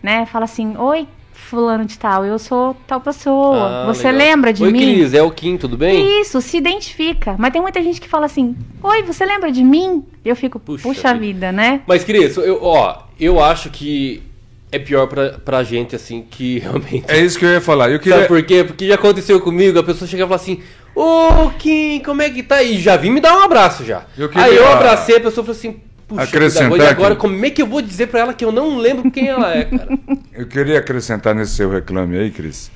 né? 0.02 0.26
Fala 0.26 0.46
assim, 0.46 0.76
oi, 0.78 1.08
fulano 1.52 1.84
de 1.84 2.00
tal, 2.00 2.26
eu 2.26 2.40
sou 2.40 2.78
tal 2.88 3.02
pessoa. 3.02 3.84
Ah, 3.84 3.86
você 3.86 4.10
legal. 4.10 4.28
lembra 4.28 4.54
de 4.54 4.64
oi, 4.64 4.72
mim? 4.72 4.80
Oi, 4.80 4.86
Cris, 4.86 5.14
é 5.14 5.22
o 5.22 5.30
Kim, 5.30 5.58
tudo 5.58 5.76
bem? 5.76 6.22
Isso, 6.22 6.40
se 6.40 6.56
identifica. 6.56 7.36
Mas 7.38 7.52
tem 7.52 7.62
muita 7.62 7.84
gente 7.84 8.00
que 8.00 8.08
fala 8.08 8.26
assim, 8.26 8.56
oi, 8.82 9.04
você 9.04 9.26
lembra 9.26 9.52
de 9.52 9.62
mim? 9.62 10.02
Eu 10.24 10.34
fico, 10.34 10.58
puxa, 10.58 10.84
puxa 10.84 11.14
vida, 11.14 11.52
né? 11.52 11.82
Mas, 11.86 12.06
Cris, 12.06 12.38
eu, 12.38 12.64
ó, 12.64 13.04
eu 13.20 13.44
acho 13.44 13.70
que 13.70 14.24
é 14.72 14.80
pior 14.80 15.08
pra, 15.08 15.32
pra 15.32 15.62
gente, 15.62 15.94
assim, 15.94 16.26
que 16.30 16.60
realmente... 16.64 17.04
É 17.10 17.20
isso 17.20 17.38
que 17.38 17.44
eu 17.44 17.50
ia 17.50 17.60
falar. 17.60 17.92
Eu 17.92 18.00
queria... 18.00 18.16
Sabe 18.16 18.28
por 18.30 18.42
quê? 18.44 18.64
Porque 18.64 18.88
já 18.88 18.96
aconteceu 18.96 19.42
comigo, 19.42 19.78
a 19.78 19.84
pessoa 19.84 20.08
chega 20.08 20.24
e 20.24 20.28
fala 20.28 20.38
assim, 20.38 20.62
ô, 20.96 21.52
Kim, 21.60 22.00
como 22.00 22.22
é 22.22 22.30
que 22.30 22.44
tá? 22.44 22.64
E 22.64 22.80
já 22.80 22.96
vim 22.96 23.10
me 23.10 23.20
dar 23.20 23.38
um 23.38 23.42
abraço 23.42 23.84
já. 23.84 24.06
Eu 24.18 24.30
queria... 24.30 24.46
Aí 24.46 24.56
eu 24.56 24.72
abracei, 24.72 25.18
a 25.18 25.20
pessoa 25.20 25.46
falou 25.46 25.60
assim, 25.60 25.82
Puxa, 26.12 26.24
acrescentar 26.24 26.78
e 26.78 26.82
agora 26.82 27.16
como 27.16 27.46
é 27.46 27.50
que 27.50 27.62
eu 27.62 27.68
vou 27.68 27.82
dizer 27.82 28.08
para 28.08 28.20
ela 28.20 28.34
que 28.34 28.44
eu 28.44 28.52
não 28.52 28.78
lembro 28.78 29.10
quem 29.10 29.30
ela 29.30 29.56
é, 29.56 29.64
cara? 29.64 29.98
eu 30.34 30.46
queria 30.46 30.80
acrescentar 30.80 31.34
nesse 31.34 31.54
seu 31.54 31.70
reclame 31.70 32.18
aí, 32.18 32.30
Cris, 32.30 32.70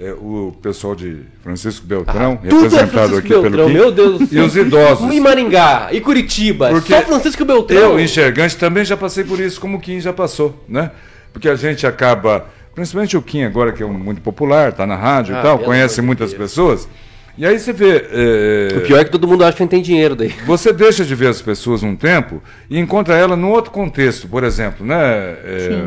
é, 0.00 0.12
o 0.12 0.56
pessoal 0.62 0.94
de 0.94 1.18
Francisco 1.42 1.86
Beltrão, 1.86 2.38
ah, 2.42 2.46
é 2.46 2.50
representado 2.50 3.16
é 3.16 3.18
aqui 3.18 3.28
Beltrão, 3.28 3.50
pelo 3.50 3.66
Kim, 3.66 3.74
meu 3.74 3.92
Deus 3.92 4.18
do 4.20 4.26
céu. 4.26 4.42
E 4.42 4.46
os 4.46 4.56
idosos. 4.56 5.14
E 5.14 5.20
Maringá, 5.20 5.88
e 5.92 6.00
Curitiba, 6.00 6.70
Porque 6.70 6.94
só 6.94 7.02
Francisco 7.02 7.44
Beltrão. 7.44 7.78
Eu, 7.78 8.00
enxergante, 8.00 8.56
também 8.56 8.86
já 8.86 8.96
passei 8.96 9.22
por 9.22 9.38
isso, 9.38 9.60
como 9.60 9.76
o 9.76 9.80
Kim 9.80 10.00
já 10.00 10.12
passou, 10.12 10.64
né? 10.66 10.90
Porque 11.30 11.46
a 11.46 11.56
gente 11.56 11.86
acaba, 11.86 12.46
principalmente 12.74 13.18
o 13.18 13.22
Kim 13.22 13.42
agora, 13.42 13.70
que 13.70 13.82
é 13.82 13.86
muito 13.86 14.22
popular, 14.22 14.72
tá 14.72 14.86
na 14.86 14.96
rádio 14.96 15.36
ah, 15.36 15.40
e 15.40 15.42
tal, 15.42 15.58
conhece 15.58 16.00
muitas 16.00 16.30
Deus. 16.30 16.42
pessoas 16.42 16.88
e 17.38 17.46
aí 17.46 17.56
você 17.56 17.72
vê. 17.72 18.04
É... 18.10 18.78
O 18.78 18.80
pior 18.80 18.98
é 18.98 19.04
que 19.04 19.10
todo 19.12 19.28
mundo 19.28 19.44
acha 19.44 19.56
que 19.56 19.62
não 19.62 19.68
tem 19.68 19.80
dinheiro 19.80 20.16
daí. 20.16 20.34
Você 20.44 20.72
deixa 20.72 21.04
de 21.04 21.14
ver 21.14 21.28
as 21.28 21.40
pessoas 21.40 21.84
um 21.84 21.94
tempo 21.94 22.42
e 22.68 22.78
encontra 22.78 23.14
ela 23.14 23.36
num 23.36 23.50
outro 23.50 23.70
contexto, 23.70 24.26
por 24.26 24.42
exemplo, 24.42 24.84
né? 24.84 24.96
É... 25.44 25.86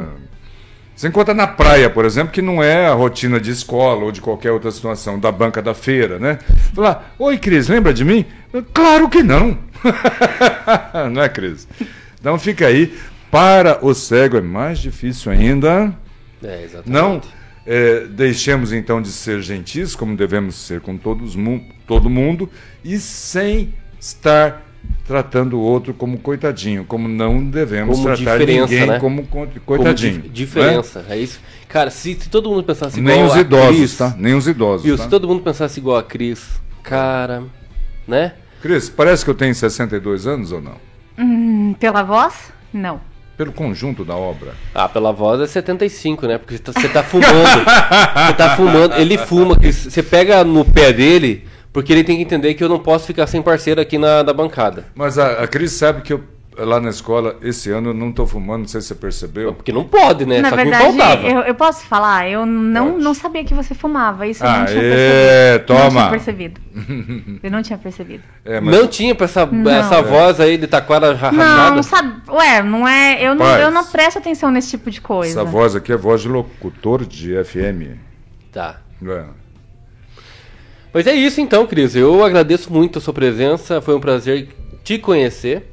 Você 0.95 1.09
encontra 1.09 1.33
na 1.33 1.47
praia, 1.47 1.89
por 1.89 2.05
exemplo, 2.05 2.31
que 2.31 2.41
não 2.41 2.63
é 2.63 2.87
a 2.87 2.93
rotina 2.93 3.39
de 3.39 3.51
escola 3.51 4.05
ou 4.05 4.11
de 4.11 4.21
qualquer 4.21 4.51
outra 4.51 4.71
situação, 4.71 5.19
da 5.19 5.31
banca 5.31 5.61
da 5.61 5.73
feira, 5.73 6.17
né? 6.19 6.39
Falar, 6.73 7.15
oi 7.19 7.37
Cris, 7.37 7.67
lembra 7.67 7.93
de 7.93 8.05
mim? 8.05 8.25
Claro 8.73 9.09
que 9.09 9.21
não! 9.21 9.57
não 11.11 11.21
é, 11.21 11.27
Cris? 11.27 11.67
Então 12.19 12.39
fica 12.39 12.67
aí. 12.67 12.97
Para 13.29 13.79
o 13.81 13.93
cego 13.93 14.37
é 14.37 14.41
mais 14.41 14.79
difícil 14.79 15.31
ainda. 15.31 15.93
É, 16.43 16.63
exatamente. 16.63 16.89
Não 16.89 17.21
é, 17.73 18.05
deixemos 18.05 18.73
então 18.73 19.01
de 19.01 19.07
ser 19.07 19.41
gentis, 19.41 19.95
como 19.95 20.17
devemos 20.17 20.55
ser 20.55 20.81
com 20.81 20.97
todos, 20.97 21.37
todo 21.87 22.09
mundo, 22.09 22.49
e 22.83 22.99
sem 22.99 23.73
estar 23.97 24.61
tratando 25.07 25.57
o 25.57 25.61
outro 25.61 25.93
como 25.93 26.19
coitadinho, 26.19 26.83
como 26.83 27.07
não 27.07 27.41
devemos 27.41 27.97
como 27.97 28.13
tratar 28.13 28.39
ninguém 28.39 28.87
né? 28.87 28.99
como 28.99 29.25
coitadinho. 29.25 30.15
Como 30.15 30.23
di 30.23 30.29
diferença, 30.29 31.01
né? 31.03 31.15
é 31.15 31.19
isso. 31.19 31.39
Cara, 31.69 31.89
se, 31.89 32.13
se, 32.19 32.29
todo 32.29 32.49
mundo 32.49 32.63
pensasse 32.63 32.99
igual 32.99 33.15
Nem 33.15 33.25
os 33.25 33.35
idosos, 33.37 33.77
Cris, 33.77 33.97
tá? 33.97 34.15
Nem 34.17 34.33
os 34.33 34.47
idosos. 34.49 34.85
Viu, 34.85 34.97
tá? 34.97 35.03
Se 35.03 35.09
todo 35.09 35.25
mundo 35.25 35.41
pensasse 35.41 35.79
igual 35.79 35.95
a 35.95 36.03
Cris, 36.03 36.45
cara, 36.83 37.43
né? 38.05 38.33
Cris, 38.61 38.89
parece 38.89 39.23
que 39.23 39.31
eu 39.31 39.35
tenho 39.35 39.55
62 39.55 40.27
anos 40.27 40.51
ou 40.51 40.59
não? 40.61 40.75
Hum, 41.17 41.73
pela 41.79 42.03
voz, 42.03 42.51
não 42.73 43.10
pelo 43.41 43.51
conjunto 43.51 44.05
da 44.05 44.15
obra? 44.15 44.53
Ah, 44.73 44.87
pela 44.87 45.11
voz 45.11 45.41
é 45.41 45.47
75, 45.47 46.27
né? 46.27 46.37
Porque 46.37 46.57
você 46.57 46.87
tá, 46.87 47.01
fumando. 47.01 47.25
você 47.27 48.33
tá 48.37 48.55
fumando. 48.55 48.93
Ele 48.93 49.17
fuma, 49.17 49.55
você 49.59 50.03
pega 50.03 50.43
no 50.43 50.63
pé 50.63 50.93
dele, 50.93 51.47
porque 51.73 51.91
ele 51.91 52.03
tem 52.03 52.17
que 52.17 52.21
entender 52.21 52.53
que 52.53 52.63
eu 52.63 52.69
não 52.69 52.77
posso 52.77 53.07
ficar 53.07 53.25
sem 53.25 53.41
parceiro 53.41 53.81
aqui 53.81 53.97
na, 53.97 54.23
na 54.23 54.31
bancada. 54.31 54.85
Mas 54.93 55.17
a, 55.17 55.43
a 55.43 55.47
Cris 55.47 55.71
sabe 55.71 56.03
que 56.03 56.13
eu 56.13 56.23
lá 56.57 56.79
na 56.79 56.89
escola, 56.89 57.37
esse 57.41 57.71
ano 57.71 57.89
eu 57.89 57.93
não 57.93 58.09
estou 58.09 58.27
fumando, 58.27 58.61
não 58.61 58.67
sei 58.67 58.81
se 58.81 58.87
você 58.87 58.95
percebeu. 58.95 59.53
Porque 59.53 59.71
não 59.71 59.83
pode, 59.83 60.25
né? 60.25 60.41
Na 60.41 60.49
Só 60.49 60.55
verdade. 60.55 61.27
Eu, 61.27 61.39
eu 61.41 61.55
posso 61.55 61.85
falar, 61.85 62.29
eu 62.29 62.45
não, 62.45 62.97
não 62.97 63.13
sabia 63.13 63.43
que 63.43 63.53
você 63.53 63.73
fumava. 63.73 64.27
Isso 64.27 64.43
eu 64.43 64.49
ah, 64.49 64.59
não 64.59 64.65
tinha 64.65 64.81
é, 64.81 65.59
percebido. 65.59 65.65
Toma. 65.65 65.81
Não 65.83 65.91
tinha 65.91 66.09
percebido. 66.09 66.61
eu 67.43 67.51
não 67.51 67.61
tinha 67.61 67.77
percebido. 67.77 68.23
É, 68.43 68.59
mas... 68.59 68.75
Não 68.75 68.87
tinha 68.87 69.13
pra 69.13 69.25
essa, 69.25 69.47
essa 69.69 69.95
é. 69.97 70.01
voz 70.01 70.39
aí 70.39 70.57
de 70.57 70.65
taquara 70.65 71.13
rajada? 71.13 71.75
Não, 71.75 71.83
sabe. 71.83 72.21
Ué, 72.27 72.63
não 72.63 72.87
é. 72.87 73.21
Eu 73.21 73.35
não, 73.35 73.45
eu 73.45 73.69
não 73.69 73.85
presto 73.85 74.17
atenção 74.17 74.49
nesse 74.49 74.71
tipo 74.71 74.89
de 74.89 74.99
coisa. 74.99 75.41
Essa 75.41 75.49
voz 75.49 75.75
aqui 75.75 75.93
é 75.93 75.97
voz 75.97 76.21
de 76.21 76.27
locutor 76.27 77.05
de 77.05 77.35
FM. 77.43 77.99
Tá. 78.51 78.81
É. 79.07 79.25
Pois 80.91 81.05
é 81.05 81.13
isso 81.13 81.39
então, 81.39 81.67
Cris. 81.67 81.95
Eu 81.95 82.23
agradeço 82.23 82.73
muito 82.73 82.97
a 82.97 83.01
sua 83.01 83.13
presença. 83.13 83.79
Foi 83.79 83.95
um 83.95 83.99
prazer 83.99 84.49
te 84.83 84.97
conhecer. 84.97 85.70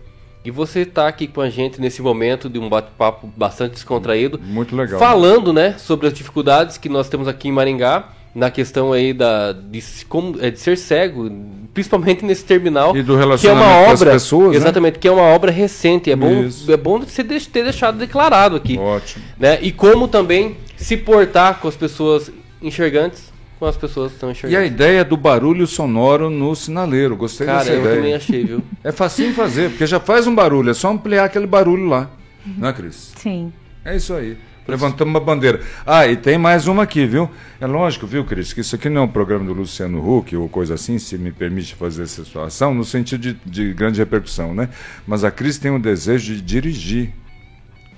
E 0.48 0.50
você 0.50 0.80
está 0.80 1.06
aqui 1.06 1.26
com 1.26 1.42
a 1.42 1.50
gente 1.50 1.78
nesse 1.78 2.00
momento 2.00 2.48
de 2.48 2.58
um 2.58 2.70
bate-papo 2.70 3.30
bastante 3.36 3.72
descontraído. 3.72 4.40
Muito 4.42 4.74
legal. 4.74 4.98
Falando, 4.98 5.52
né, 5.52 5.74
sobre 5.76 6.06
as 6.06 6.14
dificuldades 6.14 6.78
que 6.78 6.88
nós 6.88 7.06
temos 7.06 7.28
aqui 7.28 7.48
em 7.48 7.52
Maringá, 7.52 8.08
na 8.34 8.50
questão 8.50 8.94
aí 8.94 9.12
da, 9.12 9.52
de, 9.52 9.84
como, 10.08 10.38
é, 10.40 10.50
de 10.50 10.58
ser 10.58 10.78
cego, 10.78 11.30
principalmente 11.74 12.24
nesse 12.24 12.46
terminal. 12.46 12.96
E 12.96 13.02
do 13.02 13.14
relacionamento 13.14 13.42
que 13.42 13.48
é 13.48 13.76
uma 13.82 13.92
obra, 13.92 14.12
pessoas, 14.12 14.52
né? 14.52 14.56
Exatamente, 14.56 14.94
né? 14.94 15.00
que 15.02 15.08
é 15.08 15.12
uma 15.12 15.20
obra 15.20 15.50
recente. 15.50 16.10
É 16.10 16.16
bom, 16.16 16.48
é 16.66 16.76
bom 16.78 17.00
você 17.00 17.22
ter 17.22 17.64
deixado 17.64 17.98
declarado 17.98 18.56
aqui. 18.56 18.78
Ótimo. 18.78 19.22
Né? 19.38 19.58
E 19.60 19.70
como 19.70 20.08
também 20.08 20.56
se 20.78 20.96
portar 20.96 21.60
com 21.60 21.68
as 21.68 21.76
pessoas 21.76 22.32
enxergantes 22.62 23.27
com 23.58 23.66
as 23.66 23.76
pessoas 23.76 24.10
que 24.10 24.16
estão 24.16 24.30
enxergando. 24.30 24.60
E 24.60 24.64
a 24.64 24.66
ideia 24.66 25.04
do 25.04 25.16
barulho 25.16 25.66
sonoro 25.66 26.30
no 26.30 26.54
sinaleiro, 26.54 27.16
gostei 27.16 27.46
Cara, 27.46 27.58
dessa 27.58 27.70
ideia. 27.70 27.82
Cara, 27.82 27.94
eu 27.94 28.00
também 28.00 28.14
achei, 28.14 28.44
viu? 28.44 28.62
É 28.84 28.92
facinho 28.92 29.34
fazer, 29.34 29.70
porque 29.70 29.86
já 29.86 29.98
faz 29.98 30.26
um 30.26 30.34
barulho, 30.34 30.70
é 30.70 30.74
só 30.74 30.90
ampliar 30.90 31.24
aquele 31.24 31.46
barulho 31.46 31.86
lá. 31.86 32.10
Uhum. 32.46 32.54
Não 32.58 32.68
é, 32.68 32.72
Cris? 32.72 33.12
Sim. 33.16 33.52
É 33.84 33.96
isso 33.96 34.14
aí. 34.14 34.36
Levantamos 34.66 35.12
uma 35.12 35.20
bandeira. 35.20 35.60
Ah, 35.86 36.06
e 36.06 36.14
tem 36.14 36.36
mais 36.36 36.68
uma 36.68 36.82
aqui, 36.82 37.06
viu? 37.06 37.28
É 37.58 37.66
lógico, 37.66 38.06
viu, 38.06 38.22
Cris, 38.22 38.52
que 38.52 38.60
isso 38.60 38.76
aqui 38.76 38.90
não 38.90 39.00
é 39.00 39.04
um 39.06 39.08
programa 39.08 39.46
do 39.46 39.54
Luciano 39.54 39.98
Huck 39.98 40.36
ou 40.36 40.46
coisa 40.46 40.74
assim, 40.74 40.98
se 40.98 41.16
me 41.16 41.32
permite 41.32 41.74
fazer 41.74 42.02
essa 42.02 42.22
situação, 42.22 42.74
no 42.74 42.84
sentido 42.84 43.20
de, 43.20 43.40
de 43.46 43.72
grande 43.72 43.98
repercussão, 43.98 44.54
né? 44.54 44.68
Mas 45.06 45.24
a 45.24 45.30
Cris 45.30 45.58
tem 45.58 45.70
um 45.70 45.80
desejo 45.80 46.34
de 46.34 46.42
dirigir. 46.42 47.14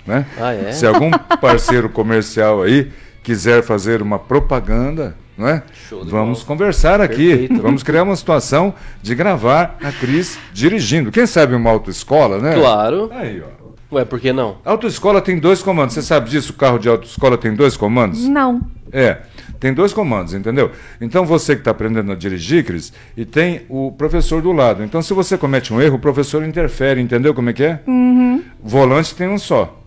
Né? 0.07 0.25
Ah, 0.39 0.53
é? 0.53 0.71
Se 0.71 0.87
algum 0.87 1.11
parceiro 1.41 1.89
comercial 1.89 2.63
aí 2.63 2.89
quiser 3.21 3.61
fazer 3.63 4.01
uma 4.01 4.17
propaganda, 4.17 5.15
não 5.41 5.49
é? 5.49 5.63
Vamos 5.89 6.39
bola. 6.39 6.45
conversar 6.45 7.01
aqui. 7.01 7.29
Perfeito. 7.29 7.61
Vamos 7.61 7.83
criar 7.83 8.03
uma 8.03 8.15
situação 8.15 8.73
de 9.01 9.15
gravar 9.15 9.77
a 9.83 9.91
Cris 9.91 10.37
dirigindo. 10.53 11.11
Quem 11.11 11.25
sabe 11.25 11.55
uma 11.55 11.69
autoescola, 11.69 12.39
né? 12.39 12.53
Claro. 12.53 13.09
Aí, 13.11 13.41
ó. 13.41 13.61
Ué, 13.93 14.05
por 14.05 14.21
que 14.21 14.31
não? 14.31 14.57
Autoescola 14.63 15.19
tem 15.19 15.37
dois 15.37 15.61
comandos. 15.61 15.95
Você 15.95 16.01
sabe 16.01 16.29
disso? 16.29 16.53
O 16.53 16.55
carro 16.55 16.79
de 16.79 16.87
autoescola 16.87 17.37
tem 17.37 17.53
dois 17.53 17.75
comandos? 17.75 18.23
Não. 18.25 18.61
É, 18.89 19.17
tem 19.59 19.73
dois 19.73 19.91
comandos, 19.93 20.33
entendeu? 20.33 20.71
Então 20.99 21.25
você 21.25 21.55
que 21.55 21.61
está 21.61 21.71
aprendendo 21.71 22.11
a 22.11 22.15
dirigir, 22.15 22.63
Cris, 22.63 22.93
e 23.17 23.25
tem 23.25 23.61
o 23.67 23.91
professor 23.91 24.41
do 24.41 24.51
lado. 24.51 24.83
Então 24.83 25.01
se 25.01 25.13
você 25.13 25.37
comete 25.37 25.73
um 25.73 25.81
erro, 25.81 25.95
o 25.95 25.99
professor 25.99 26.43
interfere, 26.43 27.01
entendeu 27.01 27.33
como 27.33 27.49
é 27.49 27.53
que 27.53 27.63
é? 27.63 27.79
Uhum. 27.85 28.43
Volante 28.63 29.13
tem 29.13 29.27
um 29.27 29.37
só. 29.37 29.77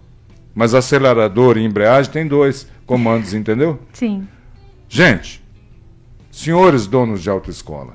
Mas 0.55 0.75
acelerador 0.75 1.57
e 1.59 1.65
embreagem 1.65 2.13
tem 2.13 2.27
dois 2.27 2.69
comandos, 2.87 3.35
entendeu? 3.35 3.79
Sim. 3.93 4.27
Gente, 4.89 5.43
senhores 6.35 6.89
donos 6.89 7.22
de 7.22 7.30
autoescola, 7.30 7.95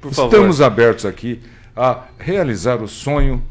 Por 0.00 0.12
estamos 0.12 0.58
favor. 0.58 0.64
abertos 0.64 1.04
aqui 1.04 1.40
a 1.74 2.04
realizar 2.16 2.80
o 2.80 2.86
sonho 2.86 3.42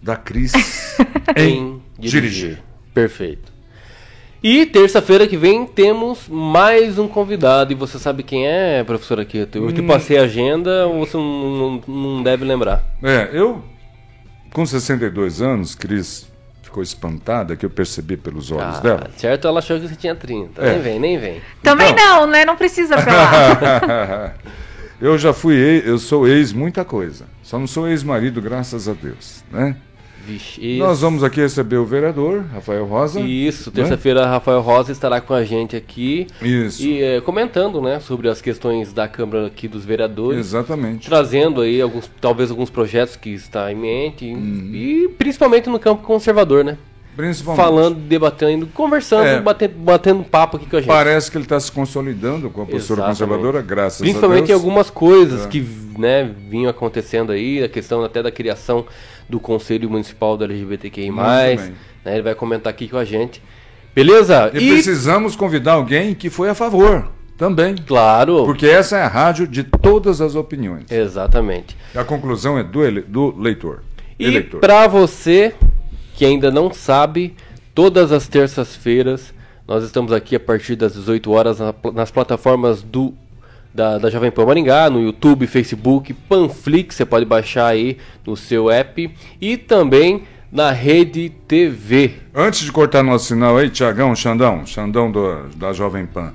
da 0.00 0.14
Cris 0.14 0.52
em, 1.36 1.82
dirigir. 1.98 2.62
Perfeito. 2.94 3.52
E 4.40 4.64
terça-feira 4.64 5.26
que 5.26 5.36
vem 5.36 5.66
temos 5.66 6.28
mais 6.28 6.98
um 6.98 7.08
convidado. 7.08 7.72
E 7.72 7.74
você 7.74 7.98
sabe 7.98 8.22
quem 8.22 8.46
é, 8.46 8.84
professor 8.84 9.18
aqui? 9.18 9.38
Eu 9.38 9.72
te 9.72 9.80
hum. 9.80 9.86
passei 9.86 10.18
a 10.18 10.22
agenda, 10.22 10.86
você 10.86 11.16
não, 11.16 11.82
não 11.88 12.22
deve 12.22 12.44
lembrar. 12.44 12.84
É, 13.02 13.30
eu, 13.32 13.64
com 14.52 14.64
62 14.64 15.42
anos, 15.42 15.74
Cris 15.74 16.30
ficou 16.74 16.82
espantada 16.82 17.54
que 17.54 17.64
eu 17.64 17.70
percebi 17.70 18.16
pelos 18.16 18.50
olhos 18.50 18.78
ah, 18.78 18.80
dela. 18.80 19.10
Certo, 19.16 19.46
ela 19.46 19.60
achou 19.60 19.78
que 19.78 19.86
você 19.86 19.94
tinha 19.94 20.14
30. 20.14 20.60
É. 20.60 20.72
Nem 20.72 20.82
vem, 20.82 20.98
nem 20.98 21.18
vem. 21.18 21.42
Também 21.62 21.90
então... 21.92 22.22
não, 22.22 22.26
né? 22.26 22.44
Não 22.44 22.56
precisa 22.56 22.98
falar. 22.98 24.34
eu 25.00 25.16
já 25.16 25.32
fui, 25.32 25.54
eu 25.86 25.98
sou 25.98 26.26
ex 26.26 26.52
muita 26.52 26.84
coisa. 26.84 27.26
Só 27.44 27.58
não 27.58 27.68
sou 27.68 27.86
ex-marido, 27.86 28.42
graças 28.42 28.88
a 28.88 28.92
Deus, 28.92 29.44
né? 29.52 29.76
Vixe, 30.26 30.78
Nós 30.78 31.00
vamos 31.00 31.22
aqui 31.22 31.40
receber 31.40 31.76
o 31.76 31.84
vereador, 31.84 32.44
Rafael 32.52 32.86
Rosa. 32.86 33.20
Isso, 33.20 33.70
né? 33.70 33.76
terça-feira 33.76 34.22
né? 34.22 34.26
Rafael 34.26 34.60
Rosa 34.60 34.90
estará 34.90 35.20
com 35.20 35.34
a 35.34 35.44
gente 35.44 35.76
aqui. 35.76 36.26
Isso. 36.40 36.82
E 36.82 37.02
é, 37.02 37.20
comentando, 37.20 37.80
né, 37.82 38.00
sobre 38.00 38.28
as 38.28 38.40
questões 38.40 38.92
da 38.92 39.06
Câmara 39.06 39.46
aqui 39.46 39.68
dos 39.68 39.84
vereadores. 39.84 40.40
Exatamente. 40.40 41.06
Trazendo 41.06 41.60
aí 41.60 41.80
alguns, 41.80 42.10
talvez 42.20 42.50
alguns 42.50 42.70
projetos 42.70 43.16
que 43.16 43.30
está 43.30 43.70
em 43.70 43.76
mente. 43.76 44.24
Uhum. 44.24 44.70
E 44.72 45.08
principalmente 45.18 45.68
no 45.68 45.78
campo 45.78 46.02
conservador, 46.02 46.64
né? 46.64 46.78
Principalmente. 47.16 47.64
Falando, 47.64 47.94
debatendo, 47.96 48.66
conversando, 48.66 49.26
é, 49.26 49.40
batendo, 49.40 49.74
batendo 49.76 50.24
papo 50.24 50.56
aqui 50.56 50.66
com 50.66 50.76
a 50.76 50.80
gente. 50.80 50.88
Parece 50.88 51.30
que 51.30 51.36
ele 51.36 51.44
está 51.44 51.60
se 51.60 51.70
consolidando 51.70 52.50
com 52.50 52.62
a 52.62 52.66
postura 52.66 53.02
Exatamente. 53.02 53.18
conservadora, 53.18 53.62
graças 53.62 54.00
Principalmente 54.00 54.44
a 54.44 54.46
Deus. 54.46 54.50
em 54.50 54.54
algumas 54.54 54.90
coisas 54.90 55.44
é. 55.44 55.48
que 55.48 55.64
né, 55.96 56.28
vinham 56.48 56.68
acontecendo 56.68 57.30
aí, 57.30 57.62
a 57.62 57.68
questão 57.68 58.02
até 58.02 58.20
da 58.20 58.32
criação 58.32 58.84
do 59.28 59.40
Conselho 59.40 59.88
Municipal 59.90 60.36
do 60.36 60.44
LGBTQI+. 60.44 61.10
Né, 61.10 61.72
ele 62.06 62.22
vai 62.22 62.34
comentar 62.34 62.70
aqui 62.70 62.88
com 62.88 62.96
a 62.96 63.04
gente. 63.04 63.42
Beleza? 63.94 64.50
E, 64.52 64.58
e 64.58 64.72
precisamos 64.72 65.36
convidar 65.36 65.72
alguém 65.72 66.14
que 66.14 66.28
foi 66.28 66.48
a 66.48 66.54
favor 66.54 67.10
também. 67.36 67.74
Claro. 67.74 68.44
Porque 68.44 68.66
essa 68.66 68.96
é 68.96 69.02
a 69.02 69.08
rádio 69.08 69.46
de 69.46 69.64
todas 69.64 70.20
as 70.20 70.34
opiniões. 70.34 70.90
Exatamente. 70.90 71.76
A 71.94 72.04
conclusão 72.04 72.58
é 72.58 72.64
do, 72.64 72.84
ele, 72.84 73.02
do 73.02 73.34
leitor. 73.36 73.82
E 74.18 74.40
para 74.40 74.86
você 74.86 75.54
que 76.14 76.24
ainda 76.24 76.50
não 76.50 76.72
sabe, 76.72 77.34
todas 77.74 78.12
as 78.12 78.28
terças-feiras 78.28 79.34
nós 79.66 79.82
estamos 79.82 80.12
aqui 80.12 80.36
a 80.36 80.40
partir 80.40 80.76
das 80.76 80.92
18 80.92 81.30
horas 81.32 81.58
nas 81.94 82.10
plataformas 82.10 82.82
do 82.82 83.14
da, 83.74 83.98
da 83.98 84.08
Jovem 84.08 84.30
Pan 84.30 84.46
Maringá, 84.46 84.88
no 84.88 85.02
YouTube, 85.02 85.48
Facebook, 85.48 86.14
Panflix, 86.14 86.94
você 86.94 87.04
pode 87.04 87.24
baixar 87.24 87.66
aí 87.66 87.98
no 88.24 88.36
seu 88.36 88.70
app 88.70 89.12
e 89.40 89.56
também 89.56 90.22
na 90.52 90.70
Rede 90.70 91.30
TV. 91.48 92.12
Antes 92.32 92.60
de 92.60 92.70
cortar 92.70 93.02
nosso 93.02 93.26
sinal 93.26 93.58
aí, 93.58 93.68
Tiagão, 93.68 94.14
Xandão, 94.14 94.64
Xandão 94.64 95.10
do, 95.10 95.48
da 95.56 95.72
Jovem 95.72 96.06
Pan. 96.06 96.32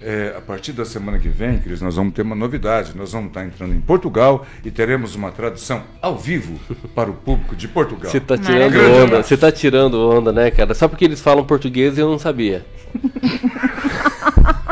É, 0.00 0.34
a 0.36 0.40
partir 0.40 0.72
da 0.72 0.84
semana 0.84 1.18
que 1.18 1.28
vem, 1.28 1.58
Cris, 1.58 1.80
nós 1.80 1.96
vamos 1.96 2.14
ter 2.14 2.22
uma 2.22 2.36
novidade. 2.36 2.92
Nós 2.94 3.12
vamos 3.12 3.28
estar 3.28 3.44
entrando 3.44 3.74
em 3.74 3.80
Portugal 3.80 4.46
e 4.64 4.70
teremos 4.70 5.16
uma 5.16 5.32
tradução 5.32 5.82
ao 6.00 6.16
vivo 6.16 6.60
para 6.94 7.10
o 7.10 7.14
público 7.14 7.56
de 7.56 7.66
Portugal. 7.66 8.12
Você 8.12 8.18
está 8.18 8.38
tirando 8.38 8.76
onda, 8.76 9.22
você 9.22 9.34
está 9.34 9.50
tirando 9.50 9.94
onda, 9.94 10.32
né, 10.32 10.50
cara? 10.52 10.74
Só 10.74 10.86
porque 10.86 11.04
eles 11.04 11.20
falam 11.20 11.44
português 11.44 11.98
eu 11.98 12.08
não 12.08 12.20
sabia. 12.20 12.64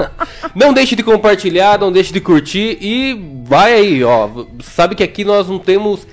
não 0.54 0.72
deixe 0.72 0.96
de 0.96 1.02
compartilhar, 1.02 1.78
não 1.78 1.92
deixe 1.92 2.12
de 2.12 2.20
curtir 2.20 2.78
e 2.80 3.42
vai 3.44 3.72
aí, 3.74 4.04
ó. 4.04 4.28
Sabe 4.62 4.94
que 4.94 5.02
aqui 5.02 5.24
nós 5.24 5.48
não 5.48 5.58
temos. 5.58 6.06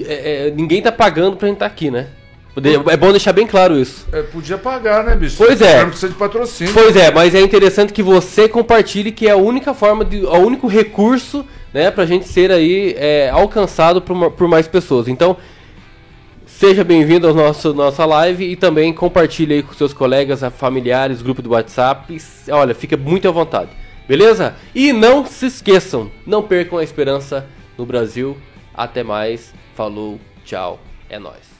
É, 0.00 0.48
é, 0.48 0.50
ninguém 0.50 0.82
tá 0.82 0.90
pagando 0.90 1.36
pra 1.36 1.48
gente 1.48 1.56
estar 1.56 1.68
tá 1.68 1.72
aqui, 1.72 1.90
né? 1.90 2.08
É 2.88 2.96
bom 2.96 3.10
deixar 3.10 3.32
bem 3.32 3.46
claro 3.48 3.76
isso. 3.76 4.06
É, 4.12 4.22
podia 4.22 4.56
pagar, 4.56 5.02
né, 5.02 5.16
bicho? 5.16 5.36
Pois 5.36 5.60
é. 5.60 5.80
Não 5.80 5.88
precisa 5.88 6.08
de 6.08 6.14
patrocínio. 6.14 6.72
Pois 6.72 6.94
é, 6.94 7.10
mas 7.10 7.34
é 7.34 7.40
interessante 7.40 7.92
que 7.92 8.02
você 8.02 8.48
compartilhe, 8.48 9.10
que 9.10 9.26
é 9.26 9.32
a 9.32 9.36
única 9.36 9.74
forma, 9.74 10.04
de, 10.04 10.24
o 10.24 10.36
único 10.36 10.68
recurso, 10.68 11.44
né, 11.72 11.90
pra 11.90 12.06
gente 12.06 12.28
ser 12.28 12.52
aí 12.52 12.94
é, 12.96 13.28
alcançado 13.30 14.00
por, 14.00 14.30
por 14.30 14.46
mais 14.46 14.68
pessoas. 14.68 15.08
Então, 15.08 15.36
Seja 16.56 16.84
bem-vindo 16.84 17.26
ao 17.26 17.34
nosso 17.34 17.74
nossa 17.74 18.06
live 18.06 18.44
e 18.44 18.54
também 18.54 18.92
compartilhe 18.94 19.54
aí 19.54 19.62
com 19.62 19.74
seus 19.74 19.92
colegas, 19.92 20.40
familiares, 20.56 21.20
grupo 21.20 21.42
do 21.42 21.50
WhatsApp. 21.50 22.16
Olha, 22.48 22.72
fica 22.72 22.96
muito 22.96 23.26
à 23.26 23.32
vontade. 23.32 23.70
Beleza? 24.06 24.54
E 24.72 24.92
não 24.92 25.26
se 25.26 25.46
esqueçam, 25.46 26.12
não 26.24 26.44
percam 26.44 26.78
a 26.78 26.84
esperança 26.84 27.44
no 27.76 27.84
Brasil. 27.84 28.38
Até 28.72 29.02
mais. 29.02 29.52
Falou, 29.74 30.20
tchau. 30.44 30.78
É 31.10 31.18
nós. 31.18 31.53